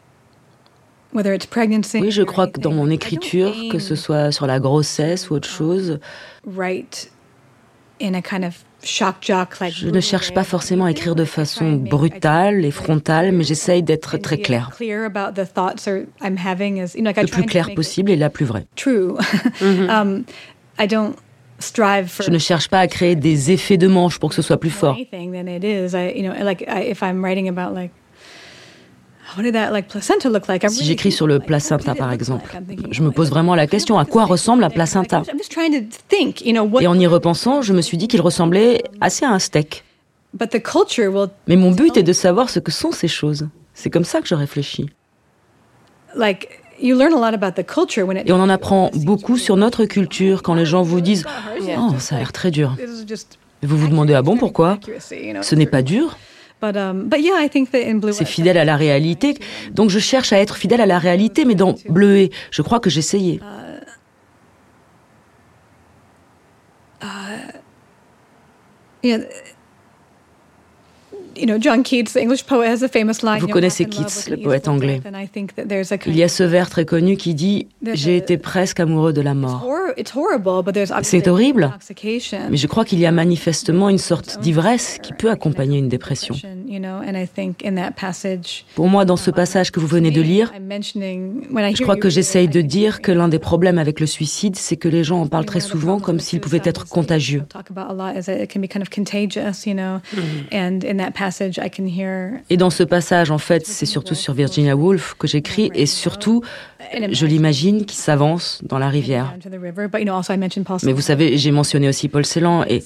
whether 1.12 1.32
it's 1.34 1.46
pregnancy. 1.46 1.98
Oui, 2.00 2.12
je 2.12 2.22
crois 2.22 2.46
que 2.46 2.60
dans 2.60 2.72
mon 2.72 2.88
écriture, 2.88 3.52
que 3.72 3.80
ce 3.80 3.96
soit 3.96 4.30
sur 4.30 4.46
la 4.46 4.60
grossesse 4.60 5.28
ou 5.28 5.34
autre 5.34 5.48
chose, 5.48 5.98
write 6.46 7.10
je 8.82 9.88
ne 9.88 10.00
cherche 10.00 10.32
pas 10.32 10.44
forcément 10.44 10.86
à 10.86 10.90
écrire 10.90 11.14
de 11.14 11.24
façon 11.24 11.72
brutale 11.72 12.64
et 12.64 12.70
frontale, 12.70 13.32
mais 13.32 13.44
j'essaye 13.44 13.82
d'être 13.82 14.16
très 14.16 14.38
claire. 14.38 14.70
Le 17.22 17.26
plus 17.26 17.44
clair 17.44 17.74
possible 17.74 18.10
et 18.10 18.16
la 18.16 18.30
plus 18.30 18.46
vraie. 18.46 18.66
True. 18.76 19.16
um, 19.62 20.24
I 20.78 20.86
don't 20.86 21.14
strive 21.58 22.06
for 22.08 22.24
Je 22.24 22.30
ne 22.30 22.38
cherche 22.38 22.68
pas 22.68 22.80
à 22.80 22.86
créer 22.86 23.16
des 23.16 23.50
effets 23.50 23.76
de 23.76 23.86
manche 23.86 24.18
pour 24.18 24.30
que 24.30 24.34
ce 24.34 24.42
soit 24.42 24.58
plus 24.58 24.70
fort. 24.70 24.96
Si 30.68 30.84
j'écris 30.84 31.12
sur 31.12 31.26
le 31.26 31.38
placenta, 31.38 31.94
par 31.94 32.12
exemple, 32.12 32.50
je 32.90 33.02
me 33.02 33.10
pose 33.10 33.30
vraiment 33.30 33.54
la 33.54 33.66
question 33.66 33.98
à 33.98 34.04
quoi 34.04 34.24
ressemble 34.24 34.64
un 34.64 34.70
placenta? 34.70 35.22
I'm 35.28 35.38
just 35.38 35.52
trying 35.52 35.72
to 35.72 35.96
think, 36.08 36.44
you 36.44 36.52
know, 36.52 36.64
what. 36.64 36.82
Et 36.82 36.86
en 36.86 36.98
y 36.98 37.06
repensant, 37.06 37.62
je 37.62 37.72
me 37.72 37.80
suis 37.80 37.96
dit 37.96 38.08
qu'il 38.08 38.20
ressemblait 38.20 38.82
assez 39.00 39.24
à 39.24 39.30
un 39.30 39.38
steak. 39.38 39.84
But 40.34 40.50
the 40.50 40.62
culture 40.62 41.12
will 41.12 41.28
Mais 41.48 41.56
mon 41.56 41.70
but 41.72 41.96
est 41.96 42.02
de 42.02 42.12
savoir 42.12 42.50
ce 42.50 42.60
que 42.60 42.70
sont 42.70 42.92
ces 42.92 43.08
choses. 43.08 43.48
C'est 43.74 43.90
comme 43.90 44.04
ça 44.04 44.20
que 44.20 44.28
je 44.28 44.34
réfléchis. 44.34 44.86
like 46.16 46.60
you 46.80 46.96
learn 46.96 47.12
a 47.12 47.16
lot 47.16 47.34
about 47.34 47.52
the 47.60 47.66
culture 47.66 48.04
when 48.06 48.16
it. 48.16 48.28
Et 48.28 48.32
on 48.32 48.40
en 48.40 48.48
apprend 48.48 48.90
beaucoup 48.94 49.36
sur 49.36 49.56
notre 49.56 49.84
culture 49.84 50.42
quand 50.42 50.54
les 50.54 50.66
gens 50.66 50.82
vous 50.82 51.00
disent 51.00 51.24
Oh, 51.78 51.94
ça 51.98 52.16
a 52.16 52.18
l'air 52.18 52.32
très 52.32 52.50
dur. 52.50 52.76
Vous 53.62 53.76
vous 53.76 53.88
demandez 53.88 54.14
Ah 54.14 54.22
bon, 54.22 54.36
pourquoi? 54.36 54.78
Ce 55.42 55.54
n'est 55.54 55.66
pas 55.66 55.82
dur, 55.82 56.16
But 56.60 56.74
but 57.08 57.20
yeah, 57.20 57.38
I 57.38 57.48
think 57.48 57.70
that 57.70 57.80
in 57.80 57.96
Blue. 57.96 58.12
c'est 58.12 58.26
fidèle 58.26 58.58
à 58.58 58.64
la 58.64 58.76
réalité. 58.76 59.34
Donc 59.72 59.88
je 59.90 59.98
cherche 59.98 60.32
à 60.32 60.38
être 60.38 60.56
fidèle 60.56 60.80
à 60.80 60.86
la 60.86 60.98
réalité, 60.98 61.44
mais 61.44 61.54
dans 61.54 61.74
Bleuet, 61.88 62.30
je 62.50 62.62
crois 62.62 62.80
que 62.80 62.90
j'essayais. 62.90 63.40
Yeah. 63.42 63.56
You 69.02 69.18
know, 69.18 69.22
John 69.22 69.22
Keats, 69.22 69.22
the 69.22 69.22
English 69.22 69.22
poet, 69.22 69.26
has 69.26 69.26
a 69.26 71.16
famous 71.16 71.16
line. 71.16 71.19
Vous 73.38 73.46
you 73.46 73.46
know, 73.48 73.54
connaissez 73.54 73.84
"I'm 73.84 73.90
in 73.92 73.96
love 73.96 74.06
Keats, 74.06 74.30
le 74.30 74.36
poète 74.36 74.68
anglais. 74.68 75.00
death," 75.02 75.12
and 75.14 75.18
I 75.18 75.28
think 75.28 75.54
that 75.54 75.64
there's 75.64 75.92
a 75.92 75.98
kind 75.98 76.14
Il 76.14 76.18
y 76.18 76.22
a 76.22 76.28
ce 76.28 76.42
vers 76.42 76.68
très 76.70 76.84
connu 76.84 77.16
qui 77.16 77.34
dit 77.34 77.68
J'ai 77.92 78.16
été 78.16 78.36
presque 78.36 78.80
amoureux 78.80 79.12
de 79.12 79.20
la 79.20 79.34
mort. 79.34 79.66
C'est 81.02 81.28
horrible. 81.28 81.70
Mais 82.50 82.56
je 82.56 82.66
crois 82.66 82.84
qu'il 82.84 82.98
y 82.98 83.06
a 83.06 83.12
manifestement 83.12 83.88
une 83.88 83.98
sorte 83.98 84.40
d'ivresse 84.40 84.98
qui 85.02 85.12
peut 85.12 85.30
accompagner 85.30 85.78
une 85.78 85.88
dépression. 85.88 86.34
Pour 88.74 88.88
moi, 88.88 89.04
dans 89.04 89.16
ce 89.16 89.30
passage 89.30 89.70
que 89.70 89.80
vous 89.80 89.86
venez 89.86 90.10
de 90.10 90.20
lire, 90.20 90.52
je 90.54 91.82
crois 91.82 91.96
que 91.96 92.08
j'essaye 92.08 92.48
de 92.48 92.60
dire 92.60 93.00
que 93.00 93.12
l'un 93.12 93.28
des 93.28 93.38
problèmes 93.38 93.78
avec 93.78 94.00
le 94.00 94.06
suicide, 94.06 94.56
c'est 94.56 94.76
que 94.76 94.88
les 94.88 95.04
gens 95.04 95.20
en 95.20 95.26
parlent 95.26 95.44
très 95.44 95.60
souvent 95.60 96.00
comme 96.00 96.20
s'il 96.20 96.40
pouvait 96.40 96.62
être 96.64 96.86
contagieux. 96.88 97.44
Et 102.50 102.56
dans 102.56 102.70
ce 102.70 102.82
passage, 102.82 103.30
en 103.30 103.38
fait, 103.38 103.66
c'est 103.66 103.86
surtout 103.86 104.14
sur 104.14 104.34
Virginia 104.34 104.76
Woolf 104.76 105.14
que 105.18 105.26
j'écris, 105.26 105.70
et 105.74 105.86
surtout, 105.86 106.42
je 107.12 107.26
l'imagine 107.26 107.84
qui 107.84 107.96
s'avance 107.96 108.60
dans 108.64 108.78
la 108.78 108.88
rivière. 108.88 109.34
Mais 110.84 110.92
vous 110.92 111.00
savez, 111.00 111.36
j'ai 111.36 111.50
mentionné 111.50 111.88
aussi 111.88 112.08
Paul 112.08 112.24
Celan, 112.24 112.64
et 112.64 112.82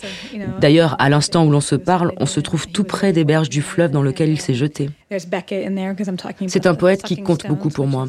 d'ailleurs, 0.60 0.96
à 0.98 1.08
l'instant 1.08 1.44
où 1.46 1.50
l'on 1.50 1.60
se 1.60 1.76
parle, 1.76 2.12
on 2.18 2.26
se 2.26 2.40
trouve 2.40 2.68
tout 2.68 2.84
près 2.84 3.12
des 3.12 3.24
berges 3.24 3.48
du 3.48 3.62
fleuve 3.62 3.90
dans 3.90 4.02
lequel 4.02 4.30
il 4.30 4.40
s'est 4.40 4.54
jeté. 4.54 4.90
There's 5.08 5.26
Beckett 5.26 5.66
in 5.66 5.74
there 5.74 5.92
because 5.92 6.08
I'm 6.08 6.16
talking. 6.16 6.48
C'est 6.48 6.66
about 6.66 6.74
un 6.74 6.78
poète 6.78 7.02
qui 7.02 7.22
compte 7.22 7.46
beaucoup 7.46 7.68
pour 7.68 7.86
moi. 7.86 8.08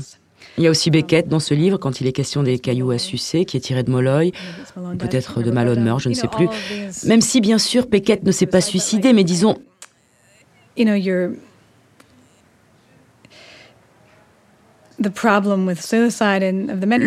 Il 0.57 0.63
y 0.63 0.67
a 0.67 0.69
aussi 0.69 0.89
Beckett 0.89 1.27
dans 1.27 1.39
ce 1.39 1.53
livre, 1.53 1.77
quand 1.77 1.99
il 1.99 2.07
est 2.07 2.13
question 2.13 2.41
des 2.41 2.59
cailloux 2.59 2.91
à 2.91 2.97
sucer, 2.97 3.43
qui 3.45 3.57
est 3.57 3.59
tiré 3.59 3.83
de 3.83 3.91
Molloy, 3.91 4.31
peut-être 4.97 5.41
de 5.41 5.51
Malone 5.51 5.79
um, 5.79 5.83
Meurt, 5.83 5.99
je 5.99 6.09
ne 6.09 6.13
sais 6.13 6.27
plus. 6.27 6.47
Même 7.05 7.21
si, 7.21 7.41
bien 7.41 7.57
sûr, 7.57 7.87
Beckett 7.87 8.23
ne 8.23 8.31
s'est 8.31 8.45
pas 8.45 8.61
suicidé, 8.61 9.11
mais 9.11 9.25
disons, 9.25 9.57
you 10.75 10.85
know, 10.85 10.93
you're 10.93 11.35
le 14.99 15.09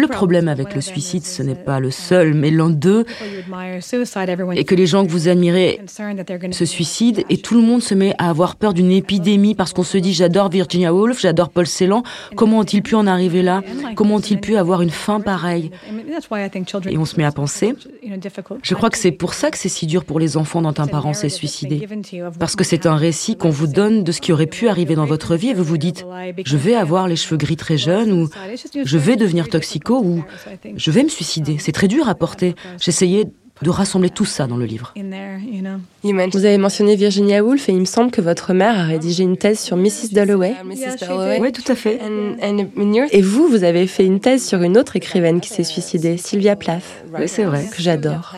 problème 0.06 0.48
avec 0.48 0.74
le 0.74 0.80
suicide, 0.80 1.24
ce 1.24 1.42
n'est 1.42 1.54
pas 1.54 1.80
le 1.80 1.88
uh, 1.88 1.92
seul, 1.92 2.34
mais 2.34 2.50
l'un 2.50 2.70
d'eux, 2.70 3.04
et 4.54 4.64
que 4.64 4.74
les 4.74 4.86
gens 4.86 5.04
que 5.04 5.10
vous 5.10 5.28
admirez 5.28 5.80
se 6.50 6.64
suicident, 6.64 7.22
et 7.28 7.38
tout 7.38 7.54
le 7.54 7.62
monde 7.62 7.82
se 7.82 7.94
met 7.94 8.14
à 8.18 8.30
avoir 8.30 8.56
peur 8.56 8.74
d'une 8.74 8.90
épidémie 8.90 9.54
parce 9.54 9.72
qu'on 9.72 9.82
se 9.82 9.98
dit 9.98 10.12
j'adore 10.12 10.48
Virginia 10.50 10.94
Woolf, 10.94 11.20
j'adore 11.20 11.50
Paul 11.50 11.66
Celan, 11.66 12.02
comment 12.36 12.58
ont-ils 12.60 12.82
pu 12.82 12.94
en 12.94 13.06
arriver 13.06 13.42
là? 13.42 13.62
Comment 13.94 14.16
ont-ils 14.16 14.40
pu 14.40 14.56
avoir 14.56 14.82
une 14.82 14.90
fin 14.90 15.20
pareille? 15.20 15.70
Et 16.88 16.98
on 16.98 17.04
se 17.04 17.16
met 17.16 17.24
à 17.24 17.32
penser, 17.32 17.74
je 18.62 18.74
crois 18.74 18.90
que 18.90 18.98
c'est 18.98 19.12
pour 19.12 19.34
ça 19.34 19.50
que 19.50 19.58
c'est 19.58 19.68
si 19.68 19.86
dur 19.86 20.04
pour 20.04 20.20
les 20.20 20.36
enfants 20.36 20.62
quand 20.68 20.80
un 20.80 20.86
parent 20.86 21.14
s'est 21.14 21.30
suicidé. 21.30 21.88
Parce 22.38 22.56
que 22.56 22.64
c'est 22.64 22.84
un 22.84 22.96
récit 22.96 23.36
qu'on 23.36 23.48
vous 23.48 23.66
donne 23.66 24.04
de 24.04 24.12
ce 24.12 24.20
qui 24.20 24.32
aurait 24.32 24.46
pu 24.46 24.68
arriver 24.68 24.94
dans 24.94 25.06
votre 25.06 25.34
vie 25.34 25.48
et 25.48 25.54
vous 25.54 25.64
vous 25.64 25.78
dites, 25.78 26.04
je 26.44 26.56
vais 26.58 26.74
avoir 26.74 27.08
les 27.08 27.16
cheveux 27.16 27.38
gris 27.38 27.56
très 27.56 27.77
jeunes 27.78 28.12
ou 28.12 28.28
je 28.84 28.98
vais 28.98 29.16
devenir 29.16 29.48
toxico 29.48 29.98
ou 29.98 30.24
je 30.76 30.90
vais 30.90 31.02
me 31.02 31.08
suicider. 31.08 31.56
C'est 31.58 31.72
très 31.72 31.88
dur 31.88 32.08
à 32.08 32.14
porter. 32.14 32.54
J'essayais 32.80 33.26
de 33.62 33.70
rassembler 33.70 34.10
tout 34.10 34.24
ça 34.24 34.46
dans 34.46 34.56
le 34.56 34.66
livre. 34.66 34.94
Vous 34.94 36.44
avez 36.44 36.58
mentionné 36.58 36.96
Virginia 36.96 37.42
Woolf 37.42 37.68
et 37.68 37.72
il 37.72 37.80
me 37.80 37.84
semble 37.86 38.10
que 38.10 38.20
votre 38.20 38.52
mère 38.52 38.78
a 38.78 38.84
rédigé 38.84 39.24
une 39.24 39.36
thèse 39.36 39.58
sur 39.58 39.76
Mrs. 39.76 40.12
Dalloway. 40.12 40.54
Oui, 41.40 41.52
tout 41.52 41.72
à 41.72 41.74
fait. 41.74 41.98
Et 43.12 43.22
vous, 43.22 43.48
vous 43.48 43.64
avez 43.64 43.86
fait 43.86 44.04
une 44.04 44.20
thèse 44.20 44.46
sur 44.46 44.62
une 44.62 44.78
autre 44.78 44.96
écrivaine 44.96 45.40
qui 45.40 45.48
s'est 45.48 45.64
suicidée, 45.64 46.16
Sylvia 46.18 46.54
Plath, 46.56 46.84
Oui, 47.18 47.26
c'est 47.28 47.44
vrai. 47.44 47.64
que 47.74 47.82
j'adore. 47.82 48.34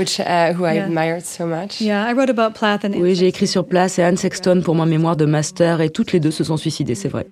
Uh, 0.00 0.52
who 0.56 0.64
I 0.64 0.78
admired 0.78 1.24
so 1.24 1.44
much. 1.44 1.80
Yeah, 1.80 2.08
I 2.08 2.12
wrote 2.14 2.30
about 2.30 2.54
Plath 2.54 2.84
and 2.84 2.92
Oui, 3.00 3.16
j'ai 3.16 3.26
écrit 3.26 3.48
sur 3.48 3.66
place 3.66 3.98
et 3.98 4.04
Anne 4.04 4.16
Sexton 4.16 4.62
pour 4.64 4.76
mon 4.76 4.86
mémoire 4.86 5.16
de 5.16 5.24
master 5.24 5.80
et 5.80 5.90
toutes 5.90 6.12
les 6.12 6.20
deux 6.20 6.30
se 6.30 6.44
sont 6.44 6.56
suicidées, 6.56 6.94
c'est 6.94 7.08
vrai. 7.08 7.26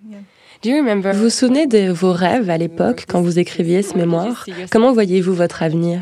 Do 0.62 0.70
you 0.70 0.76
remember? 0.78 1.12
Vous 1.12 1.24
vous 1.24 1.30
souvenez 1.30 1.66
de 1.66 1.90
vos 1.90 2.12
rêves 2.12 2.48
à 2.50 2.56
l'époque 2.58 3.04
quand 3.08 3.20
vous 3.20 3.38
écriviez 3.38 3.82
ce 3.82 3.94
mémoire? 3.96 4.46
Comment 4.70 4.92
voyez-vous 4.92 5.34
votre 5.34 5.62
avenir? 5.62 6.00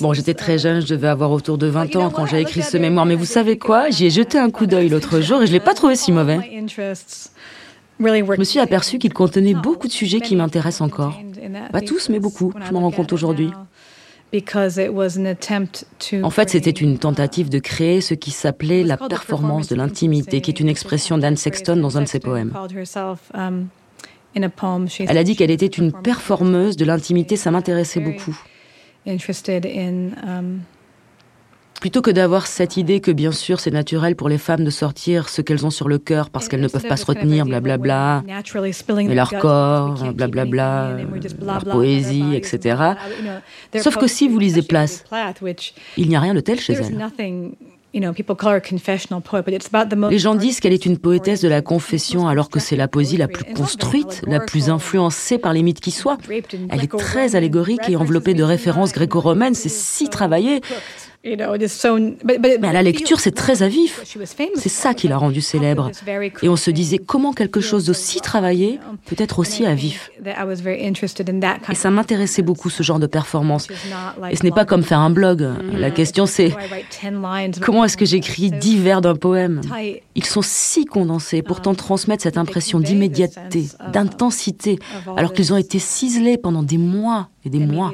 Bon, 0.00 0.12
j'étais 0.12 0.34
très 0.34 0.58
jeune, 0.58 0.80
je 0.80 0.88
devais 0.88 1.08
avoir 1.08 1.30
autour 1.30 1.56
de 1.56 1.66
20 1.66 1.96
ans 1.96 2.10
quand 2.10 2.26
j'ai 2.26 2.40
écrit 2.40 2.62
ce 2.62 2.76
mémoire, 2.76 3.06
mais 3.06 3.14
vous 3.14 3.24
savez 3.26 3.58
quoi? 3.58 3.90
J'y 3.90 4.06
ai 4.06 4.10
jeté 4.10 4.38
un 4.38 4.50
coup 4.50 4.66
d'œil 4.66 4.88
l'autre 4.88 5.20
jour 5.22 5.42
et 5.42 5.46
je 5.46 5.52
l'ai 5.52 5.60
pas 5.60 5.74
trouvé 5.74 5.94
si 5.96 6.10
mauvais. 6.12 6.38
Je 8.00 8.38
me 8.40 8.44
suis 8.44 8.58
aperçu 8.58 8.98
qu'il 8.98 9.12
contenait 9.12 9.54
beaucoup 9.54 9.86
de 9.86 9.92
sujets 9.92 10.20
qui 10.20 10.34
m'intéressent 10.36 10.80
encore. 10.82 11.18
Pas 11.72 11.80
tous, 11.80 12.08
mais 12.08 12.18
beaucoup. 12.18 12.52
Je 12.66 12.72
m'en 12.72 12.80
rends 12.80 12.90
compte 12.90 13.12
aujourd'hui. 13.12 13.50
En 16.22 16.30
fait, 16.30 16.50
c'était 16.50 16.70
une 16.70 16.98
tentative 16.98 17.48
de 17.48 17.58
créer 17.58 18.00
ce 18.00 18.14
qui 18.14 18.30
s'appelait 18.30 18.82
la 18.82 18.96
performance 18.96 19.68
de 19.68 19.76
l'intimité, 19.76 20.40
qui 20.40 20.50
est 20.50 20.60
une 20.60 20.68
expression 20.68 21.18
d'Anne 21.18 21.36
Sexton 21.36 21.76
dans 21.76 21.98
un 21.98 22.02
de 22.02 22.08
ses 22.08 22.20
poèmes. 22.20 22.52
Elle 24.34 25.18
a 25.18 25.24
dit 25.24 25.36
qu'elle 25.36 25.50
était 25.50 25.66
une 25.66 25.92
performeuse 25.92 26.76
de 26.76 26.84
l'intimité, 26.84 27.36
ça 27.36 27.50
m'intéressait 27.50 28.00
beaucoup. 28.00 28.36
Plutôt 31.84 32.00
que 32.00 32.10
d'avoir 32.10 32.46
cette 32.46 32.78
idée 32.78 33.00
que 33.00 33.10
bien 33.10 33.30
sûr 33.30 33.60
c'est 33.60 33.70
naturel 33.70 34.16
pour 34.16 34.30
les 34.30 34.38
femmes 34.38 34.64
de 34.64 34.70
sortir 34.70 35.28
ce 35.28 35.42
qu'elles 35.42 35.66
ont 35.66 35.70
sur 35.70 35.86
le 35.86 35.98
cœur 35.98 36.30
parce 36.30 36.48
qu'elles 36.48 36.62
ne 36.62 36.68
peuvent 36.68 36.88
pas 36.88 36.96
se 36.96 37.04
retenir, 37.04 37.44
blablabla, 37.44 38.24
mais 38.96 39.14
leur 39.14 39.38
corps, 39.38 40.14
blablabla, 40.14 40.96
leur 41.42 41.64
poésie, 41.66 42.34
etc. 42.34 42.94
Sauf 43.76 43.98
que 43.98 44.06
si 44.06 44.28
vous 44.28 44.38
lisez 44.38 44.62
Place, 44.62 45.04
il 45.98 46.08
n'y 46.08 46.16
a 46.16 46.20
rien 46.20 46.32
de 46.32 46.40
tel 46.40 46.58
chez 46.58 46.72
elle. 46.72 46.96
Les 47.92 48.00
gens 50.18 50.34
disent 50.36 50.60
qu'elle 50.60 50.72
est 50.72 50.86
une 50.86 50.96
poétesse 50.96 51.42
de 51.42 51.48
la 51.48 51.60
confession 51.60 52.28
alors 52.28 52.48
que 52.48 52.60
c'est 52.60 52.76
la 52.76 52.88
poésie 52.88 53.18
la 53.18 53.28
plus 53.28 53.44
construite, 53.52 54.22
la 54.26 54.40
plus 54.40 54.70
influencée 54.70 55.36
par 55.36 55.52
les 55.52 55.62
mythes 55.62 55.82
qui 55.82 55.90
soient. 55.90 56.16
Elle 56.70 56.82
est 56.82 56.98
très 56.98 57.36
allégorique 57.36 57.90
et 57.90 57.96
enveloppée 57.96 58.32
de 58.32 58.42
références 58.42 58.94
gréco-romaines, 58.94 59.54
c'est 59.54 59.68
si 59.68 60.08
travaillé. 60.08 60.62
Mais 61.24 62.68
à 62.68 62.72
la 62.72 62.82
lecture, 62.82 63.18
c'est 63.18 63.34
très 63.34 63.62
à 63.62 63.68
vif. 63.68 64.02
C'est 64.56 64.68
ça 64.68 64.92
qui 64.92 65.08
l'a 65.08 65.16
rendue 65.16 65.40
célèbre. 65.40 65.90
Et 66.42 66.48
on 66.48 66.56
se 66.56 66.70
disait 66.70 66.98
comment 66.98 67.32
quelque 67.32 67.60
chose 67.60 67.86
d'aussi 67.86 68.20
travaillé 68.20 68.78
peut 69.06 69.16
être 69.18 69.38
aussi 69.38 69.64
à 69.64 69.74
vif. 69.74 70.10
Et 71.70 71.74
ça 71.74 71.90
m'intéressait 71.90 72.42
beaucoup 72.42 72.68
ce 72.68 72.82
genre 72.82 72.98
de 72.98 73.06
performance. 73.06 73.68
Et 74.30 74.36
ce 74.36 74.42
n'est 74.42 74.50
pas 74.50 74.66
comme 74.66 74.82
faire 74.82 74.98
un 74.98 75.10
blog. 75.10 75.48
La 75.72 75.90
question 75.90 76.26
c'est 76.26 76.54
comment 77.62 77.84
est-ce 77.84 77.96
que 77.96 78.04
j'écris 78.04 78.50
dix 78.50 78.78
vers 78.78 79.00
d'un 79.00 79.16
poème? 79.16 79.62
Ils 80.14 80.24
sont 80.24 80.42
si 80.42 80.84
condensés, 80.84 81.42
pourtant 81.42 81.74
transmettent 81.74 82.20
cette 82.20 82.38
impression 82.38 82.80
d'immédiateté, 82.80 83.68
d'intensité, 83.92 84.78
alors 85.16 85.32
qu'ils 85.32 85.52
ont 85.52 85.56
été 85.56 85.78
ciselés 85.78 86.36
pendant 86.36 86.62
des 86.62 86.78
mois 86.78 87.30
et 87.44 87.50
des 87.50 87.60
mois 87.60 87.92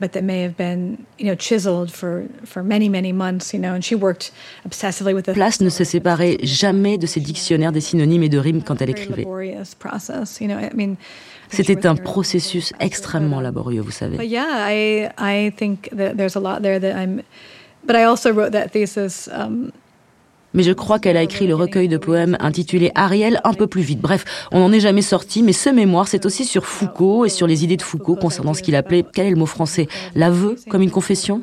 but 0.00 0.12
that 0.12 0.24
may 0.24 0.42
have 0.42 0.56
been, 0.56 1.06
you 1.18 1.26
know, 1.26 1.34
chiseled 1.34 1.92
for, 1.92 2.26
for 2.44 2.62
many, 2.62 2.88
many 2.88 3.12
months, 3.12 3.52
you 3.52 3.60
know, 3.60 3.74
and 3.74 3.84
she 3.84 3.94
worked 3.94 4.32
obsessively 4.66 5.14
with 5.14 5.26
the 5.26 5.34
Place 5.34 5.60
ne 5.60 5.68
se 5.68 5.84
séparait 5.84 6.38
jamais 6.42 6.98
de 6.98 7.06
ses 7.06 7.20
dictionnaires 7.20 7.70
des 7.70 7.82
synonymes 7.82 8.22
et 8.22 8.28
de 8.28 8.38
rimes 8.38 8.62
quand 8.62 8.80
elle 8.80 8.90
écrivait. 8.90 9.26
C'était 11.50 11.86
un 11.86 11.96
processus 11.96 12.72
extrêmement 12.80 13.40
laborieux, 13.40 13.82
vous 13.82 13.90
savez. 13.90 14.16
But 14.16 14.28
yeah, 14.28 14.68
I, 14.68 15.10
I 15.18 15.50
think 15.56 15.90
that 15.90 16.16
there's 16.16 16.36
a 16.36 16.40
lot 16.40 16.62
there 16.62 16.78
that 16.78 16.96
I'm, 16.96 17.22
but 17.84 17.96
I 17.96 18.04
also 18.04 18.32
wrote 18.32 18.52
that 18.52 18.70
thesis, 18.72 19.28
um, 19.32 19.72
mais 20.54 20.62
je 20.62 20.72
crois 20.72 20.98
qu'elle 20.98 21.16
a 21.16 21.22
écrit 21.22 21.46
le 21.46 21.54
recueil 21.54 21.88
de 21.88 21.96
poèmes 21.96 22.36
intitulé 22.40 22.90
Ariel 22.94 23.40
un 23.44 23.52
peu 23.52 23.66
plus 23.66 23.82
vite. 23.82 24.00
Bref, 24.00 24.24
on 24.52 24.60
n'en 24.60 24.72
est 24.72 24.80
jamais 24.80 25.02
sorti, 25.02 25.42
mais 25.42 25.52
ce 25.52 25.70
mémoire, 25.70 26.08
c'est 26.08 26.26
aussi 26.26 26.44
sur 26.44 26.66
Foucault 26.66 27.24
et 27.24 27.28
sur 27.28 27.46
les 27.46 27.64
idées 27.64 27.76
de 27.76 27.82
Foucault 27.82 28.16
concernant 28.16 28.54
ce 28.54 28.62
qu'il 28.62 28.74
appelait, 28.74 29.04
quel 29.12 29.26
est 29.26 29.30
le 29.30 29.36
mot 29.36 29.46
français? 29.46 29.88
L'aveu, 30.14 30.56
comme 30.68 30.82
une 30.82 30.90
confession? 30.90 31.40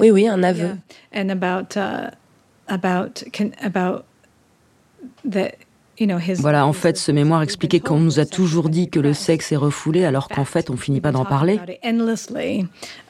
Oui, 0.00 0.10
oui, 0.10 0.28
un 0.28 0.42
aveu. 0.42 0.70
Voilà, 6.40 6.66
en 6.66 6.72
fait, 6.72 6.96
ce 6.96 7.12
mémoire 7.12 7.42
expliquait 7.42 7.80
qu'on 7.80 7.98
nous 7.98 8.18
a 8.18 8.26
toujours 8.26 8.68
dit 8.68 8.90
que 8.90 9.00
le 9.00 9.12
sexe 9.14 9.52
est 9.52 9.56
refoulé, 9.56 10.04
alors 10.04 10.28
qu'en 10.28 10.44
fait, 10.44 10.70
on 10.70 10.76
finit 10.76 11.00
pas 11.00 11.12
d'en 11.12 11.24
parler. 11.24 11.60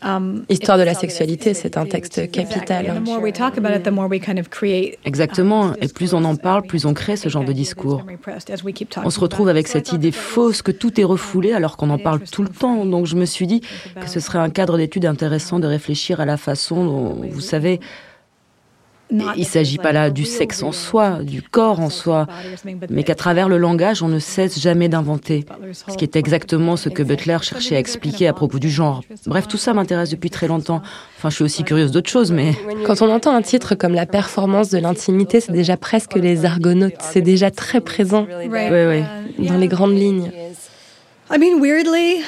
Um, 0.02 0.44
Histoire 0.48 0.76
de 0.78 0.82
la 0.82 0.94
sexualité, 0.94 1.54
c'est 1.54 1.76
un 1.76 1.86
texte 1.86 2.30
capital. 2.30 3.02
Exactement, 5.04 5.74
et 5.80 5.88
plus 5.88 6.12
on 6.14 6.24
en 6.24 6.36
parle, 6.36 6.62
plus 6.62 6.84
on 6.84 6.94
crée 6.94 7.16
ce 7.16 7.28
genre 7.28 7.44
de 7.44 7.52
discours. 7.52 8.04
On 9.04 9.10
se 9.10 9.20
retrouve 9.20 9.48
avec 9.48 9.66
cette 9.68 9.92
idée 9.92 10.12
fausse 10.12 10.62
que 10.62 10.72
tout 10.72 11.00
est 11.00 11.04
refoulé, 11.04 11.52
alors 11.52 11.76
qu'on 11.76 11.90
en 11.90 11.98
parle 11.98 12.20
tout 12.20 12.42
le 12.42 12.48
temps. 12.48 12.84
Donc 12.84 13.06
je 13.06 13.16
me 13.16 13.24
suis 13.24 13.46
dit 13.46 13.62
que 14.00 14.08
ce 14.08 14.20
serait 14.20 14.38
un 14.38 14.50
cadre 14.50 14.76
d'étude 14.76 15.06
intéressant 15.06 15.58
de 15.58 15.66
réfléchir 15.66 16.20
à 16.20 16.26
la 16.26 16.36
façon 16.36 16.84
dont, 16.84 17.20
vous 17.30 17.40
savez, 17.40 17.80
il 19.10 19.18
ne 19.18 19.44
s'agit 19.44 19.78
pas 19.78 19.92
là 19.92 20.10
du 20.10 20.24
sexe 20.24 20.62
en 20.62 20.72
soi, 20.72 21.22
du 21.22 21.42
corps 21.42 21.80
en 21.80 21.90
soi, 21.90 22.26
mais 22.90 23.02
qu'à 23.04 23.14
travers 23.14 23.48
le 23.48 23.58
langage, 23.58 24.02
on 24.02 24.08
ne 24.08 24.18
cesse 24.18 24.58
jamais 24.58 24.88
d'inventer, 24.88 25.44
ce 25.88 25.96
qui 25.96 26.04
est 26.04 26.16
exactement 26.16 26.76
ce 26.76 26.88
que 26.88 27.02
Butler 27.02 27.38
cherchait 27.42 27.76
à 27.76 27.78
expliquer 27.78 28.28
à 28.28 28.32
propos 28.32 28.58
du 28.58 28.70
genre. 28.70 29.02
Bref, 29.26 29.46
tout 29.46 29.58
ça 29.58 29.74
m'intéresse 29.74 30.10
depuis 30.10 30.30
très 30.30 30.48
longtemps. 30.48 30.82
Enfin, 31.18 31.30
je 31.30 31.36
suis 31.36 31.44
aussi 31.44 31.64
curieuse 31.64 31.90
d'autres 31.90 32.10
choses, 32.10 32.32
mais... 32.32 32.54
Quand 32.86 33.02
on 33.02 33.10
entend 33.10 33.34
un 33.34 33.42
titre 33.42 33.74
comme 33.74 33.94
La 33.94 34.06
performance 34.06 34.70
de 34.70 34.78
l'intimité, 34.78 35.40
c'est 35.40 35.52
déjà 35.52 35.76
presque 35.76 36.14
les 36.14 36.44
argonautes, 36.44 36.94
c'est 37.00 37.22
déjà 37.22 37.50
très 37.50 37.80
présent 37.80 38.26
dans 38.26 39.58
les 39.58 39.68
grandes 39.68 39.96
lignes. 39.96 40.30
I 41.30 41.38
mean, 41.38 41.58
weirdly, 41.58 42.22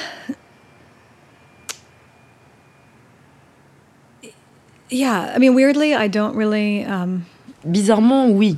Yeah, 4.90 5.32
I 5.34 5.38
mean, 5.38 5.54
weirdly, 5.54 5.94
I 5.94 6.08
don't 6.08 6.36
really. 6.36 6.84
Um, 6.84 7.22
Bizarrement, 7.64 8.28
oui. 8.28 8.56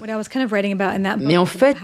Mais 1.18 1.36
en 1.38 1.46
fait, 1.46 1.76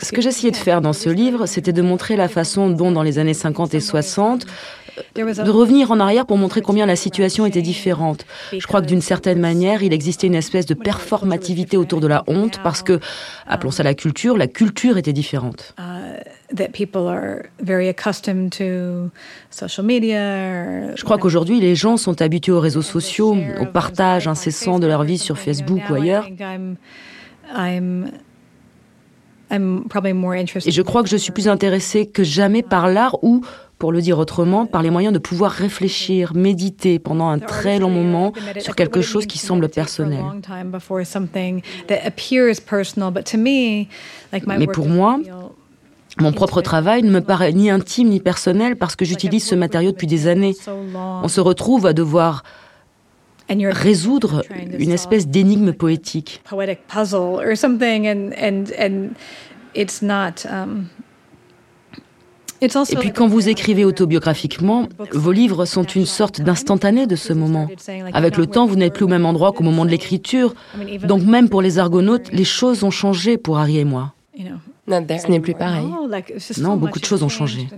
ce 0.00 0.12
que 0.12 0.22
j'essayais 0.22 0.50
de 0.50 0.56
faire 0.56 0.80
dans 0.80 0.94
ce 0.94 1.10
livre, 1.10 1.46
c'était 1.46 1.72
de 1.72 1.82
montrer 1.82 2.16
la 2.16 2.28
façon 2.28 2.70
dont, 2.70 2.90
dans 2.90 3.02
les 3.02 3.18
années 3.18 3.34
50 3.34 3.74
et 3.74 3.80
60, 3.80 4.46
de 5.16 5.50
revenir 5.50 5.90
en 5.90 6.00
arrière 6.00 6.26
pour 6.26 6.38
montrer 6.38 6.62
combien 6.62 6.86
la 6.86 6.96
situation 6.96 7.44
était 7.44 7.62
différente. 7.62 8.24
Je 8.56 8.66
crois 8.66 8.80
que 8.80 8.86
d'une 8.86 9.02
certaine 9.02 9.40
manière, 9.40 9.82
il 9.82 9.92
existait 9.92 10.26
une 10.26 10.34
espèce 10.34 10.66
de 10.66 10.74
performativité 10.74 11.76
autour 11.76 12.00
de 12.00 12.06
la 12.06 12.24
honte 12.26 12.60
parce 12.62 12.82
que, 12.82 12.98
appelons 13.46 13.70
ça 13.70 13.82
la 13.82 13.94
culture, 13.94 14.36
la 14.38 14.46
culture 14.48 14.96
était 14.96 15.12
différente. 15.12 15.74
Je 20.96 21.04
crois 21.04 21.18
qu'aujourd'hui, 21.18 21.60
les 21.60 21.74
gens 21.74 21.96
sont 21.96 22.20
habitués 22.22 22.52
aux 22.52 22.60
réseaux 22.60 22.82
sociaux, 22.82 23.36
au 23.60 23.66
partage 23.66 24.28
incessant 24.28 24.78
de 24.78 24.86
leur 24.86 25.04
vie 25.04 25.18
sur 25.18 25.38
Facebook 25.38 25.80
ou 25.90 25.94
ailleurs. 25.94 26.28
Et 29.50 30.70
je 30.70 30.82
crois 30.82 31.02
que 31.02 31.08
je 31.08 31.16
suis 31.16 31.32
plus 31.32 31.48
intéressée 31.48 32.06
que 32.06 32.24
jamais 32.24 32.62
par 32.62 32.88
l'art 32.88 33.22
ou, 33.22 33.44
pour 33.78 33.92
le 33.92 34.00
dire 34.00 34.18
autrement, 34.18 34.64
par 34.64 34.82
les 34.82 34.90
moyens 34.90 35.12
de 35.12 35.18
pouvoir 35.18 35.50
réfléchir, 35.50 36.34
méditer 36.34 36.98
pendant 36.98 37.28
un 37.28 37.38
très 37.38 37.78
long 37.78 37.90
moment 37.90 38.32
sur 38.60 38.76
quelque 38.76 39.02
chose 39.02 39.26
qui 39.26 39.38
semble 39.38 39.68
personnel. 39.68 40.24
Mais 44.46 44.66
pour 44.68 44.88
moi, 44.88 45.18
mon 46.20 46.32
propre 46.32 46.60
travail 46.60 47.02
ne 47.02 47.10
me 47.10 47.20
paraît 47.20 47.52
ni 47.52 47.70
intime 47.70 48.08
ni 48.08 48.20
personnel 48.20 48.76
parce 48.76 48.96
que 48.96 49.04
j'utilise 49.04 49.44
ce 49.44 49.54
matériau 49.54 49.92
depuis 49.92 50.06
des 50.06 50.26
années. 50.26 50.54
On 51.22 51.28
se 51.28 51.40
retrouve 51.40 51.86
à 51.86 51.92
devoir 51.92 52.42
résoudre 53.48 54.44
une 54.78 54.92
espèce 54.92 55.26
d'énigme 55.26 55.72
poétique. 55.72 56.42
Et 62.62 62.96
puis 62.96 63.12
quand 63.12 63.26
vous 63.26 63.48
écrivez 63.48 63.84
autobiographiquement, 63.84 64.88
vos 65.12 65.32
livres 65.32 65.64
sont 65.64 65.82
une 65.82 66.06
sorte 66.06 66.40
d'instantané 66.40 67.06
de 67.06 67.16
ce 67.16 67.32
moment. 67.32 67.68
Avec 68.12 68.36
le 68.36 68.46
temps, 68.46 68.66
vous 68.66 68.76
n'êtes 68.76 68.94
plus 68.94 69.04
au 69.04 69.08
même 69.08 69.26
endroit 69.26 69.52
qu'au 69.52 69.64
moment 69.64 69.84
de 69.84 69.90
l'écriture. 69.90 70.54
Donc 71.02 71.22
même 71.22 71.48
pour 71.48 71.60
les 71.60 71.78
argonautes, 71.78 72.30
les 72.32 72.44
choses 72.44 72.84
ont 72.84 72.90
changé 72.90 73.36
pour 73.36 73.58
Harry 73.58 73.78
et 73.78 73.84
moi. 73.84 74.14
Ce 74.88 75.30
n'est 75.30 75.40
plus 75.40 75.54
pareil. 75.54 75.86
Non, 76.58 76.76
beaucoup 76.76 76.98
de 76.98 77.04
choses 77.04 77.22
ont 77.22 77.28
changé. 77.28 77.68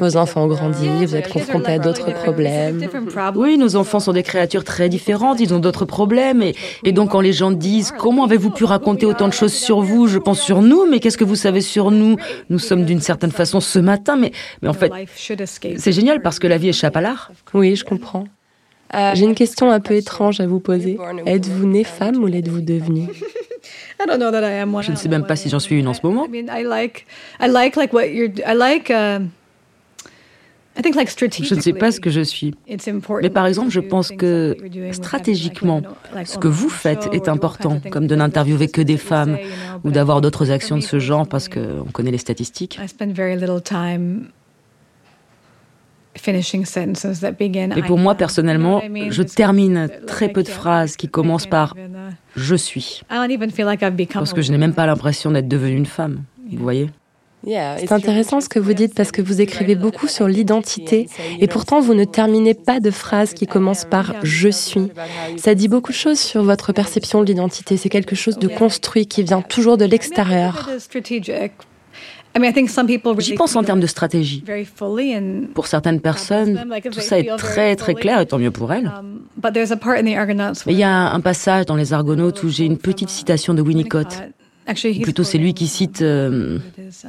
Vos 0.00 0.16
enfants 0.16 0.44
ont 0.44 0.48
grandi, 0.48 0.88
vous 1.06 1.14
êtes 1.14 1.28
confrontés 1.28 1.72
à 1.72 1.78
d'autres 1.78 2.12
problèmes. 2.12 2.88
Oui, 3.36 3.56
nos 3.56 3.76
enfants 3.76 4.00
sont 4.00 4.12
des 4.12 4.24
créatures 4.24 4.64
très 4.64 4.88
différentes, 4.88 5.38
ils 5.40 5.54
ont 5.54 5.60
d'autres 5.60 5.84
problèmes. 5.84 6.42
Et, 6.42 6.56
et 6.84 6.92
donc 6.92 7.10
quand 7.12 7.20
les 7.20 7.32
gens 7.32 7.52
disent 7.52 7.92
comment 7.96 8.24
avez-vous 8.24 8.50
pu 8.50 8.64
raconter 8.64 9.06
autant 9.06 9.28
de 9.28 9.32
choses 9.32 9.54
sur 9.54 9.80
vous, 9.80 10.08
je 10.08 10.18
pense 10.18 10.40
sur 10.40 10.60
nous, 10.60 10.86
mais 10.90 10.98
qu'est-ce 10.98 11.18
que 11.18 11.24
vous 11.24 11.36
savez 11.36 11.60
sur 11.60 11.92
nous? 11.92 12.16
Nous 12.50 12.58
sommes 12.58 12.84
d'une 12.84 13.00
certaine 13.00 13.32
façon 13.32 13.60
ce 13.60 13.78
matin, 13.78 14.16
mais, 14.16 14.32
mais 14.60 14.68
en 14.68 14.74
fait, 14.74 14.92
c'est 15.76 15.92
génial 15.92 16.20
parce 16.20 16.40
que 16.40 16.48
la 16.48 16.58
vie 16.58 16.68
échappe 16.70 16.96
à 16.96 17.00
l'art. 17.00 17.30
Oui, 17.54 17.76
je 17.76 17.84
comprends. 17.84 18.24
J'ai 18.92 19.24
une 19.24 19.34
question 19.34 19.70
un 19.70 19.80
peu 19.80 19.94
étrange 19.94 20.40
à 20.40 20.46
vous 20.46 20.60
poser. 20.60 20.98
Êtes-vous 21.26 21.66
née 21.66 21.84
femme 21.84 22.16
ou 22.16 22.26
l'êtes-vous 22.26 22.60
devenue? 22.60 23.08
Je 24.00 24.90
ne 24.90 24.96
sais 24.96 25.08
même 25.08 25.26
pas 25.26 25.36
si 25.36 25.48
j'en 25.48 25.58
suis 25.58 25.78
une 25.78 25.88
en 25.88 25.94
ce 25.94 26.00
moment. 26.04 26.28
Je 31.42 31.54
ne 31.54 31.60
sais 31.60 31.72
pas 31.72 31.90
ce 31.90 31.98
que 32.00 32.10
je 32.10 32.20
suis. 32.20 32.54
Mais 33.20 33.30
par 33.30 33.46
exemple, 33.46 33.70
je 33.70 33.80
pense 33.80 34.10
que 34.10 34.56
stratégiquement, 34.92 35.82
ce 36.24 36.38
que 36.38 36.46
vous 36.48 36.68
faites 36.68 37.08
est 37.12 37.28
important, 37.28 37.80
comme 37.90 38.06
de 38.06 38.14
n'interviewer 38.14 38.68
que 38.68 38.82
des 38.82 38.96
femmes 38.96 39.38
ou 39.84 39.90
d'avoir 39.90 40.20
d'autres 40.20 40.52
actions 40.52 40.76
de 40.76 40.82
ce 40.82 41.00
genre 41.00 41.26
parce 41.26 41.48
qu'on 41.48 41.90
connaît 41.92 42.12
les 42.12 42.18
statistiques. 42.18 42.78
Et 47.76 47.82
pour 47.82 47.98
moi, 47.98 48.14
personnellement, 48.14 48.82
je 49.10 49.22
termine 49.22 49.88
très 50.06 50.28
peu 50.28 50.42
de 50.42 50.48
phrases 50.48 50.96
qui 50.96 51.08
commencent 51.08 51.46
par 51.46 51.74
je 52.36 52.54
suis. 52.54 53.02
Parce 53.08 54.32
que 54.32 54.42
je 54.42 54.52
n'ai 54.52 54.58
même 54.58 54.74
pas 54.74 54.86
l'impression 54.86 55.30
d'être 55.30 55.48
devenue 55.48 55.76
une 55.76 55.86
femme. 55.86 56.22
Vous 56.50 56.62
voyez 56.62 56.88
c'est 57.44 57.92
intéressant 57.92 58.40
ce 58.40 58.48
que 58.48 58.58
vous 58.58 58.74
dites 58.74 58.94
parce 58.94 59.12
que 59.12 59.22
vous 59.22 59.40
écrivez 59.40 59.74
beaucoup 59.74 60.08
sur 60.08 60.26
l'identité 60.26 61.08
et 61.38 61.46
pourtant 61.46 61.80
vous 61.80 61.94
ne 61.94 62.04
terminez 62.04 62.54
pas 62.54 62.80
de 62.80 62.90
phrases 62.90 63.32
qui 63.32 63.46
commencent 63.46 63.84
par 63.84 64.14
je 64.22 64.48
suis. 64.48 64.88
Ça 65.36 65.54
dit 65.54 65.68
beaucoup 65.68 65.92
de 65.92 65.96
choses 65.96 66.18
sur 66.18 66.42
votre 66.42 66.72
perception 66.72 67.20
de 67.20 67.26
l'identité. 67.26 67.76
C'est 67.76 67.88
quelque 67.88 68.16
chose 68.16 68.38
de 68.38 68.48
construit 68.48 69.06
qui 69.06 69.22
vient 69.22 69.42
toujours 69.42 69.76
de 69.76 69.84
l'extérieur. 69.84 70.68
J'y 73.18 73.34
pense 73.34 73.56
en 73.56 73.62
termes 73.62 73.80
de 73.80 73.86
stratégie. 73.86 74.44
Pour 75.54 75.66
certaines 75.66 76.00
personnes, 76.00 76.64
tout 76.92 77.00
ça 77.00 77.18
est 77.18 77.36
très 77.36 77.76
très 77.76 77.94
clair 77.94 78.20
et 78.20 78.26
tant 78.26 78.38
mieux 78.38 78.50
pour 78.50 78.72
elles. 78.72 78.86
Um, 78.86 79.20
Mais 80.66 80.72
il 80.72 80.78
y 80.78 80.82
a 80.84 81.10
un 81.12 81.20
passage 81.20 81.66
dans 81.66 81.76
Les 81.76 81.92
Argonautes 81.92 82.42
où 82.42 82.48
j'ai 82.48 82.64
une 82.64 82.78
petite 82.78 83.10
citation 83.10 83.54
de 83.54 83.62
Winnicott. 83.62 84.22
Plutôt 85.02 85.24
c'est 85.24 85.38
lui 85.38 85.54
qui 85.54 85.66
cite... 85.66 86.02
Euh, 86.02 86.58
um, 86.58 86.60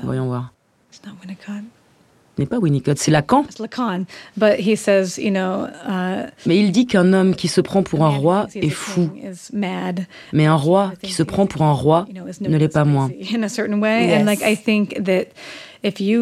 voyons 0.03 0.26
voir 0.28 0.53
n'est 2.40 2.46
pas 2.46 2.58
Winnicott, 2.58 2.98
c'est 2.98 3.12
Lacan. 3.12 3.46
Uh, 5.88 6.28
Mais 6.46 6.58
il 6.58 6.72
dit 6.72 6.88
qu'un 6.88 7.14
homme 7.14 7.36
qui 7.36 7.48
se 7.48 7.62
prend 7.62 7.84
pour 7.84 8.04
un 8.04 8.10
roi 8.10 8.48
est 8.56 8.70
fou. 8.70 9.10
Mais 10.34 10.46
un 10.46 10.56
roi 10.56 10.94
qui 11.02 11.12
se 11.12 11.24
prend 11.24 11.46
pour 11.46 11.64
un 11.64 11.74
roi 11.74 12.08
ne 12.42 12.58
l'est 12.58 12.74
pas 12.74 12.86
moins. 12.86 13.10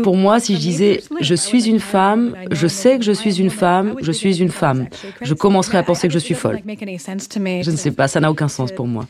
Pour 0.04 0.16
moi, 0.16 0.40
si 0.40 0.56
je 0.56 0.60
disais 0.60 1.02
je 1.20 1.36
suis 1.36 1.68
une 1.68 1.80
femme, 1.80 2.36
je 2.52 2.68
sais 2.68 3.00
que 3.00 3.04
je 3.04 3.12
suis 3.12 3.40
une 3.40 3.50
femme, 3.50 3.96
je 4.02 4.12
suis 4.12 4.40
une 4.40 4.52
femme, 4.52 4.88
je 5.22 5.34
commencerais 5.34 5.80
à 5.80 5.84
penser 5.84 6.08
que 6.08 6.14
je 6.14 6.20
suis 6.20 6.36
folle. 6.36 6.60
Je 6.64 7.72
ne 7.72 7.76
sais 7.76 7.92
pas, 7.92 8.08
ça 8.08 8.20
n'a 8.20 8.30
aucun 8.30 8.48
sens 8.48 8.72
pour 8.72 8.88
moi. 8.88 9.08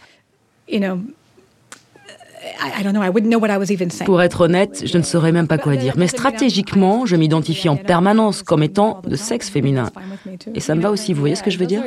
Pour 4.05 4.22
être 4.22 4.41
honnête, 4.41 4.84
je 4.86 4.97
ne 4.97 5.03
saurais 5.03 5.32
même 5.32 5.47
pas 5.47 5.58
quoi 5.58 5.76
dire. 5.76 5.93
Mais 5.97 6.08
stratégiquement, 6.08 7.05
je 7.05 7.16
m'identifie 7.16 7.70
en 7.70 7.76
permanence 7.76 8.43
comme 8.43 8.64
étant 8.64 9.01
de 9.08 9.16
sexe 9.16 9.49
féminin. 9.49 9.89
Et 10.55 10.60
ça 10.60 10.76
me 10.76 10.82
va 10.82 10.91
aussi, 10.91 11.14
vous 11.14 11.20
voyez 11.20 11.36
ce 11.36 11.43
que 11.43 11.51
je 11.51 11.58
veux 11.58 11.66
dire? 11.66 11.84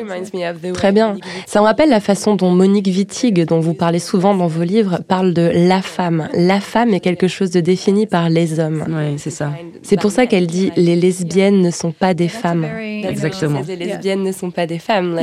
Très 0.74 0.92
bien. 0.92 1.16
Ça 1.46 1.60
me 1.60 1.64
rappelle 1.64 1.90
la 1.90 2.00
façon 2.00 2.36
dont 2.36 2.50
Monique 2.50 2.86
Wittig, 2.86 3.44
dont 3.46 3.60
vous 3.60 3.74
parlez 3.74 3.98
souvent 3.98 4.34
dans 4.34 4.46
vos 4.46 4.62
livres, 4.62 5.00
parle 5.06 5.32
de 5.34 5.50
la 5.54 5.82
femme. 5.82 6.28
La 6.34 6.60
femme 6.60 6.94
est 6.94 7.00
quelque 7.00 7.28
chose 7.28 7.50
de 7.50 7.60
défini 7.60 8.06
par 8.06 8.28
les 8.28 8.60
hommes. 8.60 8.84
Oui, 8.88 9.18
c'est 9.18 9.30
ça. 9.30 9.52
C'est 9.82 10.00
pour 10.00 10.10
ça 10.10 10.26
qu'elle 10.26 10.46
dit 10.46 10.72
les 10.76 10.96
lesbiennes 10.96 11.60
ne 11.60 11.70
sont 11.70 11.92
pas 11.92 12.14
des 12.14 12.28
femmes. 12.28 12.66
Exactement. 13.08 13.62
Les 13.66 13.76
lesbiennes 13.76 14.22
ne 14.22 14.32
sont 14.32 14.50
pas 14.50 14.66
des 14.66 14.78
femmes. 14.78 15.18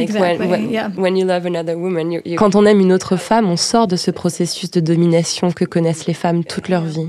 Quand 2.38 2.56
on 2.56 2.66
aime 2.66 2.80
une 2.80 2.93
autre 2.93 3.16
femme, 3.18 3.50
on 3.50 3.58
sort 3.58 3.88
de 3.88 3.95
ce 3.95 4.12
processus 4.12 4.72
de 4.72 4.80
domination 4.80 5.36
que 5.55 5.65
connaissent 5.65 6.07
les 6.07 6.13
femmes 6.13 6.43
toute 6.43 6.69
leur 6.69 6.83
vie. 6.83 7.07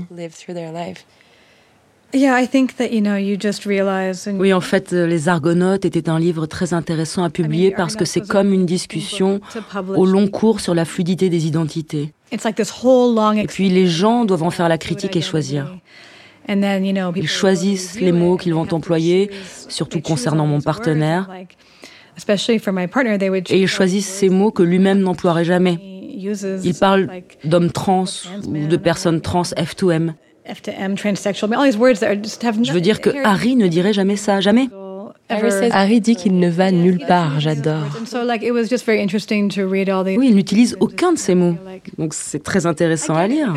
Oui, 4.39 4.53
en 4.53 4.61
fait, 4.61 4.93
euh, 4.93 5.05
Les 5.05 5.29
Argonautes 5.29 5.85
était 5.85 6.09
un 6.09 6.19
livre 6.19 6.47
très 6.47 6.73
intéressant 6.73 7.23
à 7.23 7.29
publier 7.29 7.71
parce 7.71 7.95
que 7.95 8.05
c'est 8.05 8.27
comme 8.27 8.51
une 8.51 8.65
discussion 8.65 9.41
au 9.95 10.05
long 10.07 10.27
cours 10.27 10.59
sur 10.59 10.73
la 10.73 10.85
fluidité 10.85 11.29
des 11.29 11.45
identités. 11.45 12.11
Et 12.31 13.47
puis 13.47 13.69
les 13.69 13.85
gens 13.85 14.25
doivent 14.25 14.43
en 14.43 14.49
faire 14.49 14.69
la 14.69 14.79
critique 14.79 15.15
et 15.15 15.21
choisir. 15.21 15.75
Ils 16.47 17.27
choisissent 17.27 17.99
les 17.99 18.11
mots 18.11 18.37
qu'ils 18.37 18.55
vont 18.55 18.67
employer, 18.73 19.29
surtout 19.67 20.01
concernant 20.01 20.47
mon 20.47 20.61
partenaire. 20.61 21.29
Et 23.49 23.61
ils 23.61 23.67
choisissent 23.67 24.09
ces 24.09 24.29
mots 24.29 24.51
que 24.51 24.63
lui-même 24.63 24.99
n'emploierait 24.99 25.45
jamais. 25.45 25.98
Il 26.63 26.73
parle 26.75 27.07
d'hommes 27.43 27.71
trans 27.71 28.05
ou 28.47 28.67
de 28.67 28.77
personnes 28.77 29.21
trans 29.21 29.43
F2M. 29.43 30.13
Je 32.63 32.73
veux 32.73 32.81
dire 32.81 33.01
que 33.01 33.09
Harry 33.23 33.55
ne 33.55 33.67
dirait 33.67 33.93
jamais 33.93 34.15
ça, 34.15 34.41
jamais. 34.41 34.67
Harry 35.29 36.01
dit 36.01 36.15
qu'il 36.15 36.39
ne 36.39 36.49
va 36.49 36.71
nulle 36.71 36.99
part, 37.07 37.39
j'adore. 37.39 37.83
Oui, 40.17 40.27
il 40.29 40.35
n'utilise 40.35 40.75
aucun 40.79 41.13
de 41.13 41.17
ces 41.19 41.35
mots. 41.35 41.55
Donc 41.99 42.15
c'est 42.15 42.41
très 42.41 42.65
intéressant 42.65 43.13
à 43.15 43.27
lire. 43.27 43.53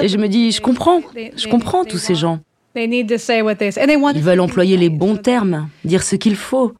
Et 0.00 0.08
je 0.08 0.16
me 0.16 0.28
dis, 0.28 0.50
je 0.50 0.62
comprends, 0.62 1.02
je 1.36 1.48
comprends 1.48 1.84
tous 1.84 1.98
ces 1.98 2.14
gens. 2.14 2.40
Ils 2.74 4.22
veulent 4.22 4.40
employer 4.40 4.78
les 4.78 4.88
bons 4.88 5.16
termes, 5.16 5.68
dire 5.84 6.02
ce 6.02 6.16
qu'il 6.16 6.36
faut. 6.36 6.72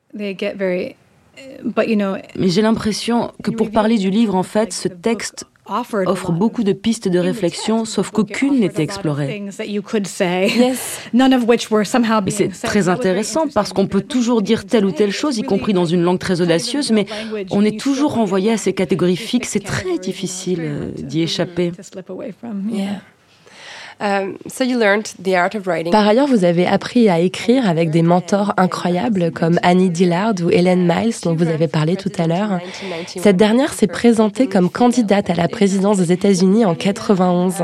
Mais 2.37 2.49
j'ai 2.49 2.63
l'impression 2.63 3.33
que 3.43 3.51
pour 3.51 3.71
parler 3.71 3.99
du 3.99 4.11
livre, 4.11 4.35
en 4.35 4.43
fait, 4.43 4.73
ce 4.73 4.89
texte 4.89 5.47
offre 5.67 6.33
beaucoup 6.33 6.65
de 6.65 6.73
pistes 6.73 7.09
de 7.09 7.19
réflexion, 7.19 7.85
sauf 7.85 8.11
qu'aucune 8.11 8.61
n'était 8.61 8.83
explorée. 8.83 9.43
Et 12.29 12.31
c'est 12.31 12.49
très 12.49 12.89
intéressant 12.89 13.47
parce 13.53 13.73
qu'on 13.73 13.87
peut 13.87 14.01
toujours 14.01 14.43
dire 14.43 14.67
telle 14.67 14.85
ou 14.85 14.91
telle 14.93 15.13
chose, 15.13 15.39
y 15.39 15.43
compris 15.43 15.73
dans 15.73 15.87
une 15.87 16.03
langue 16.03 16.19
très 16.19 16.41
audacieuse, 16.41 16.91
mais 16.91 17.07
on 17.51 17.65
est 17.65 17.79
toujours 17.79 18.15
renvoyé 18.15 18.53
à 18.53 18.57
ces 18.57 18.73
catégories 18.73 19.17
fixes. 19.17 19.51
C'est 19.51 19.65
très 19.65 19.99
difficile 19.99 20.61
euh, 20.63 20.91
d'y 20.97 21.23
échapper. 21.23 21.73
Par 25.91 26.09
ailleurs, 26.09 26.27
vous 26.27 26.45
avez 26.45 26.67
appris 26.67 27.09
à 27.09 27.21
écrire 27.21 27.69
avec 27.69 27.91
des 27.91 28.03
mentors 28.03 28.53
incroyables 28.57 29.31
comme 29.31 29.61
Annie 29.63 29.91
Dillard 29.91 30.35
ou 30.43 30.51
Helen 30.51 30.87
Miles, 30.87 31.15
dont 31.23 31.35
vous 31.35 31.49
avez 31.49 31.69
parlé 31.69 31.97
tout 31.97 32.11
à 32.19 32.27
l'heure. 32.27 32.59
Cette 33.07 33.37
dernière 33.37 33.73
s'est 33.73 33.87
présentée 33.87 34.49
comme 34.49 34.71
candidate 34.71 35.31
à 35.31 35.35
la 35.35 35.47
présidence 35.47 35.99
des 35.99 36.11
États-Unis 36.11 36.65
en 36.65 36.75
91. 36.75 37.63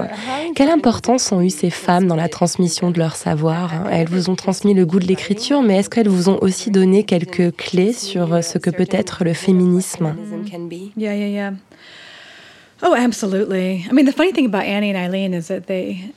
Quelle 0.55 0.70
importance 0.70 1.32
ont 1.32 1.41
eu 1.41 1.51
ces 1.51 1.70
femmes 1.70 2.07
dans 2.07 2.16
la 2.16 2.28
transmission 2.28 2.91
de 2.91 2.99
leur 2.99 3.16
savoir? 3.16 3.72
Elles 3.91 4.09
vous 4.09 4.30
ont 4.30 4.36
transmis 4.36 4.74
le 4.74 4.86
goût 4.86 5.01
de 5.01 5.07
l'écriture, 5.07 5.62
mais 5.62 5.78
est-ce 5.78 5.91
qu'elles 5.91 6.09
vous 6.09 6.28
ont 6.28 6.39
aussi 6.41 6.70
donné 6.70 7.03
quelques 7.03 7.57
clés 7.57 7.93
sur 7.93 8.45
ce 8.45 8.59
que 8.59 8.70
peut 8.70 8.89
être 8.91 9.24
le 9.24 9.32
féminisme? 9.32 10.14
Yeah, 10.97 11.14
yeah, 11.14 11.28
yeah. 11.28 11.53
Oh, 12.82 12.94
absolutely. 12.96 13.84
I 13.88 13.92
mean, 13.92 14.06
the 14.06 14.12
funny 14.12 14.32
thing 14.32 14.46
about 14.46 14.64
Annie 14.64 14.90
and 14.90 14.96
Eileen 14.96 15.34
is 15.34 15.48
that 15.48 15.62
they 15.66 16.12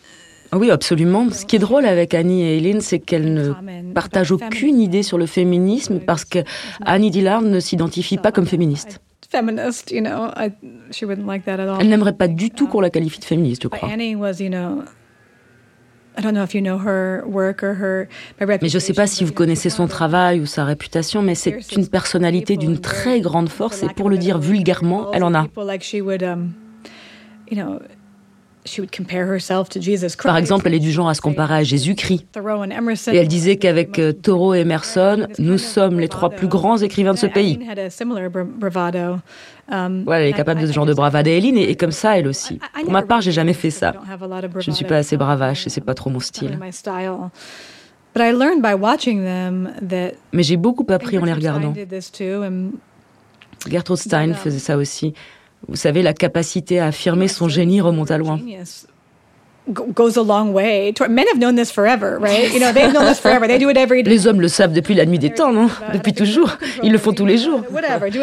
ah 0.53 0.57
oui, 0.57 0.69
absolument. 0.69 1.29
Ce 1.31 1.45
qui 1.45 1.55
est 1.55 1.59
drôle 1.59 1.85
avec 1.85 2.13
Annie 2.13 2.43
et 2.43 2.57
Eileen, 2.57 2.81
c'est 2.81 2.99
qu'elles 2.99 3.33
ne 3.33 3.53
partagent 3.93 4.33
aucune 4.33 4.81
idée 4.81 5.01
sur 5.01 5.17
le 5.17 5.25
féminisme 5.25 5.99
parce 5.99 6.25
que 6.25 6.39
Annie 6.81 7.09
Dillard 7.09 7.41
ne 7.41 7.61
s'identifie 7.61 8.17
pas 8.17 8.33
comme 8.33 8.45
féministe. 8.45 8.99
Elle 9.33 9.55
n'aimerait 11.87 12.13
pas 12.13 12.27
du 12.27 12.49
tout 12.49 12.67
qu'on 12.67 12.81
la 12.81 12.89
qualifie 12.89 13.19
de 13.19 13.25
féministe, 13.25 13.63
je 13.63 13.67
crois. 13.69 13.89
Mais 18.61 18.69
je 18.69 18.75
ne 18.75 18.79
sais 18.79 18.93
pas 18.93 19.07
si 19.07 19.23
vous 19.23 19.33
connaissez 19.33 19.69
son 19.69 19.87
travail 19.87 20.39
ou 20.41 20.45
sa 20.45 20.65
réputation, 20.65 21.21
mais 21.21 21.35
c'est 21.35 21.57
une 21.75 21.87
personnalité 21.87 22.57
d'une 22.57 22.79
très 22.79 23.21
grande 23.21 23.49
force 23.49 23.83
et 23.83 23.87
pour 23.87 24.09
le 24.09 24.17
dire 24.17 24.37
vulgairement, 24.37 25.11
elle 25.13 25.23
en 25.23 25.33
a. 25.33 25.47
Par 30.23 30.37
exemple, 30.37 30.67
elle 30.67 30.75
est 30.75 30.79
du 30.79 30.91
genre 30.91 31.09
à 31.09 31.13
se 31.15 31.21
comparer 31.21 31.55
à 31.55 31.63
Jésus-Christ. 31.63 32.25
Et 33.11 33.17
elle 33.17 33.27
disait 33.27 33.55
qu'avec 33.57 33.97
euh, 33.97 34.11
Thoreau 34.13 34.53
et 34.53 34.59
Emerson, 34.59 35.27
nous 35.39 35.57
sommes 35.57 35.99
les 35.99 36.07
trois 36.07 36.29
plus 36.29 36.47
grands 36.47 36.77
écrivains 36.77 37.13
de 37.13 37.17
ce 37.17 37.25
pays. 37.25 37.59
Voilà, 40.05 40.21
elle 40.21 40.29
est 40.29 40.33
capable 40.33 40.61
de 40.61 40.67
ce 40.67 40.73
genre 40.73 40.85
de 40.85 40.93
bravade. 40.93 41.27
Et 41.27 41.37
Eileen 41.37 41.57
est, 41.57 41.75
comme 41.75 41.91
ça, 41.91 42.17
elle 42.19 42.27
aussi. 42.27 42.59
Pour 42.83 42.91
ma 42.91 43.01
part, 43.01 43.21
j'ai 43.21 43.31
jamais 43.31 43.53
fait 43.53 43.71
ça. 43.71 43.93
Je 44.59 44.69
ne 44.69 44.75
suis 44.75 44.85
pas 44.85 44.97
assez 44.97 45.17
bravache 45.17 45.65
et 45.65 45.69
c'est 45.69 45.81
pas 45.81 45.93
trop 45.95 46.09
mon 46.09 46.19
style. 46.19 46.59
Mais 50.33 50.43
j'ai 50.43 50.57
beaucoup 50.57 50.85
appris 50.89 51.17
en 51.17 51.25
les 51.25 51.33
regardant. 51.33 51.73
Gertrude 53.69 53.97
Stein 53.97 54.33
faisait 54.33 54.59
ça 54.59 54.75
aussi. 54.77 55.13
Vous 55.67 55.75
savez, 55.75 56.01
la 56.01 56.13
capacité 56.13 56.79
à 56.79 56.87
affirmer 56.87 57.27
son 57.27 57.47
génie 57.47 57.81
remonte 57.81 58.11
à 58.11 58.17
loin. 58.17 58.39
Les 64.07 64.27
hommes 64.27 64.41
le 64.41 64.47
savent 64.47 64.73
depuis 64.73 64.95
la 64.95 65.05
nuit 65.05 65.19
des 65.19 65.29
temps, 65.29 65.53
non? 65.53 65.69
Depuis 65.93 66.13
toujours. 66.13 66.57
Ils 66.83 66.91
le 66.91 66.97
font 66.97 67.13
tous 67.13 67.27
les 67.27 67.37
jours. 67.37 67.61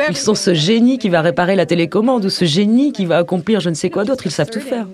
Ils 0.08 0.16
sont 0.16 0.34
ce 0.34 0.52
génie 0.52 0.98
qui 0.98 1.08
va 1.08 1.22
réparer 1.22 1.54
la 1.54 1.64
télécommande 1.64 2.24
ou 2.24 2.28
ce 2.30 2.44
génie 2.44 2.92
qui 2.92 3.06
va 3.06 3.18
accomplir 3.18 3.60
je 3.60 3.70
ne 3.70 3.74
sais 3.74 3.88
quoi 3.88 4.04
d'autre. 4.04 4.26
Ils 4.26 4.32
savent 4.32 4.50
tout 4.50 4.60
faire. 4.60 4.86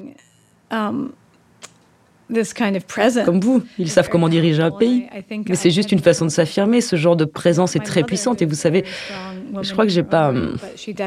Comme 3.24 3.40
vous, 3.40 3.62
ils 3.78 3.90
savent 3.90 4.08
comment 4.08 4.28
diriger 4.28 4.62
un 4.62 4.70
pays. 4.70 5.06
Mais 5.48 5.54
c'est 5.54 5.70
juste 5.70 5.92
une 5.92 6.00
façon 6.00 6.24
de 6.24 6.30
s'affirmer. 6.30 6.80
Ce 6.80 6.96
genre 6.96 7.16
de 7.16 7.24
présence 7.24 7.76
est 7.76 7.80
très 7.80 8.02
puissante. 8.02 8.42
Et 8.42 8.46
vous 8.46 8.54
savez, 8.54 8.84
je 9.62 9.72
crois 9.72 9.84
que 9.84 9.90
j'ai 9.92 10.02
pas. 10.02 10.32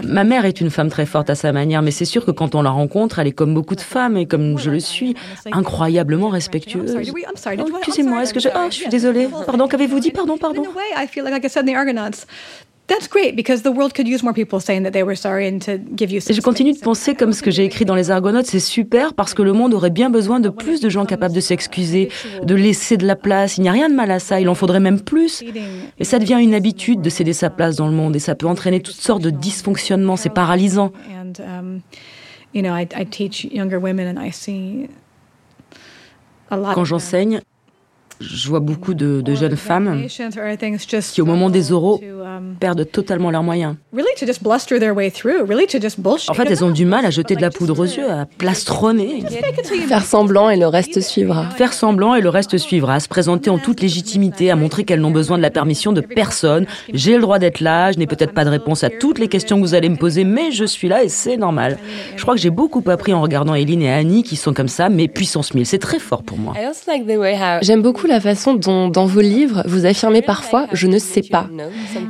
Ma 0.03 0.23
mère 0.23 0.45
est 0.45 0.61
une 0.61 0.69
femme 0.69 0.89
très 0.89 1.05
forte 1.05 1.29
à 1.29 1.35
sa 1.35 1.51
manière, 1.51 1.81
mais 1.81 1.91
c'est 1.91 2.05
sûr 2.05 2.25
que 2.25 2.31
quand 2.31 2.55
on 2.55 2.61
la 2.61 2.69
rencontre, 2.69 3.19
elle 3.19 3.27
est 3.27 3.31
comme 3.31 3.53
beaucoup 3.53 3.75
de 3.75 3.81
femmes 3.81 4.17
et 4.17 4.25
comme 4.25 4.57
je 4.57 4.71
le 4.71 4.79
suis, 4.79 5.15
incroyablement 5.51 6.29
respectueuse. 6.29 6.95
Oh, 6.95 7.77
excusez-moi, 7.79 8.23
est-ce 8.23 8.33
que 8.33 8.39
je. 8.39 8.49
Ah, 8.53 8.67
je 8.69 8.75
suis 8.75 8.89
désolée. 8.89 9.27
Pardon, 9.45 9.67
qu'avez-vous 9.67 9.99
dit? 9.99 10.11
Pardon, 10.11 10.37
pardon. 10.37 10.63
Et 16.29 16.33
je 16.33 16.41
continue 16.41 16.71
de 16.73 16.79
penser 16.79 17.15
comme 17.15 17.33
ce 17.33 17.43
que 17.43 17.51
j'ai 17.51 17.65
écrit 17.65 17.83
dans 17.83 17.95
les 17.95 18.11
Argonautes, 18.11 18.45
c'est 18.45 18.59
super 18.61 19.13
parce 19.13 19.33
que 19.33 19.41
le 19.41 19.51
monde 19.51 19.73
aurait 19.73 19.89
bien 19.89 20.09
besoin 20.09 20.39
de 20.39 20.47
plus 20.49 20.79
de 20.79 20.87
gens 20.89 21.05
capables 21.05 21.35
de 21.35 21.41
s'excuser, 21.41 22.09
de 22.43 22.55
laisser 22.55 22.95
de 22.95 23.05
la 23.05 23.17
place. 23.17 23.57
Il 23.57 23.61
n'y 23.61 23.69
a 23.69 23.73
rien 23.73 23.89
de 23.89 23.93
mal 23.95 24.09
à 24.09 24.19
ça, 24.19 24.39
il 24.39 24.47
en 24.47 24.55
faudrait 24.55 24.79
même 24.79 25.01
plus. 25.01 25.43
Et 25.99 26.05
ça 26.05 26.17
devient 26.17 26.37
une 26.41 26.53
habitude 26.53 27.01
de 27.01 27.09
céder 27.09 27.33
sa 27.33 27.49
place 27.49 27.75
dans 27.75 27.87
le 27.87 27.93
monde 27.93 28.15
et 28.15 28.19
ça 28.19 28.35
peut 28.35 28.47
entraîner 28.47 28.79
toutes 28.79 28.95
sortes 28.95 29.21
de 29.21 29.31
dysfonctionnements, 29.31 30.15
c'est 30.15 30.29
paralysant. 30.29 30.93
Quand 36.49 36.85
j'enseigne, 36.85 37.41
je 38.19 38.49
vois 38.49 38.59
beaucoup 38.59 38.93
de, 38.93 39.23
jeunes 39.35 39.55
femmes 39.55 40.05
qui, 40.07 41.21
au 41.21 41.25
moment 41.25 41.49
des 41.49 41.71
oraux, 41.71 42.01
perdent 42.59 42.89
totalement 42.89 43.31
leurs 43.31 43.43
moyens. 43.43 43.75
En 46.27 46.33
fait, 46.33 46.49
elles 46.49 46.63
ont 46.63 46.71
du 46.71 46.85
mal 46.85 47.05
à 47.05 47.09
jeter 47.11 47.35
de 47.35 47.41
la 47.41 47.49
poudre 47.49 47.79
aux 47.79 47.85
yeux, 47.85 48.09
à 48.09 48.25
plastronner. 48.25 49.23
Faire 49.87 50.05
semblant 50.05 50.49
et 50.49 50.57
le 50.57 50.67
reste 50.67 50.99
suivra. 51.01 51.49
Faire 51.51 51.73
semblant 51.73 52.15
et 52.15 52.21
le 52.21 52.29
reste 52.29 52.57
suivra, 52.57 52.95
à 52.95 52.99
se 52.99 53.07
présenter 53.07 53.49
en 53.49 53.59
toute 53.59 53.81
légitimité, 53.81 54.49
à 54.51 54.55
montrer 54.55 54.83
qu'elles 54.83 55.01
n'ont 55.01 55.11
besoin 55.11 55.37
de 55.37 55.43
la 55.43 55.51
permission 55.51 55.93
de 55.93 56.01
personne. 56.01 56.65
J'ai 56.93 57.15
le 57.15 57.21
droit 57.21 57.39
d'être 57.39 57.59
là, 57.59 57.91
je 57.91 57.97
n'ai 57.97 58.07
peut-être 58.07 58.33
pas 58.33 58.45
de 58.45 58.49
réponse 58.49 58.83
à 58.83 58.89
toutes 58.89 59.19
les 59.19 59.27
questions 59.27 59.57
que 59.57 59.61
vous 59.61 59.75
allez 59.75 59.89
me 59.89 59.97
poser, 59.97 60.23
mais 60.23 60.51
je 60.51 60.65
suis 60.65 60.87
là 60.87 61.03
et 61.03 61.09
c'est 61.09 61.37
normal. 61.37 61.77
Je 62.15 62.21
crois 62.21 62.35
que 62.35 62.41
j'ai 62.41 62.49
beaucoup 62.49 62.83
appris 62.87 63.13
en 63.13 63.21
regardant 63.21 63.53
Eileen 63.53 63.81
et 63.81 63.91
Annie 63.91 64.23
qui 64.23 64.35
sont 64.35 64.53
comme 64.53 64.67
ça, 64.67 64.89
mais 64.89 65.07
puissance 65.07 65.53
1000. 65.53 65.65
C'est 65.65 65.77
très 65.77 65.99
fort 65.99 66.23
pour 66.23 66.37
moi. 66.37 66.53
J'aime 67.61 67.81
beaucoup 67.81 68.06
la 68.07 68.19
façon 68.19 68.53
dont, 68.53 68.87
dans 68.87 69.05
vos 69.05 69.21
livres, 69.21 69.63
vous 69.65 69.85
affirmez 69.85 70.21
parfois 70.21 70.67
je 70.73 70.87
ne 70.87 70.97
sais 70.97 71.21
pas. 71.21 71.47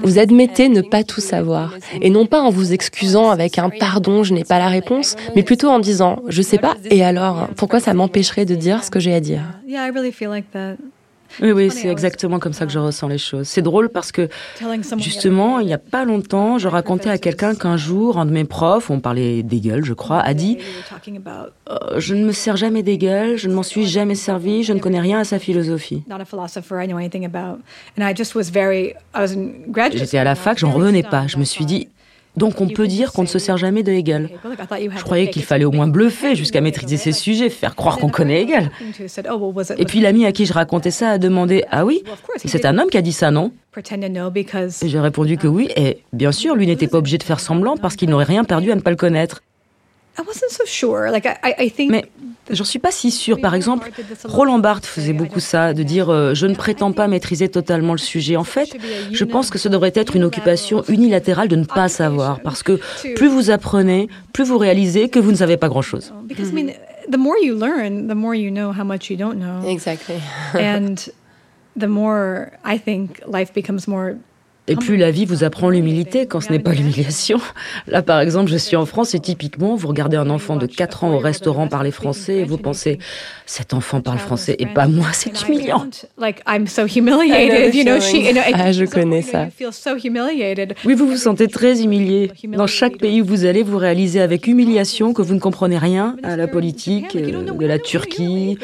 Vous 0.03 0.19
admettez 0.19 0.69
ne 0.69 0.81
pas 0.81 1.03
tout 1.03 1.21
savoir. 1.21 1.73
Et 2.01 2.09
non 2.09 2.25
pas 2.25 2.41
en 2.41 2.49
vous 2.49 2.73
excusant 2.73 3.29
avec 3.29 3.59
un 3.59 3.69
pardon, 3.69 4.23
je 4.23 4.33
n'ai 4.33 4.43
pas 4.43 4.59
la 4.59 4.67
réponse, 4.67 5.15
mais 5.35 5.43
plutôt 5.43 5.69
en 5.69 5.79
disant 5.79 6.21
je 6.27 6.41
sais 6.41 6.57
pas, 6.57 6.75
et 6.89 7.03
alors, 7.03 7.47
pourquoi 7.55 7.79
ça 7.79 7.93
m'empêcherait 7.93 8.45
de 8.45 8.55
dire 8.55 8.83
ce 8.83 8.91
que 8.91 8.99
j'ai 8.99 9.13
à 9.13 9.19
dire? 9.19 9.41
Oui, 11.41 11.51
oui, 11.51 11.71
c'est 11.71 11.87
exactement 11.87 12.39
comme 12.39 12.53
ça 12.53 12.65
que 12.65 12.71
je 12.71 12.79
ressens 12.79 13.07
les 13.07 13.17
choses. 13.17 13.47
C'est 13.47 13.61
drôle 13.61 13.89
parce 13.89 14.11
que, 14.11 14.29
justement, 14.97 15.59
il 15.59 15.67
n'y 15.67 15.73
a 15.73 15.77
pas 15.77 16.05
longtemps, 16.05 16.57
je 16.57 16.67
racontais 16.67 17.09
à 17.09 17.17
quelqu'un 17.17 17.55
qu'un 17.55 17.77
jour, 17.77 18.17
un 18.17 18.25
de 18.25 18.31
mes 18.31 18.45
profs, 18.45 18.89
on 18.89 18.99
parlait 18.99 19.43
d'Hegel, 19.43 19.83
je 19.85 19.93
crois, 19.93 20.19
a 20.19 20.33
dit 20.33 20.57
euh, 21.69 21.99
Je 21.99 22.15
ne 22.15 22.25
me 22.25 22.31
sers 22.31 22.57
jamais 22.57 22.83
d'Hegel, 22.83 23.37
je 23.37 23.47
ne 23.47 23.53
m'en 23.53 23.63
suis 23.63 23.85
jamais 23.85 24.15
servi, 24.15 24.63
je 24.63 24.73
ne 24.73 24.79
connais 24.79 25.01
rien 25.01 25.19
à 25.19 25.23
sa 25.23 25.39
philosophie. 25.39 26.03
J'étais 29.97 30.17
à 30.17 30.23
la 30.23 30.35
fac, 30.35 30.57
j'en 30.57 30.71
revenais 30.71 31.03
pas. 31.03 31.27
Je 31.27 31.37
me 31.37 31.43
suis 31.43 31.65
dit 31.65 31.89
donc 32.37 32.61
on 32.61 32.67
peut 32.67 32.87
dire 32.87 33.11
qu'on 33.11 33.23
ne 33.23 33.27
se 33.27 33.39
sert 33.39 33.57
jamais 33.57 33.83
de 33.83 33.91
Hegel. 33.91 34.29
Je 34.95 35.03
croyais 35.03 35.29
qu'il 35.29 35.43
fallait 35.43 35.65
au 35.65 35.71
moins 35.71 35.87
bluffer 35.87 36.35
jusqu'à 36.35 36.61
maîtriser 36.61 36.97
ses 36.97 37.11
sujets, 37.11 37.49
faire 37.49 37.75
croire 37.75 37.97
qu'on 37.97 38.09
connaît 38.09 38.43
Hegel. 38.43 38.71
Et 39.77 39.85
puis 39.85 39.99
l'ami 39.99 40.25
à 40.25 40.31
qui 40.31 40.45
je 40.45 40.53
racontais 40.53 40.91
ça 40.91 41.09
a 41.09 41.17
demandé 41.17 41.65
Ah 41.71 41.83
oui 41.85 42.03
C'est 42.45 42.65
un 42.65 42.77
homme 42.77 42.89
qui 42.89 42.97
a 42.97 43.01
dit 43.01 43.11
ça, 43.11 43.31
non? 43.31 43.51
Et 44.83 44.89
j'ai 44.89 44.99
répondu 44.99 45.37
que 45.37 45.47
oui, 45.47 45.69
et 45.75 45.99
bien 46.13 46.31
sûr, 46.31 46.55
lui 46.55 46.65
n'était 46.65 46.87
pas 46.87 46.97
obligé 46.97 47.17
de 47.17 47.23
faire 47.23 47.39
semblant 47.39 47.77
parce 47.77 47.95
qu'il 47.95 48.09
n'aurait 48.09 48.23
rien 48.23 48.43
perdu 48.43 48.71
à 48.71 48.75
ne 48.75 48.81
pas 48.81 48.89
le 48.89 48.95
connaître. 48.95 49.41
Mais 51.89 52.05
J'en 52.49 52.63
suis 52.63 52.79
pas 52.79 52.91
si 52.91 53.11
sûre. 53.11 53.39
Par 53.41 53.55
exemple, 53.55 53.91
Roland 54.23 54.59
Barthes 54.59 54.85
faisait 54.85 55.13
beaucoup 55.13 55.39
ça, 55.39 55.73
de 55.73 55.83
dire 55.83 56.09
euh, 56.09 56.33
je 56.33 56.47
ne 56.47 56.55
prétends 56.55 56.93
pas 56.93 57.07
maîtriser 57.07 57.49
totalement 57.49 57.91
le 57.91 57.97
sujet. 57.97 58.37
En 58.37 58.43
fait, 58.43 58.77
je 59.11 59.23
pense 59.25 59.49
que 59.49 59.57
ce 59.57 59.67
devrait 59.67 59.91
être 59.95 60.15
une 60.15 60.23
occupation 60.23 60.83
unilatérale 60.87 61.47
de 61.47 61.55
ne 61.55 61.65
pas 61.65 61.89
savoir, 61.89 62.39
parce 62.41 62.63
que 62.63 62.79
plus 63.15 63.27
vous 63.27 63.49
apprenez, 63.49 64.07
plus 64.33 64.45
vous 64.45 64.57
réalisez 64.57 65.09
que 65.09 65.19
vous 65.19 65.31
ne 65.31 65.37
savez 65.37 65.57
pas 65.57 65.67
grand-chose. 65.67 66.13
Exactly. 69.67 70.15
and 70.53 70.95
the 71.77 71.87
more 71.87 72.51
I 72.65 72.79
think 72.79 73.21
life 73.27 73.53
becomes 73.53 73.87
more 73.87 74.15
et 74.67 74.75
plus 74.75 74.97
la 74.97 75.11
vie 75.11 75.25
vous 75.25 75.43
apprend 75.43 75.69
l'humilité 75.69 76.25
quand 76.27 76.41
ce 76.41 76.51
n'est 76.51 76.59
pas 76.59 76.73
l'humiliation. 76.73 77.39
Là, 77.87 78.01
par 78.01 78.19
exemple, 78.19 78.51
je 78.51 78.57
suis 78.57 78.75
en 78.75 78.85
France 78.85 79.15
et 79.15 79.19
typiquement, 79.19 79.75
vous 79.75 79.87
regardez 79.87 80.17
un 80.17 80.29
enfant 80.29 80.57
de 80.57 80.65
4 80.65 81.03
ans 81.05 81.13
au 81.13 81.19
restaurant 81.19 81.67
parler 81.67 81.91
français 81.91 82.37
et 82.37 82.43
vous 82.43 82.57
pensez, 82.57 82.99
cet 83.45 83.73
enfant 83.73 84.01
parle 84.01 84.19
français 84.19 84.55
et 84.59 84.65
pas 84.65 84.87
moi, 84.87 85.07
c'est 85.13 85.31
humiliant. 85.47 85.85
Ah, 88.53 88.71
je 88.71 88.85
connais 88.85 89.21
ça. 89.21 89.47
Oui, 90.85 90.93
vous 90.95 91.07
vous 91.07 91.17
sentez 91.17 91.47
très 91.47 91.83
humilié. 91.83 92.31
Dans 92.47 92.67
chaque 92.67 92.97
pays 92.97 93.21
où 93.21 93.25
vous 93.25 93.45
allez, 93.45 93.63
vous 93.63 93.77
réalisez 93.77 94.19
avec 94.19 94.47
humiliation 94.47 95.13
que 95.13 95.21
vous 95.21 95.33
ne 95.33 95.39
comprenez 95.39 95.77
rien 95.77 96.17
à 96.23 96.35
la 96.35 96.47
politique 96.47 97.15
de 97.15 97.65
la 97.65 97.79
Turquie. 97.79 98.57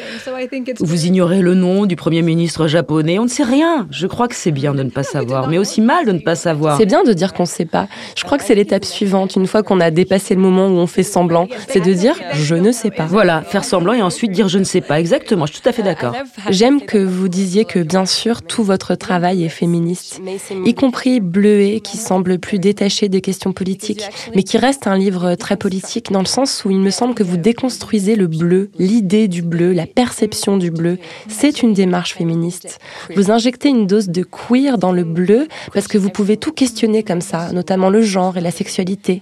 Vous 0.80 1.06
ignorez 1.06 1.40
le 1.40 1.54
nom 1.54 1.86
du 1.86 1.96
Premier 1.96 2.22
ministre 2.22 2.66
japonais. 2.66 3.18
On 3.18 3.24
ne 3.24 3.28
sait 3.28 3.44
rien. 3.44 3.86
Je 3.90 4.06
crois 4.06 4.28
que 4.28 4.34
c'est 4.34 4.52
bien 4.52 4.74
de 4.74 4.82
ne 4.82 4.90
pas 4.90 5.02
savoir, 5.02 5.48
mais 5.48 5.58
aussi 5.58 5.80
mal 5.80 5.93
de 6.04 6.12
ne 6.12 6.18
pas 6.18 6.34
savoir. 6.34 6.76
C'est 6.78 6.86
bien 6.86 7.04
de 7.04 7.12
dire 7.12 7.32
qu'on 7.32 7.44
ne 7.44 7.48
sait 7.48 7.64
pas. 7.64 7.86
Je 8.16 8.24
crois 8.24 8.38
que 8.38 8.44
c'est 8.44 8.54
l'étape 8.54 8.84
suivante, 8.84 9.36
une 9.36 9.46
fois 9.46 9.62
qu'on 9.62 9.80
a 9.80 9.90
dépassé 9.90 10.34
le 10.34 10.40
moment 10.40 10.66
où 10.66 10.72
on 10.72 10.86
fait 10.86 11.02
semblant, 11.02 11.48
c'est 11.68 11.80
de 11.80 11.92
dire 11.92 12.16
je 12.32 12.54
ne 12.54 12.72
sais 12.72 12.90
pas. 12.90 13.06
Voilà, 13.06 13.42
faire 13.42 13.64
semblant 13.64 13.92
et 13.92 14.02
ensuite 14.02 14.32
dire 14.32 14.48
je 14.48 14.58
ne 14.58 14.64
sais 14.64 14.80
pas. 14.80 14.98
Exactement, 14.98 15.46
je 15.46 15.52
suis 15.52 15.62
tout 15.62 15.68
à 15.68 15.72
fait 15.72 15.82
d'accord. 15.82 16.14
J'aime 16.50 16.80
que 16.80 16.98
vous 16.98 17.28
disiez 17.28 17.64
que 17.64 17.78
bien 17.78 18.06
sûr 18.06 18.42
tout 18.42 18.64
votre 18.64 18.94
travail 18.94 19.44
est 19.44 19.48
féministe, 19.48 20.20
y 20.64 20.74
compris 20.74 21.20
Bleuet 21.20 21.80
qui 21.80 21.96
semble 21.96 22.38
plus 22.38 22.58
détaché 22.58 23.08
des 23.08 23.20
questions 23.20 23.52
politiques, 23.52 24.04
mais 24.34 24.42
qui 24.42 24.58
reste 24.58 24.86
un 24.86 24.96
livre 24.96 25.34
très 25.34 25.56
politique 25.56 26.10
dans 26.10 26.20
le 26.20 26.26
sens 26.26 26.64
où 26.64 26.70
il 26.70 26.78
me 26.78 26.90
semble 26.90 27.14
que 27.14 27.22
vous 27.22 27.36
déconstruisez 27.36 28.16
le 28.16 28.26
bleu, 28.26 28.70
l'idée 28.78 29.28
du 29.28 29.42
bleu, 29.42 29.72
la 29.72 29.86
perception 29.86 30.56
du 30.56 30.70
bleu. 30.70 30.98
C'est 31.28 31.62
une 31.62 31.72
démarche 31.72 32.14
féministe. 32.14 32.78
Vous 33.16 33.30
injectez 33.30 33.68
une 33.68 33.86
dose 33.86 34.08
de 34.08 34.22
queer 34.22 34.78
dans 34.78 34.92
le 34.92 35.04
bleu 35.04 35.48
parce 35.72 35.83
parce 35.84 35.92
que 35.92 35.98
vous 35.98 36.08
pouvez 36.08 36.38
tout 36.38 36.52
questionner 36.52 37.02
comme 37.02 37.20
ça, 37.20 37.52
notamment 37.52 37.90
le 37.90 38.00
genre 38.00 38.38
et 38.38 38.40
la 38.40 38.50
sexualité. 38.50 39.20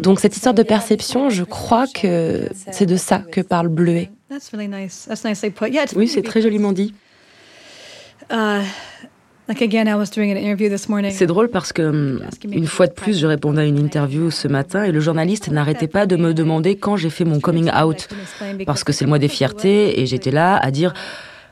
Donc 0.00 0.20
cette 0.20 0.34
histoire 0.34 0.54
de 0.54 0.62
perception, 0.62 1.28
je 1.28 1.44
crois 1.44 1.86
que 1.86 2.48
c'est 2.72 2.86
de 2.86 2.96
ça 2.96 3.18
que 3.18 3.42
parle 3.42 3.68
Bleuet. 3.68 4.10
Oui, 5.94 6.08
c'est 6.08 6.22
très 6.22 6.40
joliment 6.40 6.72
dit. 6.72 6.94
C'est 11.10 11.26
drôle 11.26 11.50
parce 11.50 11.74
que, 11.74 11.82
hum, 11.82 12.22
une 12.50 12.66
fois 12.66 12.86
de 12.86 12.92
plus, 12.92 13.18
je 13.18 13.26
répondais 13.26 13.60
à 13.60 13.64
une 13.66 13.78
interview 13.78 14.30
ce 14.30 14.48
matin 14.48 14.84
et 14.84 14.92
le 14.92 15.00
journaliste 15.00 15.50
n'arrêtait 15.50 15.88
pas 15.88 16.06
de 16.06 16.16
me 16.16 16.32
demander 16.32 16.76
quand 16.76 16.96
j'ai 16.96 17.10
fait 17.10 17.26
mon 17.26 17.38
coming 17.38 17.70
out. 17.70 18.08
Parce 18.64 18.82
que 18.82 18.92
c'est 18.94 19.04
le 19.04 19.10
mois 19.10 19.18
des 19.18 19.28
fiertés 19.28 20.00
et 20.00 20.06
j'étais 20.06 20.30
là 20.30 20.56
à 20.56 20.70
dire 20.70 20.94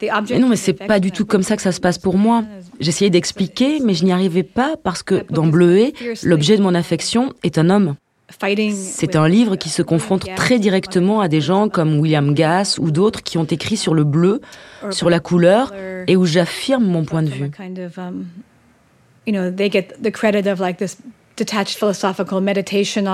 mais 0.01 0.39
non, 0.39 0.49
mais 0.49 0.57
c'est 0.57 0.73
pas 0.73 1.01
du 1.01 1.13
tout 1.13 1.25
comme 1.25 1.43
ça 1.43 1.57
que 1.57 1.63
ça 1.63 1.73
se 1.73 1.81
passe 1.81 1.99
pour 1.99 2.17
moi. 2.17 2.45
J'essayais 2.81 3.11
d'expliquer, 3.11 3.81
mais 3.81 3.95
je 3.95 4.05
n'y 4.05 4.13
arrivais 4.13 4.43
pas 4.43 4.77
parce 4.83 5.03
que 5.03 5.25
dans 5.31 5.47
Bleuet, 5.47 5.93
l'objet 6.23 6.57
de 6.57 6.63
mon 6.63 6.75
affection 6.75 7.33
est 7.43 7.59
un 7.59 7.71
homme. 7.71 7.97
C'est 8.73 9.15
un 9.15 9.29
livre 9.29 9.55
qui 9.57 9.69
se 9.69 9.83
confronte 9.83 10.27
très 10.35 10.59
directement 10.59 11.21
à 11.21 11.29
des 11.29 11.41
gens 11.41 11.69
comme 11.69 12.01
William 12.01 12.35
Gass 12.35 12.79
ou 12.79 12.91
d'autres 12.91 13.23
qui 13.23 13.39
ont 13.39 13.45
écrit 13.45 13.77
sur 13.77 13.95
le 13.95 14.05
bleu, 14.05 14.41
sur 14.91 15.11
la 15.11 15.21
couleur, 15.21 15.73
et 16.07 16.17
où 16.17 16.25
j'affirme 16.27 16.85
mon 16.85 17.05
point 17.05 17.23
de 17.23 17.31
vue. 17.31 17.51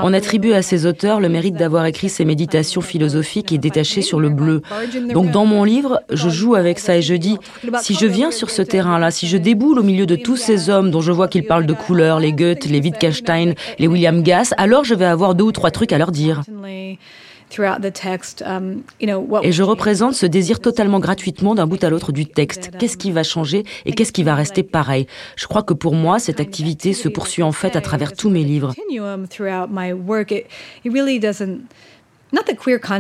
On 0.05 0.13
attribue 0.13 0.53
à 0.53 0.63
ces 0.63 0.87
auteurs 0.87 1.21
le 1.21 1.29
mérite 1.29 1.55
d'avoir 1.55 1.87
écrit 1.87 2.09
ces 2.09 2.25
méditations 2.25 2.81
philosophiques 2.81 3.53
et 3.53 3.59
détachées 3.59 4.03
sur 4.03 4.21
le 4.21 4.29
bleu. 4.29 4.63
Donc 5.13 5.31
dans 5.31 5.45
mon 5.45 5.65
livre, 5.65 6.01
je 6.11 6.29
joue 6.29 6.55
avec 6.55 6.79
ça 6.79 6.97
et 6.97 7.03
je 7.03 7.15
dis, 7.15 7.37
si 7.81 7.95
je 7.95 8.07
viens 8.07 8.31
sur 8.31 8.51
ce 8.51 8.63
terrain-là, 8.63 9.11
si 9.11 9.27
je 9.27 9.37
déboule 9.37 9.79
au 9.79 9.83
milieu 9.83 10.07
de 10.07 10.17
tous 10.17 10.37
ces 10.37 10.71
hommes 10.71 10.91
dont 10.91 11.01
je 11.01 11.13
vois 11.13 11.29
qu'ils 11.29 11.47
parlent 11.47 11.67
de 11.67 11.75
couleurs, 11.75 12.21
les 12.21 12.33
Goethe, 12.33 12.67
les 12.67 12.81
Wittgenstein, 12.81 13.55
les 13.79 13.87
William 13.89 14.23
Gass, 14.23 14.55
alors 14.57 14.85
je 14.85 14.95
vais 14.95 15.05
avoir 15.05 15.35
deux 15.35 15.45
ou 15.45 15.53
trois 15.53 15.71
trucs 15.71 15.93
à 15.93 15.99
leur 15.99 16.13
dire. 16.13 16.43
Um, 17.59 18.83
et 19.43 19.53
je 19.53 19.63
représente 19.63 20.15
ce 20.15 20.27
désir 20.27 20.61
totalement 20.61 21.01
gratuitement 21.01 21.55
d'un 21.55 21.67
bout 21.67 21.83
à 21.85 21.91
l'autre 21.91 22.13
du 22.13 22.27
texte. 22.27 22.71
Qu'est-ce 22.79 22.97
qui 22.97 23.11
va 23.11 23.23
changer 23.23 23.65
et 23.85 23.93
qu'est-ce 23.93 24.13
qui 24.13 24.23
va 24.23 24.35
rester 24.35 24.63
pareil? 24.63 25.07
Je 25.37 25.47
crois 25.47 25.63
que 25.63 25.75
pour 25.75 25.95
moi, 25.95 26.19
cette 26.19 26.41
activité 26.41 26.93
se 26.93 27.09
poursuit 27.09 27.43
en 27.43 27.53
fait 27.53 27.77
à 27.77 27.81
travers 27.81 28.13
tous 28.15 28.31
mes 28.31 28.45
livres. 28.45 28.75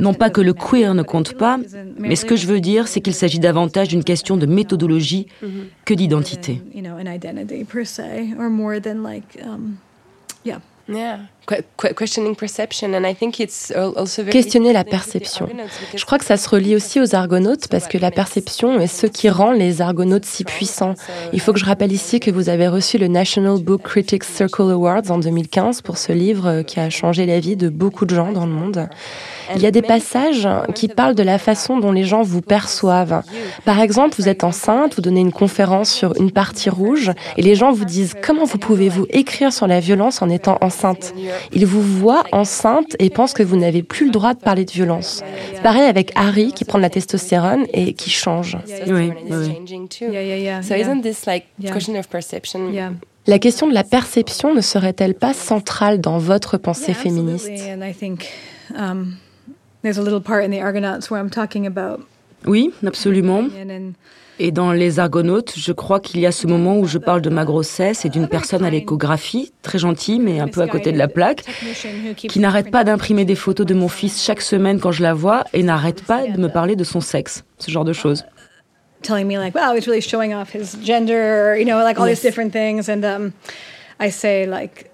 Non 0.00 0.14
pas 0.14 0.30
que 0.30 0.40
le 0.40 0.52
queer 0.52 0.94
ne 0.94 1.02
compte 1.02 1.34
pas, 1.34 1.58
mais 1.98 2.16
ce 2.16 2.26
que 2.26 2.36
je 2.36 2.46
veux 2.46 2.60
dire, 2.60 2.86
c'est 2.86 3.00
qu'il 3.00 3.14
s'agit 3.14 3.38
davantage 3.38 3.88
d'une 3.88 4.04
question 4.04 4.36
de 4.36 4.46
méthodologie 4.46 5.26
que 5.84 5.94
d'identité. 5.94 6.60
Questionner 14.30 14.72
la 14.72 14.84
perception. 14.84 15.48
Je 15.94 16.04
crois 16.04 16.18
que 16.18 16.24
ça 16.24 16.36
se 16.36 16.48
relie 16.48 16.76
aussi 16.76 17.00
aux 17.00 17.14
argonautes 17.14 17.68
parce 17.68 17.88
que 17.88 17.98
la 17.98 18.10
perception 18.10 18.78
est 18.78 18.86
ce 18.86 19.06
qui 19.06 19.28
rend 19.28 19.52
les 19.52 19.80
argonautes 19.82 20.24
si 20.24 20.44
puissants. 20.44 20.94
Il 21.32 21.40
faut 21.40 21.52
que 21.52 21.58
je 21.58 21.64
rappelle 21.64 21.92
ici 21.92 22.20
que 22.20 22.30
vous 22.30 22.48
avez 22.48 22.68
reçu 22.68 22.98
le 22.98 23.08
National 23.08 23.58
Book 23.58 23.82
Critics 23.82 24.24
Circle 24.24 24.70
Awards 24.70 25.10
en 25.10 25.18
2015 25.18 25.82
pour 25.82 25.98
ce 25.98 26.12
livre 26.12 26.62
qui 26.62 26.78
a 26.80 26.90
changé 26.90 27.26
la 27.26 27.40
vie 27.40 27.56
de 27.56 27.68
beaucoup 27.68 28.06
de 28.06 28.14
gens 28.14 28.32
dans 28.32 28.46
le 28.46 28.52
monde. 28.52 28.88
Il 29.54 29.62
y 29.62 29.66
a 29.66 29.70
des 29.70 29.82
passages 29.82 30.48
qui 30.74 30.88
parlent 30.88 31.14
de 31.14 31.22
la 31.22 31.38
façon 31.38 31.78
dont 31.78 31.92
les 31.92 32.04
gens 32.04 32.22
vous 32.22 32.40
perçoivent. 32.40 33.22
Par 33.64 33.80
exemple, 33.80 34.14
vous 34.18 34.28
êtes 34.28 34.44
enceinte, 34.44 34.94
vous 34.94 35.02
donnez 35.02 35.20
une 35.20 35.32
conférence 35.32 35.90
sur 35.90 36.16
une 36.16 36.30
partie 36.30 36.70
rouge 36.70 37.10
et 37.36 37.42
les 37.42 37.54
gens 37.54 37.72
vous 37.72 37.84
disent 37.84 38.14
comment 38.24 38.44
vous 38.44 38.58
pouvez-vous 38.58 39.06
écrire 39.10 39.52
sur 39.52 39.66
la 39.66 39.80
violence 39.80 40.22
en 40.22 40.30
étant 40.30 40.56
enceinte? 40.60 41.12
Ils 41.52 41.66
vous 41.66 41.82
voient 41.82 42.24
enceinte 42.32 42.96
et 42.98 43.10
pensent 43.10 43.32
que 43.34 43.42
vous 43.42 43.56
n'avez 43.56 43.82
plus 43.82 44.06
le 44.06 44.12
droit 44.12 44.34
de 44.34 44.40
parler 44.40 44.64
de 44.64 44.70
violence. 44.70 45.22
C'est 45.54 45.62
pareil 45.62 45.82
avec 45.82 46.12
Harry 46.14 46.52
qui 46.52 46.64
prend 46.64 46.78
de 46.78 46.82
la 46.82 46.90
testostérone 46.90 47.66
et 47.72 47.94
qui 47.94 48.10
change. 48.10 48.58
Oui, 48.86 49.12
La 53.26 53.38
question 53.38 53.68
de 53.68 53.74
la 53.74 53.84
perception 53.84 54.52
ne 54.52 54.60
serait-elle 54.60 55.14
pas 55.14 55.32
centrale 55.32 56.00
dans 56.00 56.18
votre 56.18 56.56
pensée 56.58 56.92
féministe? 56.94 57.50
Oui, 62.46 62.72
absolument. 62.84 63.44
Et 64.44 64.50
dans 64.50 64.72
Les 64.72 64.98
Argonautes, 64.98 65.52
je 65.56 65.70
crois 65.70 66.00
qu'il 66.00 66.18
y 66.18 66.26
a 66.26 66.32
ce 66.32 66.48
moment 66.48 66.76
où 66.76 66.84
je 66.84 66.98
parle 66.98 67.22
de 67.22 67.30
ma 67.30 67.44
grossesse 67.44 68.04
et 68.04 68.08
d'une 68.08 68.26
personne 68.26 68.64
à 68.64 68.70
l'échographie, 68.70 69.52
très 69.62 69.78
gentille 69.78 70.18
mais 70.18 70.40
un 70.40 70.48
peu 70.48 70.62
à 70.62 70.66
côté 70.66 70.90
de 70.90 70.98
la 70.98 71.06
plaque, 71.06 71.44
qui 72.16 72.40
n'arrête 72.40 72.72
pas 72.72 72.82
d'imprimer 72.82 73.24
des 73.24 73.36
photos 73.36 73.64
de 73.64 73.74
mon 73.74 73.86
fils 73.86 74.20
chaque 74.20 74.40
semaine 74.40 74.80
quand 74.80 74.90
je 74.90 75.04
la 75.04 75.14
vois 75.14 75.44
et 75.52 75.62
n'arrête 75.62 76.02
pas 76.02 76.26
de 76.26 76.40
me 76.40 76.48
parler 76.48 76.74
de 76.74 76.82
son 76.82 77.00
sexe, 77.00 77.44
ce 77.58 77.70
genre 77.70 77.84
de 77.84 77.92
choses. 77.92 78.24
Telling 79.02 79.28
me 79.28 79.38
like, 79.38 79.54
wow, 79.54 79.76
it's 79.76 79.86
really 79.86 80.02
showing 80.02 80.34
off 80.34 80.52
his 80.52 80.76
gender, 80.84 81.56
you 81.56 81.64
know, 81.64 81.80
like 81.84 82.00
all 82.00 82.06
these 82.06 82.20
different 82.20 82.52
things, 82.52 82.88
and 82.88 83.04
um, 83.04 83.32
I 84.00 84.10
say 84.10 84.48
like, 84.48 84.91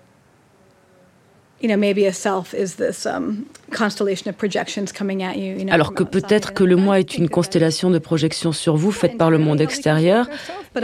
alors 5.71 5.93
que 5.93 6.05
peut-être 6.05 6.55
que 6.55 6.65
le 6.65 6.77
moi 6.77 7.01
est 7.01 7.19
une 7.19 7.29
constellation 7.29 7.91
de 7.91 7.99
projections 7.99 8.53
sur 8.53 8.77
vous 8.77 8.93
faites 8.93 9.19
par 9.19 9.31
le 9.31 9.39
monde 9.39 9.61
extérieur, 9.61 10.29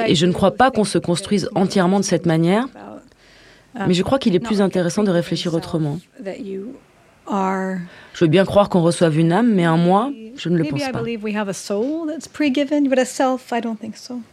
et 0.07 0.14
je 0.14 0.27
ne 0.27 0.33
crois 0.33 0.51
pas 0.53 0.70
qu'on 0.70 0.85
se 0.85 0.99
construise 0.99 1.49
entièrement 1.55 2.01
de 2.01 2.05
cette 2.05 2.27
manière, 2.27 2.66
mais 3.87 3.95
je 3.95 4.03
crois 4.03 4.18
qu'il 4.18 4.35
est 4.35 4.41
plus 4.41 4.61
intéressant 4.61 5.05
de 5.05 5.11
réfléchir 5.11 5.55
autrement. 5.55 6.01
Je 8.12 8.25
veux 8.25 8.29
bien 8.29 8.45
croire 8.45 8.68
qu'on 8.68 8.83
reçoive 8.83 9.18
une 9.18 9.33
âme, 9.33 9.53
mais 9.55 9.64
un 9.64 9.77
moi, 9.77 10.12
je 10.37 10.49
ne 10.49 10.59
le 10.59 10.64
pense 10.64 10.81
pas. 10.81 11.03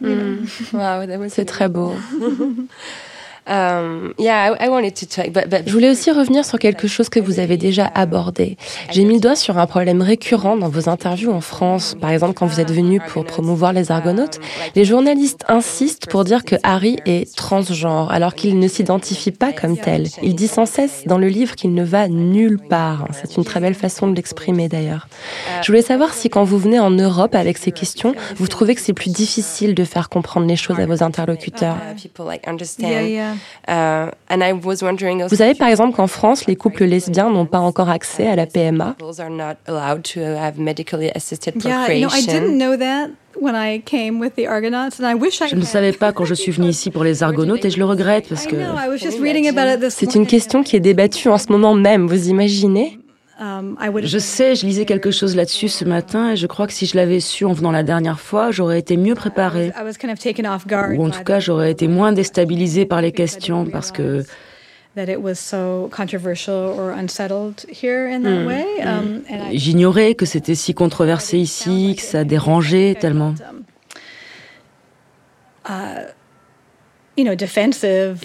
Mm. 0.02 1.30
C'est 1.30 1.46
très 1.46 1.70
beau. 1.70 1.94
Um, 3.48 4.14
Je 4.20 5.72
voulais 5.72 5.90
aussi 5.90 6.12
revenir 6.12 6.46
sur 6.46 6.60
quelque 6.60 6.88
chose 6.88 7.10
que 7.10 7.20
vous 7.20 7.40
avez 7.40 7.58
déjà 7.58 7.90
abordé. 7.96 8.56
J'ai 8.92 9.04
mis 9.04 9.16
le 9.16 9.20
doigt 9.20 9.36
sur 9.36 9.58
un 9.58 9.66
problème 9.66 10.04
récurrent 10.04 10.56
dans 10.58 10.70
vos 10.70 10.90
interviews 10.90 11.32
en 11.32 11.42
France. 11.42 11.96
Par 12.00 12.12
exemple, 12.12 12.34
quand 12.36 12.46
vous 12.46 12.60
êtes 12.60 12.72
venu 12.72 13.00
pour 13.00 13.26
promouvoir 13.26 13.74
les 13.74 13.92
Argonautes, 13.92 14.40
les 14.76 14.86
journalistes 14.86 15.44
insistent 15.48 16.08
pour 16.08 16.24
dire 16.24 16.46
que 16.46 16.56
Harry 16.62 16.98
est 17.06 17.36
transgenre, 17.36 18.12
alors 18.12 18.36
qu'il 18.36 18.60
ne 18.60 18.68
s'identifie 18.68 19.32
pas 19.32 19.52
comme 19.54 19.76
tel. 19.76 20.08
Il 20.22 20.36
dit 20.36 20.48
sans 20.48 20.68
cesse 20.68 21.04
dans 21.08 21.18
le 21.18 21.28
livre 21.28 21.56
qu'il 21.56 21.74
ne 21.74 21.84
va 21.84 22.08
nulle 22.08 22.60
part. 22.60 23.08
C'est 23.14 23.38
une 23.38 23.44
très 23.44 23.60
belle 23.60 23.74
façon 23.74 24.08
de 24.08 24.16
l'exprimer 24.16 24.70
d'ailleurs. 24.70 25.08
Je 25.64 25.68
voulais 25.68 25.82
savoir 25.82 26.14
si 26.14 26.30
quand 26.30 26.44
vous 26.44 26.60
venez 26.60 26.80
en 26.80 26.92
Europe 26.92 27.34
avec 27.34 27.58
ces 27.58 27.72
questions, 27.72 28.14
vous 28.36 28.48
trouvez 28.48 28.76
que 28.76 28.82
c'est 28.82 28.94
plus 28.94 29.12
difficile 29.12 29.74
de 29.74 29.84
faire 29.84 30.10
comprendre 30.10 30.46
les 30.46 30.56
choses 30.56 30.80
à 30.80 30.86
vos 30.86 31.02
interlocuteurs. 31.02 31.78
Vous 35.30 35.36
savez 35.36 35.56
par 35.56 35.68
exemple 35.68 35.96
qu'en 35.96 36.08
France, 36.08 36.46
les 36.48 36.56
couples 36.56 36.86
lesbiens 36.86 37.30
n'ont 37.30 37.46
pas 37.46 37.60
encore 37.60 37.90
accès 37.90 38.28
à 38.28 38.36
la 38.36 38.46
PMA. 38.46 38.96
Je 45.50 45.56
ne 45.56 45.62
savais 45.64 45.94
pas 45.94 46.12
quand 46.12 46.26
je 46.26 46.34
suis 46.34 46.52
venue 46.52 46.68
ici 46.68 46.92
pour 46.92 47.04
les 47.04 47.24
Argonautes 47.24 47.64
et 47.64 47.70
je 47.70 47.78
le 47.78 47.86
regrette 47.86 48.28
parce 48.28 48.46
que... 48.46 48.56
C'est 49.90 50.16
une 50.16 50.28
question 50.28 50.64
qui 50.64 50.76
est 50.76 50.82
débattue 50.82 51.30
en 51.30 51.38
ce 51.38 51.50
moment 51.52 51.74
même, 51.74 52.08
vous 52.08 52.28
imaginez? 52.30 53.00
Je 53.42 54.18
sais, 54.20 54.56
je 54.56 54.66
lisais 54.66 54.86
quelque 54.86 55.10
chose 55.10 55.36
là-dessus 55.36 55.68
ce 55.68 55.84
matin 55.84 56.32
et 56.32 56.36
je 56.36 56.46
crois 56.48 56.68
que 56.68 56.74
si 56.74 56.86
je 56.86 56.96
l'avais 56.96 57.20
su 57.20 57.44
en 57.46 57.54
venant 57.54 57.72
la 57.72 57.84
dernière 57.84 58.20
fois, 58.20 58.52
j'aurais 58.52 58.80
été 58.80 58.98
mieux 58.98 59.16
préparée. 59.16 59.72
Ou 60.98 61.06
en 61.06 61.10
tout 61.10 61.24
cas, 61.24 61.40
j'aurais 61.40 61.72
été 61.72 61.88
moins 61.88 62.12
déstabilisée 62.14 62.86
par 62.86 63.02
les 63.02 63.12
questions 63.12 63.66
parce 63.66 63.92
que 63.92 64.24
J'ignorais 69.54 70.16
que 70.16 70.26
c'était 70.26 70.56
si 70.56 70.74
controversé 70.74 71.38
ici, 71.38 71.96
que 71.96 72.02
ça 72.02 72.24
dérangeait 72.26 72.96
tellement. 73.00 73.34
Um, 75.70 75.70
uh, 75.70 76.08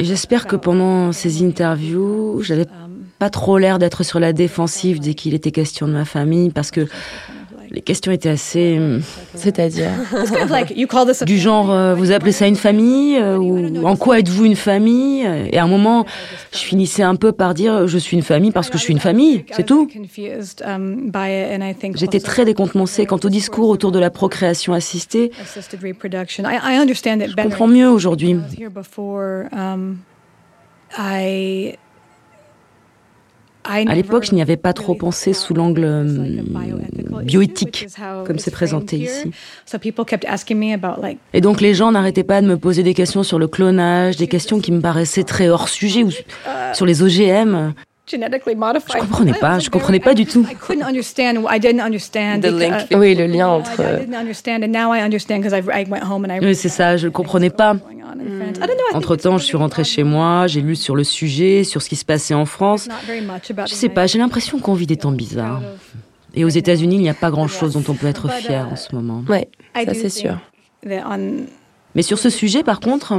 j'espère 0.01 0.47
que 0.47 0.57
pendant 0.57 1.13
ces 1.13 1.45
interviews, 1.45 2.41
j'avais 2.43 2.67
um, 2.67 2.86
pas 3.19 3.31
trop 3.31 3.59
l'air 3.59 3.79
d'être 3.79 4.03
sur 4.03 4.21
la 4.21 4.33
défensive 4.33 5.01
dès 5.01 5.15
qu'il 5.15 5.35
était 5.35 5.53
question 5.53 5.89
de 5.89 5.93
ma 5.93 6.05
famille, 6.05 6.51
parce 6.51 6.71
que 6.71 6.87
les 7.71 7.81
questions 7.81 8.13
étaient 8.13 8.29
assez. 8.29 8.79
Hmm, 8.79 9.01
c'est-à-dire 9.35 9.91
Du 11.25 11.39
genre, 11.39 11.71
euh, 11.71 11.95
vous 11.95 12.13
appelez 12.13 12.33
ça 12.33 12.47
une 12.47 12.57
famille 12.57 13.17
euh, 13.17 13.37
Ou 13.37 13.87
en 13.87 13.97
quoi 13.97 14.19
êtes-vous 14.19 14.45
une 14.45 14.57
famille? 14.57 15.27
Et 15.51 15.59
à 15.59 15.65
un 15.65 15.67
moment, 15.67 16.07
je 16.53 16.59
finissais 16.59 17.03
un 17.03 17.17
peu 17.17 17.33
par 17.33 17.55
dire 17.55 17.87
je 17.87 17.99
suis 17.99 18.17
une 18.17 18.23
famille 18.23 18.53
parce 18.53 18.71
que 18.71 18.79
je 18.79 18.83
suis 18.83 18.93
une 18.93 19.01
famille, 19.01 19.45
c'est 19.51 19.67
tout. 19.67 19.89
J'étais 21.97 22.21
très 22.21 22.45
décontenancée 22.45 23.07
quant 23.07 23.21
au 23.23 23.29
discours 23.29 23.69
autour 23.69 23.93
de 23.93 23.99
la 23.99 24.11
procréation 24.11 24.73
assistée. 24.73 25.33
Je 27.29 27.35
comprends 27.43 27.67
mieux 27.67 27.89
aujourd'hui. 27.89 28.37
À 33.69 33.95
l'époque, 33.95 34.25
je 34.25 34.35
n'y 34.35 34.43
avais 34.43 34.57
pas 34.57 34.73
trop 34.73 34.95
pensé 34.95 35.33
sous 35.33 35.55
l'angle 35.55 35.85
euh, 35.85 36.43
bioéthique, 37.23 37.87
comme 38.27 38.39
c'est 38.39 38.51
présenté 38.51 38.97
ici. 38.99 39.31
Et 41.33 41.41
donc 41.41 41.61
les 41.61 41.75
gens 41.75 41.93
n'arrêtaient 41.93 42.25
pas 42.25 42.41
de 42.43 42.47
me 42.47 42.57
poser 42.57 42.83
des 42.83 42.95
questions 42.95 43.23
sur 43.23 43.39
le 43.39 43.49
clonage, 43.49 44.17
des 44.17 44.29
questions 44.29 44.61
qui 44.61 44.73
me 44.73 44.81
paraissaient 44.81 45.25
très 45.25 45.49
hors 45.49 45.69
sujet, 45.69 46.05
ou 46.05 46.11
sur 46.73 46.87
les 46.87 47.03
OGM. 47.03 47.75
Je 48.95 48.99
comprenais 49.01 49.33
pas, 49.35 49.59
je 49.59 49.69
comprenais 49.71 50.01
pas 50.01 50.15
du 50.15 50.27
tout. 50.27 50.47
Oui, 52.97 53.15
le 53.15 53.27
lien 53.27 53.49
entre. 53.49 53.81
Oui, 56.41 56.55
c'est 56.55 56.69
ça, 56.69 56.97
je 56.97 57.07
ne 57.07 57.11
comprenais 57.13 57.51
pas. 57.51 57.77
Entre-temps, 58.95 59.39
je 59.39 59.45
suis 59.45 59.57
rentrée 59.57 59.85
chez 59.85 60.05
moi, 60.05 60.47
j'ai 60.47 60.61
lu 60.61 60.77
sur 60.77 60.95
le 60.95 61.05
sujet, 61.05 61.65
sur 61.65 61.83
ce 61.83 61.89
qui 61.89 61.97
se 61.97 62.05
passait 62.05 62.35
en 62.35 62.47
France. 62.47 62.89
Je 63.67 63.75
sais 63.75 63.89
pas, 63.89 64.07
j'ai 64.07 64.19
l'impression 64.19 64.59
qu'on 64.59 64.75
vit 64.75 64.87
des 64.87 64.97
temps 64.97 65.13
bizarres. 65.13 65.61
Et 66.35 66.45
aux 66.45 66.49
États-Unis, 66.49 66.97
il 66.97 67.03
n'y 67.03 67.09
a 67.09 67.15
pas 67.15 67.31
grand-chose 67.31 67.73
dont 67.73 67.85
on 67.89 67.95
peut 67.95 68.07
être 68.07 68.31
fier 68.31 68.69
en 68.71 68.77
ce 68.77 68.95
moment. 68.95 69.25
Ouais, 69.29 69.49
ça 69.75 69.95
c'est 69.95 70.11
sûr. 70.11 70.39
Mais 71.95 72.03
sur 72.03 72.19
ce 72.19 72.31
sujet, 72.31 72.63
par 72.63 72.79
contre, 72.81 73.15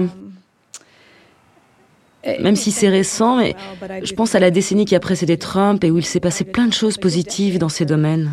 même 2.42 2.56
si 2.56 2.72
c'est 2.72 2.90
récent, 2.90 3.38
mais 3.38 3.56
je 4.04 4.14
pense 4.14 4.36
à 4.36 4.40
la 4.40 4.52
décennie 4.52 4.86
qui 4.86 4.96
a 4.96 5.00
précédé 5.00 5.38
Trump 5.38 5.84
et 5.84 5.92
où 5.92 5.98
il 5.98 6.06
s'est 6.06 6.20
passé 6.20 6.44
plein 6.44 6.68
de 6.68 6.74
choses 6.74 6.98
positives 6.98 7.58
dans 7.58 7.70
ces 7.70 7.86
domaines. 7.86 8.32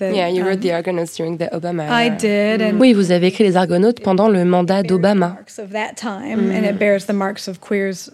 Yeah, 0.00 0.30
you 0.30 0.44
wrote 0.44 0.60
the 0.60 0.70
Argonauts 0.70 1.14
during 1.16 1.38
the 1.38 1.52
Obama. 1.52 1.84
I 1.90 2.10
did, 2.10 2.62
and 2.62 2.78
Oui, 2.78 2.92
vous 2.92 3.12
avez 3.12 3.28
écrit 3.28 3.44
les 3.44 3.56
Argonautes 3.56 4.00
pendant 4.00 4.28
le 4.28 4.44
mandat 4.44 4.82
d'Obama. 4.82 5.36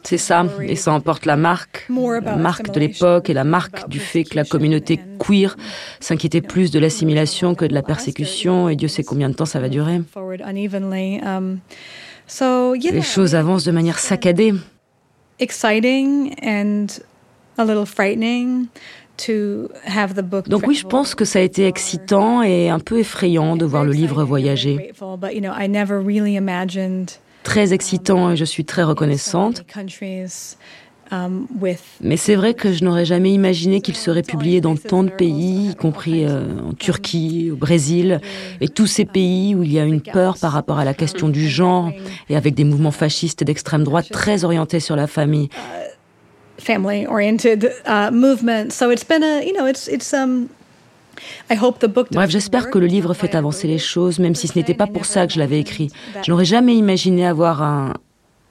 C'est 0.03 0.19
ça, 0.19 0.47
et 0.63 0.77
ça 0.77 0.93
emporte 0.93 1.27
la 1.27 1.37
marque, 1.37 1.87
la 2.23 2.37
marque 2.37 2.71
de 2.71 2.81
l'époque 2.81 3.31
et 3.31 3.35
la 3.35 3.45
marque 3.45 3.89
du 3.89 3.99
fait 3.99 4.25
que 4.25 4.37
la 4.37 4.45
communauté 4.45 5.01
queer 5.19 5.57
s'inquiétait 6.01 6.41
plus 6.41 6.71
de 6.71 6.79
l'assimilation 6.79 7.55
que 7.55 7.65
de 7.65 7.75
la 7.75 7.83
persécution, 7.83 8.69
et 8.69 8.77
Dieu 8.77 8.89
sait 8.89 9.05
combien 9.05 9.29
de 9.29 9.35
temps 9.35 9.47
ça 9.47 9.61
va 9.61 9.69
durer. 9.69 10.01
Les 12.83 13.03
choses 13.03 13.35
avancent 13.35 13.65
de 13.65 13.73
manière 13.73 13.99
saccadée. 13.99 14.55
exciting 15.39 16.35
and 16.43 16.87
a 17.59 17.65
little 17.65 17.87
frightening 17.87 18.69
to 19.17 19.71
have 19.85 20.15
the 20.15 20.23
book. 20.23 20.49
Donc 20.49 20.67
oui, 20.67 20.75
je 20.75 20.87
pense 20.87 21.15
que 21.15 21.25
ça 21.25 21.39
a 21.39 21.43
été 21.43 21.67
excitant 21.67 22.43
et 22.43 22.69
un 22.69 22.81
peu 22.81 22.99
effrayant 22.99 23.57
de 23.57 23.65
voir 23.65 23.85
le 23.85 23.93
livre 23.93 24.25
voyager. 24.25 24.93
Très 27.45 27.73
excitant 27.75 28.31
et 28.31 28.37
je 28.37 28.45
suis 28.45 28.65
très 28.65 28.83
reconnaissante. 28.83 29.65
Um, 31.11 31.47
with 31.61 31.81
Mais 32.01 32.17
c'est 32.17 32.35
vrai 32.35 32.55
que 32.55 32.73
je 32.73 32.85
n'aurais 32.85 33.05
jamais 33.05 33.33
imaginé 33.33 33.81
qu'il 33.81 33.97
serait 33.97 34.23
publié 34.23 34.61
dans 34.61 34.77
tant 34.77 35.03
de 35.03 35.11
pays, 35.11 35.71
y 35.71 35.75
compris 35.75 36.25
euh, 36.25 36.43
en 36.69 36.73
Turquie, 36.73 37.51
au 37.53 37.57
Brésil, 37.57 38.21
et 38.61 38.69
tous 38.69 38.87
ces 38.87 39.05
pays 39.05 39.55
où 39.55 39.63
il 39.63 39.73
y 39.73 39.79
a 39.79 39.85
une 39.85 40.01
peur 40.01 40.37
par 40.39 40.53
rapport 40.53 40.79
à 40.79 40.85
la 40.85 40.95
question 40.95 41.29
du 41.29 41.49
genre, 41.49 41.91
et 42.29 42.37
avec 42.37 42.55
des 42.55 42.65
mouvements 42.65 42.91
fascistes 42.91 43.43
et 43.43 43.45
d'extrême 43.45 43.85
droite 43.85 44.11
très 44.11 44.45
orientés 44.45 44.81
sur 44.81 44.97
la 44.97 45.07
famille. 45.07 45.49
uh, 47.87 48.11
movement. 48.13 48.71
So 48.71 48.91
it's 48.91 49.05
been 49.05 49.23
a, 49.23 49.43
you 49.43 49.53
know, 49.53 49.67
it's 49.67 49.89
it's 49.89 50.15
um 50.15 50.49
I 51.51 51.57
hope 51.57 51.79
the 51.81 51.89
book 51.89 52.09
Bref, 52.11 52.31
j'espère 52.31 52.71
que 52.71 52.79
le 52.79 52.87
livre 52.87 53.15
fait 53.15 53.35
avancer 53.35 53.67
les 53.67 53.79
choses, 53.79 54.19
même 54.19 54.35
si 54.35 54.49
ce 54.49 54.59
n'était 54.59 54.75
pas 54.75 54.87
pour 54.87 55.05
ça 55.05 55.27
que 55.27 55.33
je 55.33 55.39
l'avais 55.39 55.61
écrit. 55.61 55.91
Je 56.23 56.31
n'aurais 56.31 56.45
jamais 56.45 56.75
imaginé 56.75 57.27
avoir 57.27 57.63
un, 57.63 57.95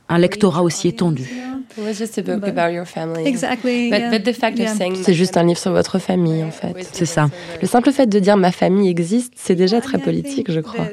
un 0.09 0.17
lectorat 0.17 0.63
aussi 0.63 0.87
étendu. 0.87 1.29
It 1.77 1.81
was 1.83 1.97
just 1.97 2.17
a 2.17 2.21
book 2.23 2.47
about 2.47 2.71
your 2.71 2.85
family. 2.85 3.25
Exactly. 3.25 3.89
But, 3.89 3.99
yeah. 3.99 4.11
but 4.11 4.23
the 4.25 4.33
fact 4.33 4.57
Yeah. 4.59 4.71
of 4.71 4.77
saying 4.77 4.95
c'est 5.03 5.13
juste 5.13 5.37
un 5.37 5.43
livre 5.43 5.59
sur 5.59 5.71
votre 5.71 5.99
famille 5.99 6.43
en 6.43 6.51
fait. 6.51 6.75
C'est 6.93 7.05
ça. 7.05 7.29
Le 7.61 7.67
simple 7.67 7.91
fait 7.91 8.07
de 8.07 8.19
dire 8.19 8.37
ma 8.37 8.51
famille 8.51 8.89
existe, 8.89 9.33
c'est 9.35 9.55
déjà 9.55 9.81
très 9.81 9.97
politique, 9.97 10.51
je 10.51 10.59
crois. 10.59 10.87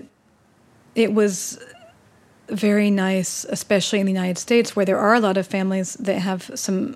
It 0.96 1.10
was 1.12 1.58
very 2.50 2.90
nice, 2.90 3.46
especially 3.50 4.00
in 4.00 4.06
the 4.06 4.16
United 4.16 4.38
States, 4.38 4.74
where 4.74 4.84
there 4.84 4.98
are 4.98 5.14
a 5.14 5.20
lot 5.20 5.36
of 5.36 5.46
families 5.46 5.96
that 6.02 6.18
have 6.18 6.50
some. 6.54 6.94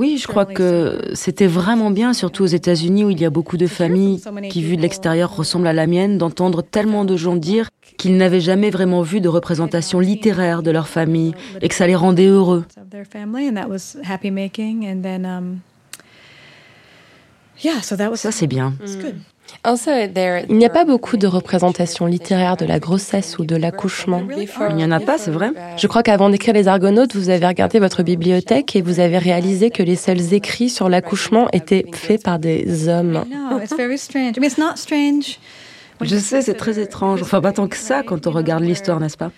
Oui, 0.00 0.16
je 0.16 0.26
crois 0.26 0.46
que 0.46 1.10
c'était 1.12 1.46
vraiment 1.46 1.90
bien, 1.90 2.14
surtout 2.14 2.42
aux 2.42 2.54
États-Unis 2.60 3.04
où 3.04 3.10
il 3.10 3.20
y 3.20 3.26
a 3.26 3.28
beaucoup 3.28 3.58
de 3.58 3.66
familles 3.66 4.18
qui, 4.48 4.62
vues 4.62 4.78
de 4.78 4.80
l'extérieur, 4.80 5.36
ressemblent 5.36 5.66
à 5.66 5.74
la 5.74 5.86
mienne, 5.86 6.16
d'entendre 6.16 6.62
tellement 6.62 7.04
de 7.04 7.18
gens 7.18 7.36
dire 7.36 7.68
qu'ils 7.98 8.16
n'avaient 8.16 8.40
jamais 8.40 8.70
vraiment 8.70 9.02
vu 9.02 9.20
de 9.20 9.28
représentation 9.28 10.00
littéraire 10.00 10.62
de 10.62 10.70
leur 10.70 10.88
famille 10.88 11.34
et 11.60 11.68
que 11.68 11.74
ça 11.74 11.86
les 11.86 11.96
rendait 11.96 12.28
heureux. 12.28 12.64
um, 15.26 15.58
Ça, 18.14 18.32
c'est 18.32 18.46
bien. 18.46 18.72
Il 20.48 20.56
n'y 20.56 20.64
a 20.64 20.70
pas 20.70 20.84
beaucoup 20.84 21.16
de 21.16 21.26
représentations 21.26 22.06
littéraires 22.06 22.56
de 22.56 22.64
la 22.64 22.78
grossesse 22.78 23.38
ou 23.38 23.44
de 23.44 23.56
l'accouchement. 23.56 24.22
Il 24.70 24.76
n'y 24.76 24.84
en 24.84 24.90
a 24.90 25.00
pas, 25.00 25.18
c'est 25.18 25.30
vrai 25.30 25.50
Je 25.76 25.86
crois 25.86 26.02
qu'avant 26.02 26.30
d'écrire 26.30 26.54
Les 26.54 26.68
Argonautes, 26.68 27.14
vous 27.14 27.28
avez 27.30 27.46
regardé 27.46 27.78
votre 27.78 28.02
bibliothèque 28.02 28.76
et 28.76 28.82
vous 28.82 29.00
avez 29.00 29.18
réalisé 29.18 29.70
que 29.70 29.82
les 29.82 29.96
seuls 29.96 30.32
écrits 30.32 30.70
sur 30.70 30.88
l'accouchement 30.88 31.48
étaient 31.52 31.84
faits 31.92 32.22
par 32.22 32.38
des 32.38 32.88
hommes. 32.88 33.24
Je 36.02 36.16
sais, 36.16 36.40
c'est 36.40 36.54
très 36.54 36.78
étrange. 36.78 37.20
Enfin, 37.22 37.40
pas 37.40 37.52
tant 37.52 37.68
que 37.68 37.76
ça 37.76 38.02
quand 38.02 38.26
on 38.26 38.30
regarde 38.30 38.64
l'histoire, 38.64 39.00
n'est-ce 39.00 39.18
pas? 39.18 39.30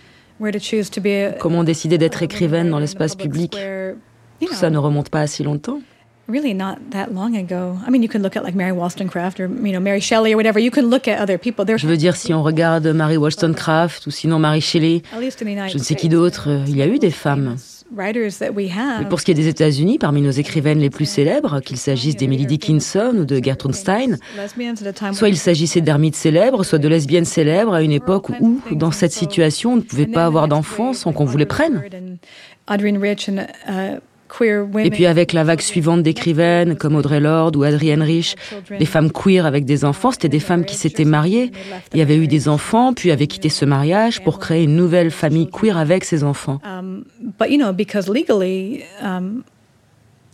Comment 1.38 1.64
décider 1.64 1.98
d'être 1.98 2.22
écrivaine 2.22 2.70
dans 2.70 2.78
l'espace 2.78 3.16
public 3.16 3.56
Tout 4.40 4.54
ça 4.54 4.70
ne 4.70 4.78
remonte 4.78 5.08
pas 5.08 5.20
à 5.20 5.26
si 5.26 5.42
longtemps. 5.42 5.80
Really 6.32 6.54
not 6.54 6.78
that 6.90 7.12
long 7.12 7.36
ago. 7.36 7.78
I 7.86 7.90
mean, 7.90 8.02
you 8.02 8.08
can 8.08 8.22
look 8.22 8.36
at 8.36 8.42
like 8.42 8.54
Mary 8.54 8.72
Wollstonecraft 8.72 9.38
or 9.38 9.48
you 9.48 9.72
know 9.72 9.80
Mary 9.80 10.00
Shelley 10.00 10.32
or 10.32 10.36
whatever. 10.36 10.58
You 10.58 10.70
can 10.70 10.88
look 10.88 11.06
at 11.06 11.20
other 11.20 11.38
people. 11.38 11.64
There's 11.64 11.82
Je 11.82 11.86
veux 11.86 11.96
dire, 11.96 12.16
si 12.16 12.32
on 12.32 12.42
regarde 12.42 12.86
Mary 12.86 13.16
Wollstonecraft 13.16 14.06
ou 14.06 14.10
sinon 14.10 14.38
Mary 14.38 14.60
Shelley, 14.60 15.02
je 15.12 15.78
ne 15.78 15.82
sais 15.82 15.94
qui 15.94 16.08
d'autre, 16.08 16.48
euh, 16.48 16.64
il 16.66 16.76
y 16.76 16.82
a 16.82 16.86
eu 16.86 16.98
des 16.98 17.10
femmes. 17.10 17.56
writers 17.94 18.38
that 18.38 18.52
we 18.52 18.70
Mais 18.98 19.04
pour 19.06 19.20
ce 19.20 19.24
qui 19.24 19.30
est 19.30 19.34
des 19.34 19.48
États-Unis, 19.48 19.98
parmi 19.98 20.22
nos 20.22 20.30
écrivaines 20.30 20.78
les 20.78 20.90
plus 20.90 21.04
célèbres, 21.04 21.60
qu'il 21.60 21.76
s'agisse 21.76 22.16
d'Emily 22.16 22.46
Dickinson 22.46 23.14
ou 23.18 23.24
de 23.24 23.42
Gertrude 23.42 23.74
Stein, 23.74 24.16
soit 25.12 25.28
il 25.28 25.36
s'agissait 25.36 25.80
d'ermites 25.80 26.16
célèbres, 26.16 26.64
soit 26.64 26.78
de 26.78 26.88
lesbiennes 26.88 27.24
célèbres 27.24 27.74
à 27.74 27.82
une 27.82 27.92
époque 27.92 28.30
où, 28.40 28.60
dans 28.72 28.90
cette 28.90 29.12
situation, 29.12 29.74
on 29.74 29.76
ne 29.76 29.82
pouvait 29.82 30.06
pas 30.06 30.24
avoir 30.24 30.48
d'enfants 30.48 30.92
sans 30.92 31.12
qu'on 31.12 31.24
vous 31.24 31.36
les 31.36 31.46
prenne. 31.46 31.82
Et 34.40 34.90
puis 34.90 35.06
avec 35.06 35.32
la 35.32 35.44
vague 35.44 35.60
suivante 35.60 36.02
d'écrivaines 36.02 36.76
comme 36.76 36.96
Audrey 36.96 37.20
Lorde 37.20 37.56
ou 37.56 37.62
Adrienne 37.62 38.02
Rich, 38.02 38.36
les 38.70 38.86
femmes 38.86 39.10
queer 39.12 39.46
avec 39.46 39.64
des 39.64 39.84
enfants, 39.84 40.10
c'était 40.10 40.28
des 40.28 40.40
femmes 40.40 40.64
qui 40.64 40.76
s'étaient 40.76 41.04
mariées, 41.04 41.52
et 41.94 42.02
avaient 42.02 42.16
eu 42.16 42.26
des 42.26 42.48
enfants, 42.48 42.94
puis 42.94 43.10
avaient 43.10 43.26
quitté 43.26 43.48
ce 43.48 43.64
mariage 43.64 44.22
pour 44.22 44.38
créer 44.38 44.64
une 44.64 44.76
nouvelle 44.76 45.10
famille 45.10 45.48
queer 45.48 45.76
avec 45.76 46.04
ses 46.04 46.24
enfants. 46.24 46.60
But 47.38 47.50
you 47.50 47.58
know, 47.58 47.72
because 47.72 48.08
legally, 48.08 48.84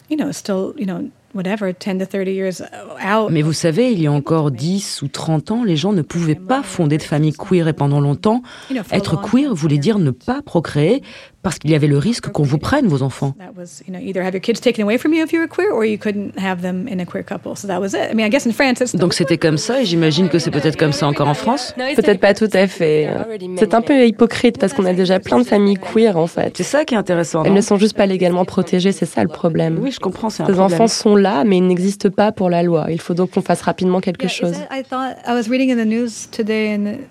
you 0.09 0.16
know, 0.16 0.32
still, 0.32 0.72
you 0.78 0.86
know, 0.86 1.11
whatever, 1.34 1.72
10 1.72 1.99
to 1.99 2.07
30 2.07 2.26
years 2.28 2.62
out. 3.05 3.30
Mais 3.30 3.42
vous 3.42 3.53
savez, 3.53 3.92
il 3.92 4.01
y 4.01 4.07
a 4.07 4.12
encore 4.12 4.51
10 4.51 5.03
ou 5.03 5.09
30 5.09 5.51
ans, 5.51 5.64
les 5.64 5.76
gens 5.76 5.92
ne 5.92 6.03
pouvaient 6.03 6.34
pas 6.34 6.62
fonder 6.62 6.96
de 6.96 7.03
famille 7.03 7.34
queer 7.34 7.68
et 7.68 7.72
pendant 7.72 8.01
longtemps, 8.01 8.42
être 8.90 9.20
queer 9.20 9.55
voulait 9.55 9.78
dire 9.78 9.99
ne 9.99 10.11
pas 10.11 10.40
procréer 10.42 11.03
parce 11.43 11.59
qu'il 11.59 11.70
y 11.70 11.74
avait 11.74 11.86
le 11.86 11.99
risque 11.99 12.28
qu'on 12.30 12.43
vous 12.43 12.59
prenne 12.59 12.86
vos 12.86 13.03
enfants. 13.03 13.34
That 13.39 13.53
was, 13.57 13.82
you 13.86 13.95
know, 13.95 14.01
either 14.01 14.22
have 14.22 14.34
your 14.34 14.41
kids 14.41 14.61
taken 14.61 14.84
away 14.84 14.99
from 14.99 15.14
you 15.14 15.24
if 15.24 15.32
you 15.32 15.39
were 15.41 15.49
queer, 15.49 15.72
or 15.72 15.84
you 15.84 15.97
couldn't 15.99 16.32
have 16.39 16.62
them 16.62 16.86
in 16.89 16.99
a 16.99 17.05
queer 17.05 17.22
couple. 17.24 17.57
So 17.57 17.68
that 17.68 17.80
was 17.80 17.95
it. 17.95 18.11
I 18.11 18.14
mean, 18.14 18.26
I 18.26 18.30
guess 18.30 18.47
in 18.47 18.53
France, 18.53 18.80
it's 18.80 18.95
Donc 18.97 19.14
c'était 19.14 19.39
comme 19.39 19.57
ça 19.57 19.80
et 19.82 19.84
j'imagine 19.84 20.28
que 20.28 20.39
c'est 20.39 20.51
peut-être 20.51 20.76
comme 20.76 20.93
ça 20.93 21.07
encore 21.07 21.28
en 21.28 21.34
France. 21.34 21.74
Peut-être 21.97 22.20
pas 22.20 22.34
tout 22.34 22.51
à 22.53 22.66
fait. 22.66 23.09
C'est 23.57 23.74
un 23.74 23.80
peu 23.82 24.07
hypocrite 24.07 24.59
parce 24.59 24.72
qu'on 24.72 24.84
a 24.84 24.93
déjà 24.93 25.20
plein 25.20 25.39
de 25.39 25.45
familles 25.45 25.78
queer 25.78 26.16
en 26.16 26.26
fait. 26.26 26.57
C'est 26.57 26.64
ça 26.64 26.84
qui 26.84 26.95
est 26.95 26.99
intéressant. 26.99 27.45
Elles 27.45 27.55
ne 27.55 27.61
sont 27.61 27.76
juste 27.76 27.97
pas 27.97 28.07
légalement 28.07 28.45
protégées, 28.45 28.93
c'est 28.93 29.07
ça 29.07 29.22
le 29.22 29.28
problème. 29.28 29.78
Oui, 29.80 29.93
je 29.93 30.01
comprends, 30.01 30.30
c'est 30.30 30.43
un 30.43 30.47
Ces 30.47 30.53
problème. 30.53 30.74
enfants 30.74 30.89
sont 30.89 31.16
là, 31.16 31.45
mais 31.45 31.59
ils 31.59 31.66
n'existent 31.66 32.11
pas 32.11 32.32
pour 32.32 32.51
la 32.51 32.62
loi. 32.62 32.86
Il 32.91 33.01
faut 33.01 33.14
donc 33.14 33.30
qu'on 33.30 33.43
fasse 33.43 33.62
rapidement 33.62 34.01
quelque 34.01 34.28
chose. 34.28 34.55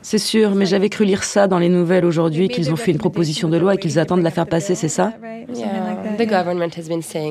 C'est 0.02 0.18
sûr, 0.18 0.56
mais 0.56 0.66
j'avais 0.66 0.90
cru 0.90 1.06
lire 1.06 1.24
ça 1.24 1.48
dans 1.48 1.60
les 1.60 1.70
nouvelles 1.70 2.06
aujourd'hui 2.06 2.50
qu'ils 2.50 2.72
ont 2.72 2.76
fait 2.76 2.92
une 2.92 2.98
proposition 2.98 3.50
de 3.50 3.58
loi 3.58 3.76
et 3.76 3.78
qu'ils 3.78 4.00
attendent 4.00 4.17
de 4.18 4.24
la 4.24 4.32
faire 4.32 4.48
passer, 4.48 4.76
c'est 4.76 4.90
ça 4.90 5.14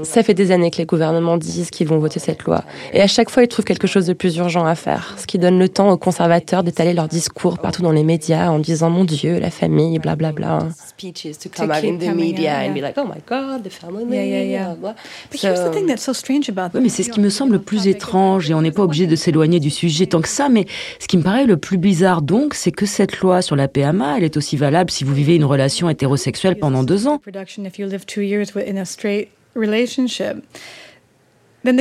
Ça 0.04 0.22
fait 0.22 0.34
des 0.34 0.50
années 0.50 0.70
que 0.70 0.78
les 0.78 0.86
gouvernements 0.86 1.36
disent 1.36 1.70
qu'ils 1.70 1.88
vont 1.88 1.98
voter 1.98 2.20
cette 2.20 2.44
loi. 2.44 2.64
Et 2.92 3.00
à 3.00 3.06
chaque 3.06 3.30
fois, 3.30 3.42
ils 3.42 3.48
trouvent 3.48 3.64
quelque 3.64 3.86
chose 3.86 4.06
de 4.06 4.12
plus 4.12 4.36
urgent 4.36 4.64
à 4.64 4.74
faire. 4.74 5.14
Ce 5.18 5.26
qui 5.26 5.38
donne 5.38 5.58
le 5.58 5.68
temps 5.68 5.90
aux 5.90 5.96
conservateurs 5.96 6.62
d'étaler 6.62 6.94
leur 6.94 7.08
discours 7.08 7.58
partout 7.58 7.82
dans 7.82 7.92
les 7.92 8.04
médias 8.04 8.48
en 8.48 8.58
disant 8.58 8.90
Mon 8.90 9.04
Dieu, 9.04 9.38
la 9.38 9.50
famille, 9.50 9.98
blablabla. 9.98 10.58
Like, 10.58 10.72
Oh 13.30 13.58
about 16.48 16.70
Oui, 16.74 16.80
mais 16.82 16.88
c'est 16.88 17.02
ce 17.02 17.10
qui 17.10 17.20
me 17.20 17.30
semble 17.30 17.52
le 17.52 17.60
plus 17.60 17.86
étrange 17.86 18.50
et 18.50 18.54
on 18.54 18.62
n'est 18.62 18.70
pas 18.70 18.82
obligé 18.82 19.06
de 19.06 19.16
s'éloigner 19.16 19.60
du 19.60 19.70
sujet 19.70 20.06
tant 20.06 20.20
que 20.20 20.28
ça, 20.28 20.48
mais 20.48 20.66
ce 21.00 21.06
qui 21.06 21.16
me 21.16 21.22
paraît 21.22 21.46
le 21.46 21.56
plus 21.56 21.78
bizarre 21.78 22.22
donc, 22.22 22.54
c'est 22.54 22.72
que 22.72 22.86
cette 22.86 23.20
loi 23.20 23.42
sur 23.42 23.56
la 23.56 23.68
PMA, 23.68 24.18
elle 24.18 24.24
est 24.24 24.36
aussi 24.36 24.56
valable 24.56 24.90
si 24.90 25.04
vous 25.04 25.14
vivez 25.14 25.36
une 25.36 25.44
relation 25.44 25.88
hétérosexuelle 25.88 26.58
pendant 26.58 26.75
deux 26.82 27.06
ans. 27.06 27.18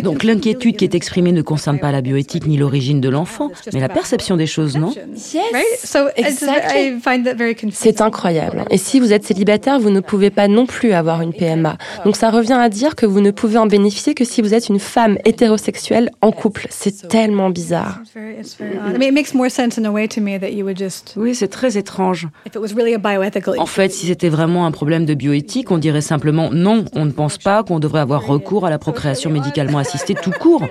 Donc 0.02 0.24
l'inquiétude 0.24 0.78
qui 0.78 0.86
est 0.86 0.96
exprimée 0.96 1.32
ne 1.32 1.42
concerne 1.42 1.80
pas 1.80 1.92
la 1.92 2.02
bioéthique 2.02 2.48
ni 2.48 2.58
l'origine 2.58 3.02
de 3.02 3.10
l'enfant, 3.10 3.52
mais 3.74 3.80
la 3.80 3.90
perception 3.90 4.38
des 4.38 4.48
choses, 4.48 4.78
non 4.78 4.94
C'est 7.72 8.02
incroyable. 8.02 8.66
Et 8.70 8.78
si 8.78 9.00
vous 9.00 9.14
êtes 9.14 9.26
célibataire, 9.26 9.80
vous 9.80 9.90
ne 9.90 10.00
pouvez 10.00 10.30
pas 10.30 10.48
non 10.48 10.66
plus 10.66 10.94
avoir 10.94 11.22
une 11.22 11.34
PMA. 11.34 11.78
Donc 12.04 12.16
ça 12.16 12.30
revient 12.30 12.54
à 12.54 12.70
dire 12.70 12.96
que 12.96 13.06
vous 13.06 13.22
ne 13.22 13.32
pouvez 13.32 13.58
en 13.58 13.68
bénéficier 13.68 14.14
que 14.14 14.26
si 14.26 14.42
vous 14.42 14.54
êtes 14.54 14.70
une 14.70 14.80
femme 14.80 15.18
hétérosexuelle 15.26 16.12
en 16.22 16.32
couple. 16.32 16.68
C'est 16.70 17.08
tellement 17.08 17.50
bizarre. 17.50 18.02
Oui, 21.18 21.36
c'est 21.36 21.48
très 21.48 21.78
étrange. 21.78 22.28
En 23.60 23.66
fait, 23.66 23.92
si 23.92 24.08
c'était 24.08 24.30
vraiment 24.30 24.66
un 24.66 24.72
problème 24.72 25.06
de 25.06 25.14
bioéthique, 25.14 25.72
on 25.72 25.78
dirait 25.78 26.02
simplement 26.02 26.50
non, 26.52 26.86
on 26.94 27.06
ne 27.06 27.12
pense 27.12 27.38
pas 27.38 27.64
qu'on 27.64 27.80
devrait 27.80 28.02
avoir 28.02 28.26
recours 28.26 28.66
à 28.66 28.70
la 28.70 28.78
procréation 28.78 29.30
médicalement 29.30 29.75
assistée 29.78 30.16
tout 30.16 30.32
court. 30.32 30.64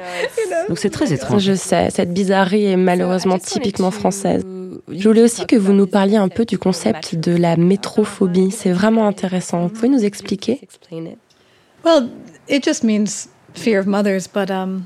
Donc 0.69 0.79
c'est 0.79 0.91
très 0.91 1.13
étrange. 1.13 1.43
Je 1.43 1.55
sais, 1.55 1.91
cette 1.91 2.13
bizarrerie 2.13 2.67
est 2.67 2.77
malheureusement 2.77 3.39
typiquement 3.39 3.91
française. 3.91 4.43
Je 4.89 5.09
voulais 5.09 5.23
aussi 5.23 5.47
que 5.47 5.57
vous 5.57 5.73
nous 5.73 5.87
parliez 5.87 6.17
un 6.17 6.29
peu 6.29 6.45
du 6.45 6.59
concept 6.59 7.15
de 7.15 7.37
la 7.37 7.57
métrophobie. 7.57 8.51
C'est 8.51 8.73
vraiment 8.73 9.07
intéressant. 9.07 9.63
Vous 9.63 9.69
pouvez 9.69 9.89
nous 9.89 10.05
expliquer? 10.05 10.61
Well, 11.85 12.09
it 12.49 12.65
just 12.65 12.83
means 12.83 13.29
fear 13.55 13.79
of 13.79 13.87
mothers, 13.87 14.27
but 14.27 14.51
um, 14.51 14.85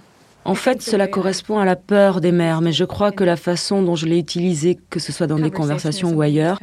en 0.48 0.54
fait, 0.54 0.80
cela 0.80 1.06
correspond 1.06 1.58
à 1.58 1.66
la 1.66 1.76
peur 1.76 2.22
des 2.22 2.32
mères, 2.32 2.62
mais 2.62 2.72
je 2.72 2.84
crois 2.84 3.12
que 3.12 3.22
la 3.22 3.36
façon 3.36 3.82
dont 3.82 3.96
je 3.96 4.06
l'ai 4.06 4.18
utilisé, 4.18 4.78
que 4.88 4.98
ce 4.98 5.12
soit 5.12 5.26
dans 5.26 5.38
des 5.38 5.50
conversations 5.50 6.10
ou 6.10 6.22
ailleurs, 6.22 6.58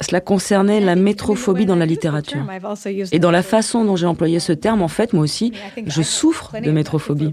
cela 0.00 0.20
concernait 0.20 0.80
la 0.80 0.96
métrophobie 0.96 1.66
dans 1.66 1.76
la 1.76 1.86
littérature. 1.86 2.44
Et 3.12 3.18
dans 3.18 3.30
la 3.30 3.42
façon 3.42 3.84
dont 3.84 3.96
j'ai 3.96 4.06
employé 4.06 4.40
ce 4.40 4.52
terme, 4.52 4.82
en 4.82 4.88
fait, 4.88 5.12
moi 5.12 5.22
aussi, 5.22 5.52
je 5.86 6.02
souffre 6.02 6.52
de 6.60 6.70
métrophobie. 6.70 7.32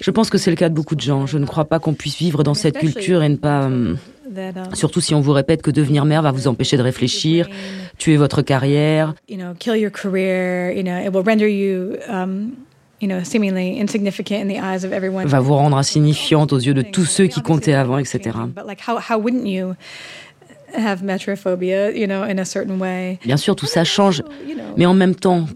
Je 0.00 0.10
pense 0.10 0.30
que 0.30 0.38
c'est 0.38 0.50
le 0.50 0.56
cas 0.56 0.68
de 0.68 0.74
beaucoup 0.74 0.94
de 0.94 1.00
gens. 1.00 1.26
Je 1.26 1.38
ne 1.38 1.46
crois 1.46 1.64
pas 1.64 1.78
qu'on 1.80 1.94
puisse 1.94 2.16
vivre 2.16 2.44
dans 2.44 2.54
cette 2.54 2.78
culture 2.78 3.22
et 3.22 3.28
ne 3.28 3.36
pas... 3.36 3.66
Hum, 3.66 3.98
surtout 4.72 5.00
si 5.00 5.14
on 5.14 5.20
vous 5.20 5.32
répète 5.32 5.62
que 5.62 5.70
devenir 5.70 6.04
mère 6.04 6.22
va 6.22 6.30
vous 6.30 6.48
empêcher 6.48 6.76
de 6.76 6.82
réfléchir, 6.82 7.48
tuer 7.98 8.16
votre 8.16 8.42
carrière. 8.42 9.14
Va 15.26 15.40
vous 15.40 15.54
rendre 15.54 15.76
insignifiante 15.76 16.52
aux 16.52 16.58
yeux 16.58 16.74
de 16.74 16.82
tous 16.82 17.04
ceux 17.04 17.26
qui 17.26 17.42
comptaient 17.42 17.74
avant, 17.74 17.98
etc. 17.98 18.30
Bien 23.24 23.36
sûr, 23.36 23.56
tout 23.56 23.66
ça 23.66 23.84
change, 23.84 24.22
mais 24.76 24.86
en 24.86 24.94
même 24.94 25.14
temps, 25.14 25.46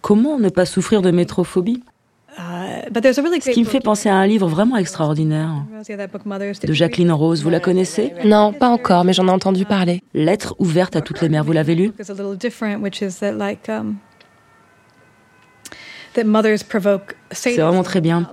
comment 0.00 0.38
ne 0.38 0.48
pas 0.48 0.66
souffrir 0.66 1.02
de 1.02 1.10
métrophobie? 1.10 1.82
Uh, 2.36 2.90
ce 2.92 3.50
qui 3.50 3.60
me 3.60 3.64
fait 3.64 3.78
penser 3.78 4.08
à 4.08 4.16
un 4.16 4.26
livre 4.26 4.48
vraiment 4.48 4.76
extraordinaire 4.76 5.52
de 6.66 6.72
Jacqueline 6.72 7.12
Rose. 7.12 7.44
Vous 7.44 7.50
la 7.50 7.60
connaissez? 7.60 8.12
Non, 8.24 8.52
pas 8.52 8.68
encore, 8.68 9.04
mais 9.04 9.12
j'en 9.12 9.28
ai 9.28 9.30
entendu 9.30 9.64
parler. 9.64 10.02
Lettre 10.14 10.56
ouverte 10.58 10.96
à 10.96 11.00
toutes 11.00 11.20
les 11.20 11.28
mères. 11.28 11.44
Vous 11.44 11.52
l'avez 11.52 11.76
lu? 11.76 11.92
C'est 17.30 17.56
vraiment 17.56 17.82
très 17.84 18.00
bien. 18.00 18.28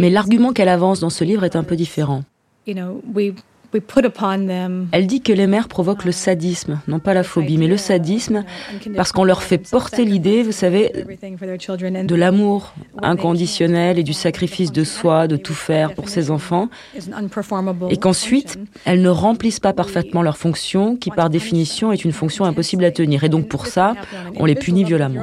Mais 0.00 0.10
l'argument 0.10 0.52
qu'elle 0.52 0.68
avance 0.68 1.00
dans 1.00 1.10
ce 1.10 1.24
livre 1.24 1.44
est 1.44 1.56
un 1.56 1.64
peu 1.64 1.76
différent. 1.76 2.22
Elle 4.92 5.06
dit 5.06 5.20
que 5.20 5.32
les 5.32 5.46
mères 5.46 5.68
provoquent 5.68 6.04
le 6.04 6.12
sadisme, 6.12 6.80
non 6.88 6.98
pas 6.98 7.14
la 7.14 7.22
phobie, 7.22 7.58
mais 7.58 7.66
le 7.66 7.76
sadisme, 7.76 8.44
parce 8.94 9.12
qu'on 9.12 9.24
leur 9.24 9.42
fait 9.42 9.58
porter 9.58 10.04
l'idée, 10.04 10.42
vous 10.42 10.52
savez, 10.52 10.92
de 10.92 12.14
l'amour 12.14 12.74
inconditionnel 13.02 13.98
et 13.98 14.02
du 14.02 14.12
sacrifice 14.12 14.72
de 14.72 14.84
soi, 14.84 15.28
de 15.28 15.36
tout 15.36 15.54
faire 15.54 15.94
pour 15.94 16.08
ses 16.08 16.30
enfants, 16.30 16.68
et 17.90 17.96
qu'ensuite, 17.96 18.58
elles 18.84 19.02
ne 19.02 19.08
remplissent 19.08 19.60
pas 19.60 19.72
parfaitement 19.72 20.22
leur 20.22 20.36
fonction, 20.36 20.96
qui 20.96 21.10
par 21.10 21.30
définition 21.30 21.92
est 21.92 22.04
une 22.04 22.12
fonction 22.12 22.44
impossible 22.44 22.84
à 22.84 22.90
tenir. 22.90 23.24
Et 23.24 23.28
donc 23.28 23.48
pour 23.48 23.66
ça, 23.66 23.94
on 24.36 24.44
les 24.44 24.54
punit 24.54 24.84
violemment. 24.84 25.22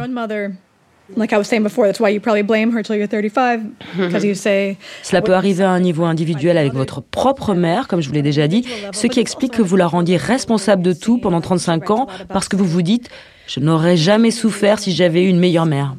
Cela 5.04 5.22
peut 5.22 5.34
arriver 5.34 5.64
à 5.64 5.72
un 5.72 5.80
niveau 5.80 6.06
individuel 6.06 6.58
avec 6.58 6.74
votre 6.74 7.02
propre 7.02 7.54
mère, 7.54 7.88
comme 7.88 8.02
je 8.02 8.08
vous 8.08 8.14
l'ai 8.14 8.22
déjà 8.22 8.48
dit, 8.48 8.66
ce 8.94 9.08
qui 9.08 9.20
explique 9.20 9.54
que 9.54 9.62
vous 9.62 9.76
la 9.76 9.88
rendiez 9.88 10.18
responsable 10.18 10.82
de 10.82 10.94
tout 10.94 11.18
pendant 11.18 11.42
35 11.42 11.92
ans 11.92 12.08
parce 12.30 12.48
que 12.48 12.56
vous 12.56 12.66
vous 12.66 12.82
dites 12.82 13.10
je 13.48 13.60
n'aurais 13.60 13.98
jamais 13.98 14.32
souffert 14.32 14.80
si 14.80 14.94
j'avais 14.94 15.24
eu 15.24 15.28
une 15.28 15.40
meilleure 15.40 15.66
mère. 15.66 15.96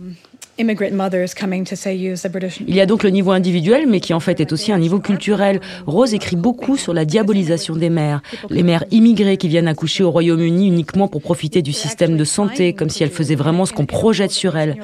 Il 2.68 2.74
y 2.74 2.80
a 2.80 2.86
donc 2.86 3.02
le 3.02 3.10
niveau 3.10 3.32
individuel, 3.32 3.86
mais 3.88 3.98
qui 3.98 4.14
en 4.14 4.20
fait 4.20 4.40
est 4.40 4.52
aussi 4.52 4.70
un 4.70 4.78
niveau 4.78 5.00
culturel. 5.00 5.60
Rose 5.86 6.14
écrit 6.14 6.36
beaucoup 6.36 6.76
sur 6.76 6.94
la 6.94 7.04
diabolisation 7.04 7.74
des 7.74 7.90
mères. 7.90 8.22
Les 8.50 8.62
mères 8.62 8.84
immigrées 8.92 9.36
qui 9.36 9.48
viennent 9.48 9.66
accoucher 9.66 10.04
au 10.04 10.12
Royaume-Uni 10.12 10.68
uniquement 10.68 11.08
pour 11.08 11.22
profiter 11.22 11.60
du 11.60 11.72
système 11.72 12.16
de 12.16 12.24
santé, 12.24 12.72
comme 12.72 12.88
si 12.88 13.02
elles 13.02 13.10
faisaient 13.10 13.34
vraiment 13.34 13.66
ce 13.66 13.72
qu'on 13.72 13.86
projette 13.86 14.30
sur 14.30 14.56
elles. 14.56 14.76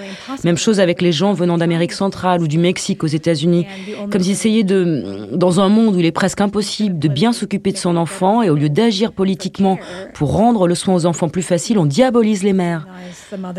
Même 0.43 0.57
chose 0.57 0.81
avec 0.81 1.01
les 1.01 1.13
gens 1.13 1.35
venant 1.35 1.57
d'Amérique 1.57 1.93
centrale 1.93 2.43
ou 2.43 2.49
du 2.49 2.59
Mexique 2.59 3.05
aux 3.05 3.09
États-Unis. 3.09 3.67
Comme 4.11 4.23
s'ils 4.23 4.33
essayaient 4.33 4.65
de, 4.65 5.29
dans 5.33 5.61
un 5.61 5.69
monde 5.69 5.95
où 5.95 6.01
il 6.01 6.07
est 6.07 6.13
presque 6.13 6.41
impossible 6.41 6.99
de 6.99 7.09
bien 7.09 7.33
s'occuper 7.33 7.71
de 7.71 7.79
son 7.79 7.97
enfant, 7.97 8.43
et 8.43 8.51
au 8.51 8.57
lieu 8.57 8.69
d'agir 8.69 9.13
politiquement 9.13 9.79
pour 10.15 10.33
rendre 10.33 10.67
le 10.67 10.75
soin 10.75 10.95
aux 10.95 11.07
enfants 11.07 11.29
plus 11.29 11.43
facile, 11.43 11.79
on 11.79 11.87
diabolise 11.87 12.43
les 12.43 12.53
mères. 12.53 12.89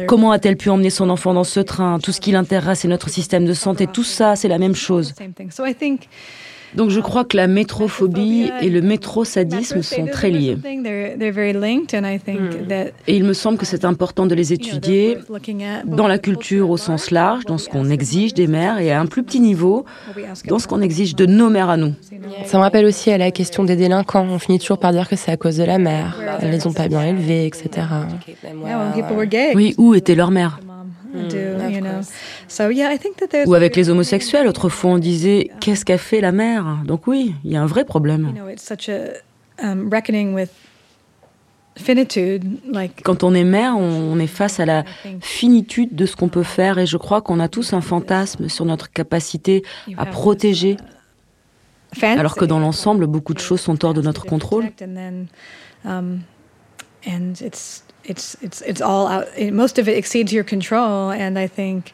Comment 0.07 0.31
a-t-elle 0.31 0.57
pu 0.57 0.69
emmener 0.69 0.89
son 0.89 1.09
enfant 1.09 1.33
dans 1.33 1.45
ce 1.45 1.61
train 1.61 1.99
tout 2.01 2.11
ce 2.11 2.21
qui 2.21 2.31
l'intéresse, 2.31 2.79
c'est 2.79 2.87
notre 2.87 3.09
système 3.09 3.45
de 3.45 3.53
santé. 3.53 3.87
Tout 3.87 4.03
ça, 4.03 4.35
c'est 4.35 4.47
la 4.47 4.57
même 4.57 4.75
chose. 4.75 5.13
Donc 6.75 6.89
je 6.89 6.99
crois 6.99 7.25
que 7.25 7.35
la 7.35 7.47
métrophobie 7.47 8.49
et 8.61 8.69
le 8.69 8.81
métrosadisme 8.81 9.81
sont 9.81 10.05
très 10.05 10.29
liés. 10.29 10.57
Et 13.07 13.15
il 13.15 13.23
me 13.23 13.33
semble 13.33 13.57
que 13.57 13.65
c'est 13.65 13.83
important 13.85 14.25
de 14.25 14.35
les 14.35 14.53
étudier 14.53 15.17
dans 15.85 16.07
la 16.07 16.17
culture 16.17 16.69
au 16.69 16.77
sens 16.77 17.11
large, 17.11 17.45
dans 17.45 17.57
ce 17.57 17.67
qu'on 17.67 17.89
exige 17.89 18.33
des 18.33 18.47
mères, 18.47 18.79
et 18.79 18.91
à 18.91 18.99
un 18.99 19.05
plus 19.05 19.23
petit 19.23 19.39
niveau, 19.39 19.85
dans 20.47 20.59
ce 20.59 20.67
qu'on 20.67 20.81
exige 20.81 21.15
de 21.15 21.25
nos 21.25 21.49
mères 21.49 21.69
à 21.69 21.77
nous. 21.77 21.93
Ça 22.45 22.57
me 22.57 22.63
rappelle 22.63 22.85
aussi 22.85 23.11
à 23.11 23.17
la 23.17 23.31
question 23.31 23.63
des 23.63 23.75
délinquants. 23.75 24.27
On 24.29 24.39
finit 24.39 24.59
toujours 24.59 24.79
par 24.79 24.91
dire 24.91 25.09
que 25.09 25.15
c'est 25.15 25.31
à 25.31 25.37
cause 25.37 25.57
de 25.57 25.63
la 25.63 25.77
mère. 25.77 26.19
Elles 26.41 26.51
les 26.51 26.67
ont 26.67 26.73
pas 26.73 26.87
bien 26.87 27.03
élevées, 27.03 27.45
etc. 27.45 27.87
Oui, 29.55 29.75
où 29.77 29.93
était 29.93 30.15
leur 30.15 30.31
mère? 30.31 30.59
Hmm, 30.63 30.70
Ou 33.45 33.53
avec 33.53 33.75
les 33.75 33.89
homosexuels, 33.89 34.47
autrefois 34.47 34.91
on 34.91 34.97
disait 34.97 35.49
qu'est-ce 35.59 35.85
qu'a 35.85 35.97
fait 35.97 36.21
la 36.21 36.31
mère? 36.31 36.79
Donc 36.85 37.07
oui, 37.07 37.35
il 37.43 37.51
y 37.51 37.57
a 37.57 37.61
un 37.61 37.65
vrai 37.65 37.85
problème. 37.85 38.33
Um, 39.63 39.89
Quand 43.03 43.23
on 43.23 43.33
est 43.33 43.43
mère, 43.43 43.77
on 43.77 44.19
est 44.19 44.27
face 44.27 44.59
à 44.59 44.65
la 44.65 44.83
finitude 45.21 45.95
de 45.95 46.05
ce 46.05 46.15
qu'on 46.15 46.29
peut 46.29 46.43
faire 46.43 46.77
et 46.77 46.85
je 46.85 46.97
crois 46.97 47.21
qu'on 47.21 47.39
a 47.39 47.47
tous 47.47 47.73
un 47.73 47.81
fantasme 47.81 48.49
sur 48.49 48.65
notre 48.65 48.91
capacité 48.91 49.63
à 49.97 50.05
protéger, 50.05 50.77
alors 52.01 52.35
que 52.35 52.45
dans 52.45 52.59
l'ensemble, 52.59 53.07
beaucoup 53.07 53.33
de 53.33 53.39
choses 53.39 53.61
sont 53.61 53.83
hors 53.85 53.93
de 53.93 54.01
notre 54.01 54.25
contrôle 54.25 54.65
it's 57.03 57.83
it's 58.03 58.35
it's 58.41 58.81
all 58.81 59.07
out. 59.07 59.27
Most 59.51 59.79
of 59.79 59.87
it 59.87 59.97
exceeds 59.97 60.31
your 60.31 60.43
control, 60.43 61.11
and 61.11 61.37
I 61.37 61.47
think 61.47 61.93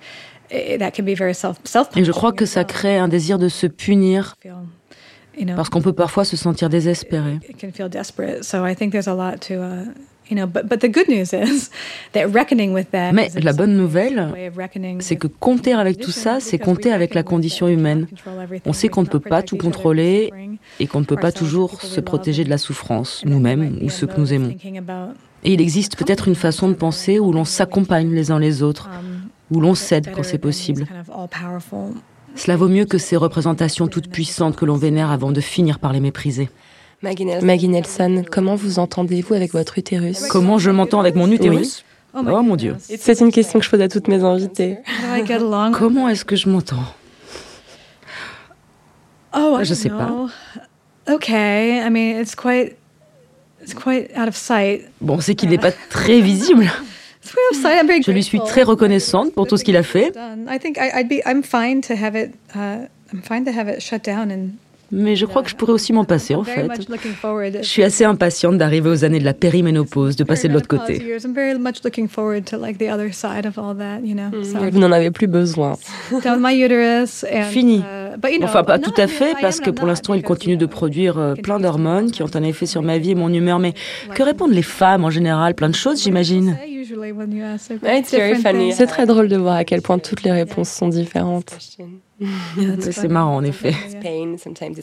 that 0.50 0.94
can 0.94 1.06
be 1.06 1.16
very 1.16 1.34
self 1.34 1.58
self. 1.66 1.90
Et 1.96 2.04
je 2.04 2.12
crois 2.12 2.32
que 2.32 2.46
ça 2.46 2.64
crée 2.64 2.98
un 2.98 3.08
désir 3.08 3.38
de 3.38 3.50
se 3.50 3.68
punir. 3.68 4.36
Parce 5.56 5.70
qu'on 5.70 5.82
peut 5.82 5.94
parfois 5.94 6.26
se 6.26 6.36
sentir 6.36 6.68
désespéré. 6.70 7.40
It 7.48 7.60
can 7.60 7.72
feel 7.72 7.90
desperate. 7.90 8.44
So 8.44 8.66
I 8.66 8.76
think 8.76 8.92
there's 8.92 9.08
a 9.08 9.14
lot 9.14 9.40
to 9.48 9.62
uh, 9.62 9.86
mais 13.14 13.30
la 13.42 13.54
bonne 13.54 13.76
nouvelle, 13.76 14.34
c'est 15.00 15.16
que 15.16 15.28
compter 15.28 15.74
avec 15.74 16.00
tout 16.00 16.12
ça, 16.12 16.40
c'est 16.40 16.60
compter 16.60 16.92
avec 16.92 17.14
la 17.14 17.24
condition 17.24 17.68
humaine. 17.68 18.08
On 18.66 18.74
sait 18.74 18.90
qu'on 18.90 19.02
ne 19.02 19.08
peut 19.08 19.20
pas 19.20 19.42
tout 19.42 19.58
contrôler 19.58 20.32
et 20.80 20.88
qu'on 20.88 21.00
ne 21.00 21.06
peut 21.06 21.16
pas 21.16 21.32
toujours 21.32 21.82
se 21.82 22.02
protéger 22.02 22.44
de 22.44 22.50
la 22.50 22.58
souffrance, 22.58 23.24
nous-mêmes 23.26 23.80
ou 23.82 23.90
ceux 23.90 24.08
que 24.08 24.20
nous 24.20 24.34
aimons. 24.34 24.56
Et 25.44 25.54
il 25.54 25.62
existe 25.62 25.96
peut-être 25.96 26.28
une 26.28 26.36
façon 26.36 26.68
de 26.68 26.74
penser 26.74 27.20
où 27.20 27.32
l'on 27.32 27.46
s'accompagne 27.46 28.14
les 28.14 28.32
uns 28.32 28.40
les 28.40 28.64
autres, 28.64 28.90
um, 28.90 29.30
où 29.56 29.62
l'on 29.62 29.76
cède 29.76 30.12
quand 30.14 30.24
c'est 30.24 30.40
possible. 30.40 30.88
Cela 32.36 32.58
vaut 32.58 32.68
mieux 32.68 32.86
que 32.86 32.98
ces 32.98 33.16
représentations 33.16 33.88
toutes 33.88 34.10
puissantes 34.10 34.56
que 34.56 34.66
l'on 34.66 34.76
vénère 34.76 35.12
avant 35.12 35.32
de 35.32 35.42
finir 35.42 35.80
par 35.80 35.94
les 35.94 36.00
mépriser. 36.00 36.50
Maggie 37.04 37.68
Nelson, 37.68 38.24
comment 38.32 38.56
vous 38.56 38.80
entendez-vous 38.80 39.36
avec 39.36 39.54
votre 39.54 39.78
utérus 39.78 40.26
Comment 40.28 40.58
je 40.58 40.72
m'entends 40.72 41.00
avec 41.00 41.16
mon 41.16 41.32
utérus 41.32 41.84
Oh, 42.16 42.24
mon 42.24 42.56
Dieu. 42.56 42.76
C'est 42.80 43.20
une 43.20 43.32
question 43.32 43.60
que 43.60 43.66
je 43.66 43.70
pose 43.70 43.82
à 43.82 43.88
toutes 43.88 44.08
mes 44.08 44.24
invités. 44.24 44.80
Comment 45.74 46.10
est-ce 46.10 46.26
que 46.26 46.36
je 46.36 46.50
m'entends? 46.50 46.84
Oh, 49.38 49.60
je 49.62 49.74
sais 49.76 49.90
pas. 49.90 50.12
Ok, 51.12 51.30
I 51.30 51.90
mean, 51.92 52.20
it's 52.20 52.36
quite, 52.36 52.76
it's 53.62 53.76
quite 53.76 54.10
out 54.18 54.28
of 54.28 54.36
sight. 54.36 54.86
Bon, 55.00 55.22
c'est 55.22 55.36
qu'il 55.36 55.50
n'est 55.50 55.58
pas 55.60 55.72
très 55.72 56.20
visible. 56.22 56.72
Je 57.52 58.12
lui 58.12 58.24
suis 58.24 58.40
très 58.40 58.64
reconnaissante 58.64 59.34
pour 59.34 59.48
tout 59.48 59.58
ce 59.58 59.66
qu'il 59.66 59.76
a 59.76 59.84
fait. 59.84 60.14
Mais 64.92 65.16
je 65.16 65.26
crois 65.26 65.44
que 65.44 65.50
je 65.50 65.56
pourrais 65.56 65.74
aussi 65.74 65.94
m'en 65.94 66.06
passer 66.06 66.36
en 66.36 66.44
fait. 66.44 66.68
Je 67.62 67.68
suis 67.68 67.84
assez 67.84 68.06
impatiente 68.06 68.58
d'arriver 68.58 68.90
aux 68.90 69.04
années 69.04 69.20
de 69.20 69.26
la 69.26 69.34
périménopause, 69.34 70.16
de 70.16 70.24
passer 70.24 70.48
de 70.48 70.54
l'autre 70.54 70.68
côté. 70.68 71.18
Vous 74.72 74.80
n'en 74.80 74.92
avez 74.92 75.12
plus 75.12 75.28
besoin. 75.28 75.78
Fini. 77.44 77.84
Enfin, 78.44 78.64
pas 78.64 78.80
tout 78.80 78.94
à 78.98 79.08
fait, 79.08 79.34
parce 79.42 79.60
que 79.60 79.70
pour 79.70 79.88
l'instant, 79.88 80.14
il 80.14 80.24
continue 80.24 80.58
de 80.58 80.66
produire 80.66 81.18
euh, 81.18 81.36
plein 81.36 81.60
d'hormones 81.60 82.12
qui 82.12 82.24
ont 82.24 82.36
un 82.36 82.44
effet 82.44 82.66
sur 82.66 82.82
ma 82.82 82.98
vie 82.98 83.12
et 83.12 83.16
mon 83.16 83.32
humeur. 83.32 83.60
Mais 83.60 83.74
que 84.14 84.24
répondent 84.24 84.54
les 84.54 84.62
femmes 84.62 85.04
en 85.06 85.10
général? 85.10 85.54
Plein 85.56 85.70
de 85.70 85.76
choses, 85.76 86.02
j'imagine. 86.04 86.58
C'est 88.72 88.88
très 88.88 89.06
drôle 89.06 89.28
de 89.28 89.38
voir 89.38 89.56
à 89.56 89.64
quel 89.64 89.82
point 89.82 90.00
toutes 90.00 90.24
les 90.24 90.32
réponses 90.32 90.70
sont 90.70 90.88
différentes. 90.88 91.58
C'est 92.80 93.08
marrant 93.08 93.36
en 93.36 93.44
effet. 93.44 93.74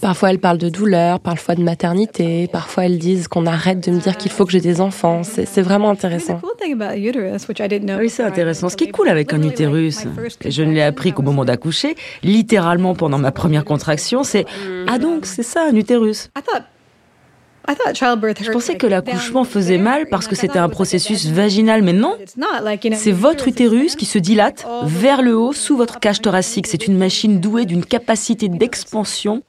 Parfois 0.00 0.30
elles 0.30 0.38
parlent 0.38 0.58
de 0.58 0.68
douleur, 0.68 1.20
parfois 1.20 1.54
de 1.54 1.62
maternité, 1.62 2.48
parfois 2.48 2.86
elles 2.86 2.98
disent 2.98 3.28
qu'on 3.28 3.46
arrête 3.46 3.80
de 3.80 3.90
me 3.92 4.00
dire 4.00 4.16
qu'il 4.16 4.30
faut 4.30 4.44
que 4.44 4.52
j'ai 4.52 4.60
des 4.60 4.80
enfants. 4.80 5.22
C'est 5.24 5.62
vraiment 5.62 5.90
intéressant. 5.90 6.40
Oui, 7.98 8.08
c'est 8.10 8.22
intéressant. 8.22 8.68
Ce 8.68 8.76
qui 8.76 8.84
est 8.84 8.90
cool 8.90 9.08
avec 9.08 9.32
un 9.32 9.42
utérus, 9.42 10.04
et 10.44 10.50
je 10.50 10.62
ne 10.62 10.72
l'ai 10.72 10.82
appris 10.82 11.12
qu'au 11.12 11.22
moment 11.22 11.44
d'accoucher, 11.44 11.96
littéralement 12.22 12.94
pendant 12.94 13.18
ma 13.18 13.32
première 13.32 13.64
contraction, 13.64 14.22
c'est 14.22 14.44
Ah 14.86 14.98
donc, 14.98 15.26
c'est 15.26 15.42
ça 15.42 15.66
un 15.70 15.74
utérus 15.74 16.30
je 18.42 18.50
pensais 18.50 18.76
que 18.76 18.86
l'accouchement 18.86 19.44
faisait 19.44 19.78
mal 19.78 20.06
parce 20.08 20.26
que 20.28 20.34
c'était 20.34 20.58
un 20.58 20.68
processus 20.68 21.26
vaginal, 21.26 21.82
mais 21.82 21.92
non. 21.92 22.16
C'est 22.96 23.12
votre 23.12 23.48
utérus 23.48 23.96
qui 23.96 24.04
se 24.04 24.18
dilate 24.18 24.66
vers 24.84 25.22
le 25.22 25.36
haut 25.36 25.52
sous 25.52 25.76
votre 25.76 25.98
cage 26.00 26.20
thoracique. 26.20 26.66
C'est 26.66 26.86
une 26.86 26.96
machine 26.98 27.40
douée 27.40 27.64
d'une 27.64 27.84
capacité 27.84 28.48
d'expansion. 28.48 29.42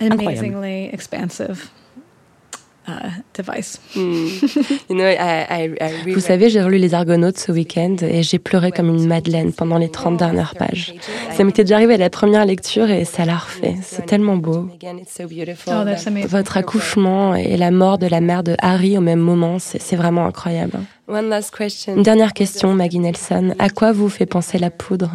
Incroyable. 0.00 0.54
Vous 6.14 6.20
savez, 6.20 6.50
j'ai 6.50 6.62
relu 6.62 6.78
Les 6.78 6.94
Argonautes 6.94 7.38
ce 7.38 7.52
week-end 7.52 7.96
et 8.02 8.22
j'ai 8.22 8.38
pleuré 8.38 8.72
comme 8.72 8.88
une 8.88 9.06
madeleine 9.06 9.52
pendant 9.52 9.78
les 9.78 9.90
30 9.90 10.16
dernières 10.16 10.54
pages. 10.54 10.94
Ça 11.32 11.44
m'était 11.44 11.64
déjà 11.64 11.76
arrivé 11.76 11.94
à 11.94 11.98
la 11.98 12.10
première 12.10 12.44
lecture 12.44 12.90
et 12.90 13.04
ça 13.04 13.24
l'a 13.24 13.36
refait. 13.36 13.76
C'est 13.82 14.06
tellement 14.06 14.36
beau. 14.36 14.68
Oh, 15.68 16.28
Votre 16.28 16.56
accouchement 16.56 17.34
et 17.34 17.56
la 17.56 17.70
mort 17.70 17.98
de 17.98 18.06
la 18.06 18.20
mère 18.20 18.42
de 18.42 18.54
Harry 18.60 18.96
au 18.98 19.00
même 19.02 19.20
moment, 19.20 19.58
c'est 19.58 19.96
vraiment 19.96 20.26
incroyable. 20.26 20.78
Une 21.96 22.02
dernière 22.02 22.32
question, 22.32 22.74
Maggie 22.74 22.98
Nelson. 22.98 23.54
À 23.58 23.70
quoi 23.70 23.92
vous 23.92 24.08
fait 24.08 24.26
penser 24.26 24.58
la 24.58 24.70
poudre? 24.70 25.10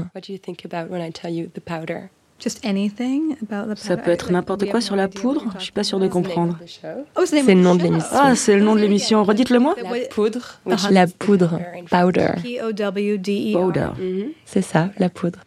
Ça 3.75 3.97
peut 3.97 4.11
être 4.11 4.31
n'importe 4.31 4.69
quoi 4.69 4.81
sur 4.81 4.95
la 4.95 5.07
poudre 5.07 5.53
Je 5.57 5.63
suis 5.63 5.71
pas 5.71 5.83
sûre 5.83 5.99
de 5.99 6.07
comprendre. 6.07 6.57
Oh, 7.17 7.23
c'est 7.25 7.41
le 7.43 7.53
nom 7.61 7.75
de 7.75 7.83
l'émission. 7.83 8.09
Ah, 8.11 8.35
c'est 8.35 8.55
le 8.55 8.61
nom 8.61 8.75
de 8.75 8.81
l'émission. 8.81 9.23
Redites-le 9.23 9.59
moi. 9.59 9.75
La 9.81 10.07
poudre. 10.07 10.59
La 10.89 11.07
poudre. 11.07 11.59
Powder. 11.89 12.31
Powder. 13.53 13.89
C'est 14.45 14.61
ça, 14.61 14.89
la 14.97 15.09
poudre. 15.09 15.39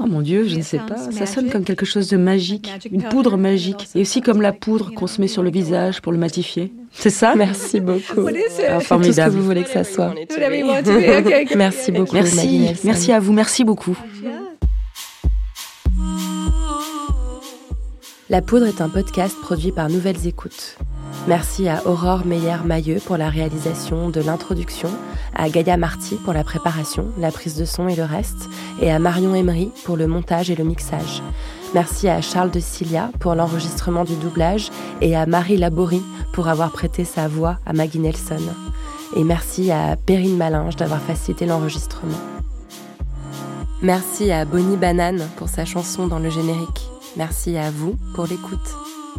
Oh 0.00 0.06
mon 0.06 0.20
Dieu, 0.20 0.46
je 0.46 0.56
ne 0.56 0.62
sais 0.62 0.78
pas. 0.78 0.96
Ça 1.10 1.26
sonne 1.26 1.50
comme 1.50 1.64
quelque 1.64 1.86
chose 1.86 2.08
de 2.08 2.16
magique, 2.16 2.70
une 2.90 3.02
poudre 3.02 3.36
magique, 3.36 3.88
et 3.94 4.00
aussi 4.02 4.20
comme 4.20 4.40
la 4.42 4.52
poudre 4.52 4.92
qu'on 4.92 5.06
se 5.06 5.20
met 5.20 5.28
sur 5.28 5.42
le 5.42 5.50
visage 5.50 6.00
pour 6.00 6.12
le 6.12 6.18
matifier. 6.18 6.72
C'est 6.92 7.10
ça? 7.10 7.34
Merci 7.34 7.80
beaucoup. 7.80 8.28
Ah, 8.68 8.80
formidable. 8.80 9.32
Tout 9.32 9.32
ce 9.32 9.36
que 9.36 9.40
vous 9.40 9.46
voulez 9.46 9.62
que 9.64 9.70
ça 9.70 9.84
soit. 9.84 10.14
Merci 11.56 11.92
beaucoup. 11.92 12.14
Merci, 12.14 12.70
merci 12.84 13.12
à 13.12 13.20
vous, 13.20 13.32
merci 13.32 13.64
beaucoup. 13.64 13.96
La 18.34 18.42
Poudre 18.42 18.66
est 18.66 18.80
un 18.80 18.88
podcast 18.88 19.36
produit 19.40 19.70
par 19.70 19.88
Nouvelles 19.88 20.26
Écoutes. 20.26 20.76
Merci 21.28 21.68
à 21.68 21.86
Aurore 21.86 22.26
Meyer-Mailleux 22.26 22.98
pour 22.98 23.16
la 23.16 23.30
réalisation 23.30 24.10
de 24.10 24.20
l'introduction, 24.20 24.88
à 25.36 25.48
Gaïa 25.48 25.76
Marty 25.76 26.16
pour 26.16 26.32
la 26.32 26.42
préparation, 26.42 27.12
la 27.16 27.30
prise 27.30 27.54
de 27.54 27.64
son 27.64 27.86
et 27.86 27.94
le 27.94 28.02
reste, 28.02 28.48
et 28.82 28.90
à 28.90 28.98
Marion 28.98 29.36
Emery 29.36 29.70
pour 29.84 29.96
le 29.96 30.08
montage 30.08 30.50
et 30.50 30.56
le 30.56 30.64
mixage. 30.64 31.22
Merci 31.74 32.08
à 32.08 32.20
Charles 32.20 32.50
de 32.50 32.58
Cilia 32.58 33.12
pour 33.20 33.36
l'enregistrement 33.36 34.02
du 34.02 34.16
doublage 34.16 34.72
et 35.00 35.14
à 35.14 35.26
Marie 35.26 35.56
Laborie 35.56 36.02
pour 36.32 36.48
avoir 36.48 36.72
prêté 36.72 37.04
sa 37.04 37.28
voix 37.28 37.60
à 37.64 37.72
Maggie 37.72 38.00
Nelson. 38.00 38.42
Et 39.14 39.22
merci 39.22 39.70
à 39.70 39.94
Perrine 39.94 40.36
Malinge 40.36 40.74
d'avoir 40.74 41.00
facilité 41.00 41.46
l'enregistrement. 41.46 42.18
Merci 43.80 44.32
à 44.32 44.44
Bonnie 44.44 44.76
Banane 44.76 45.22
pour 45.36 45.48
sa 45.48 45.64
chanson 45.64 46.08
dans 46.08 46.18
le 46.18 46.30
générique. 46.30 46.90
Merci 47.16 47.56
à 47.56 47.70
vous 47.70 47.96
pour 48.14 48.26
l'écoute. 48.26 48.74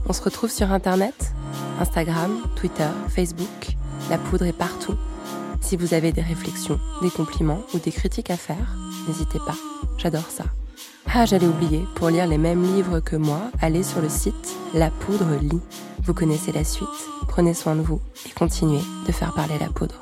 On 0.07 0.13
se 0.13 0.21
retrouve 0.21 0.51
sur 0.51 0.71
Internet 0.71 1.33
Instagram, 1.79 2.31
Twitter, 2.55 2.89
Facebook. 3.09 3.75
La 4.09 4.17
poudre 4.17 4.45
est 4.45 4.53
partout. 4.53 4.95
Si 5.61 5.77
vous 5.77 5.93
avez 5.93 6.11
des 6.11 6.21
réflexions, 6.21 6.79
des 7.01 7.09
compliments 7.09 7.61
ou 7.73 7.79
des 7.79 7.91
critiques 7.91 8.29
à 8.29 8.37
faire, 8.37 8.75
n'hésitez 9.07 9.39
pas. 9.39 9.55
J'adore 9.97 10.29
ça. 10.29 10.43
Ah, 11.13 11.25
j'allais 11.25 11.47
oublier, 11.47 11.85
pour 11.95 12.09
lire 12.09 12.27
les 12.27 12.37
mêmes 12.37 12.63
livres 12.63 12.99
que 12.99 13.15
moi, 13.15 13.39
allez 13.61 13.83
sur 13.83 14.01
le 14.01 14.09
site 14.09 14.55
La 14.73 14.89
Poudre 14.89 15.35
Lit. 15.41 15.61
Vous 16.03 16.13
connaissez 16.13 16.51
la 16.51 16.63
suite. 16.63 16.89
Prenez 17.27 17.53
soin 17.53 17.75
de 17.75 17.81
vous 17.81 18.01
et 18.27 18.31
continuez 18.31 18.81
de 19.07 19.11
faire 19.11 19.33
parler 19.33 19.57
la 19.59 19.67
poudre. 19.67 19.95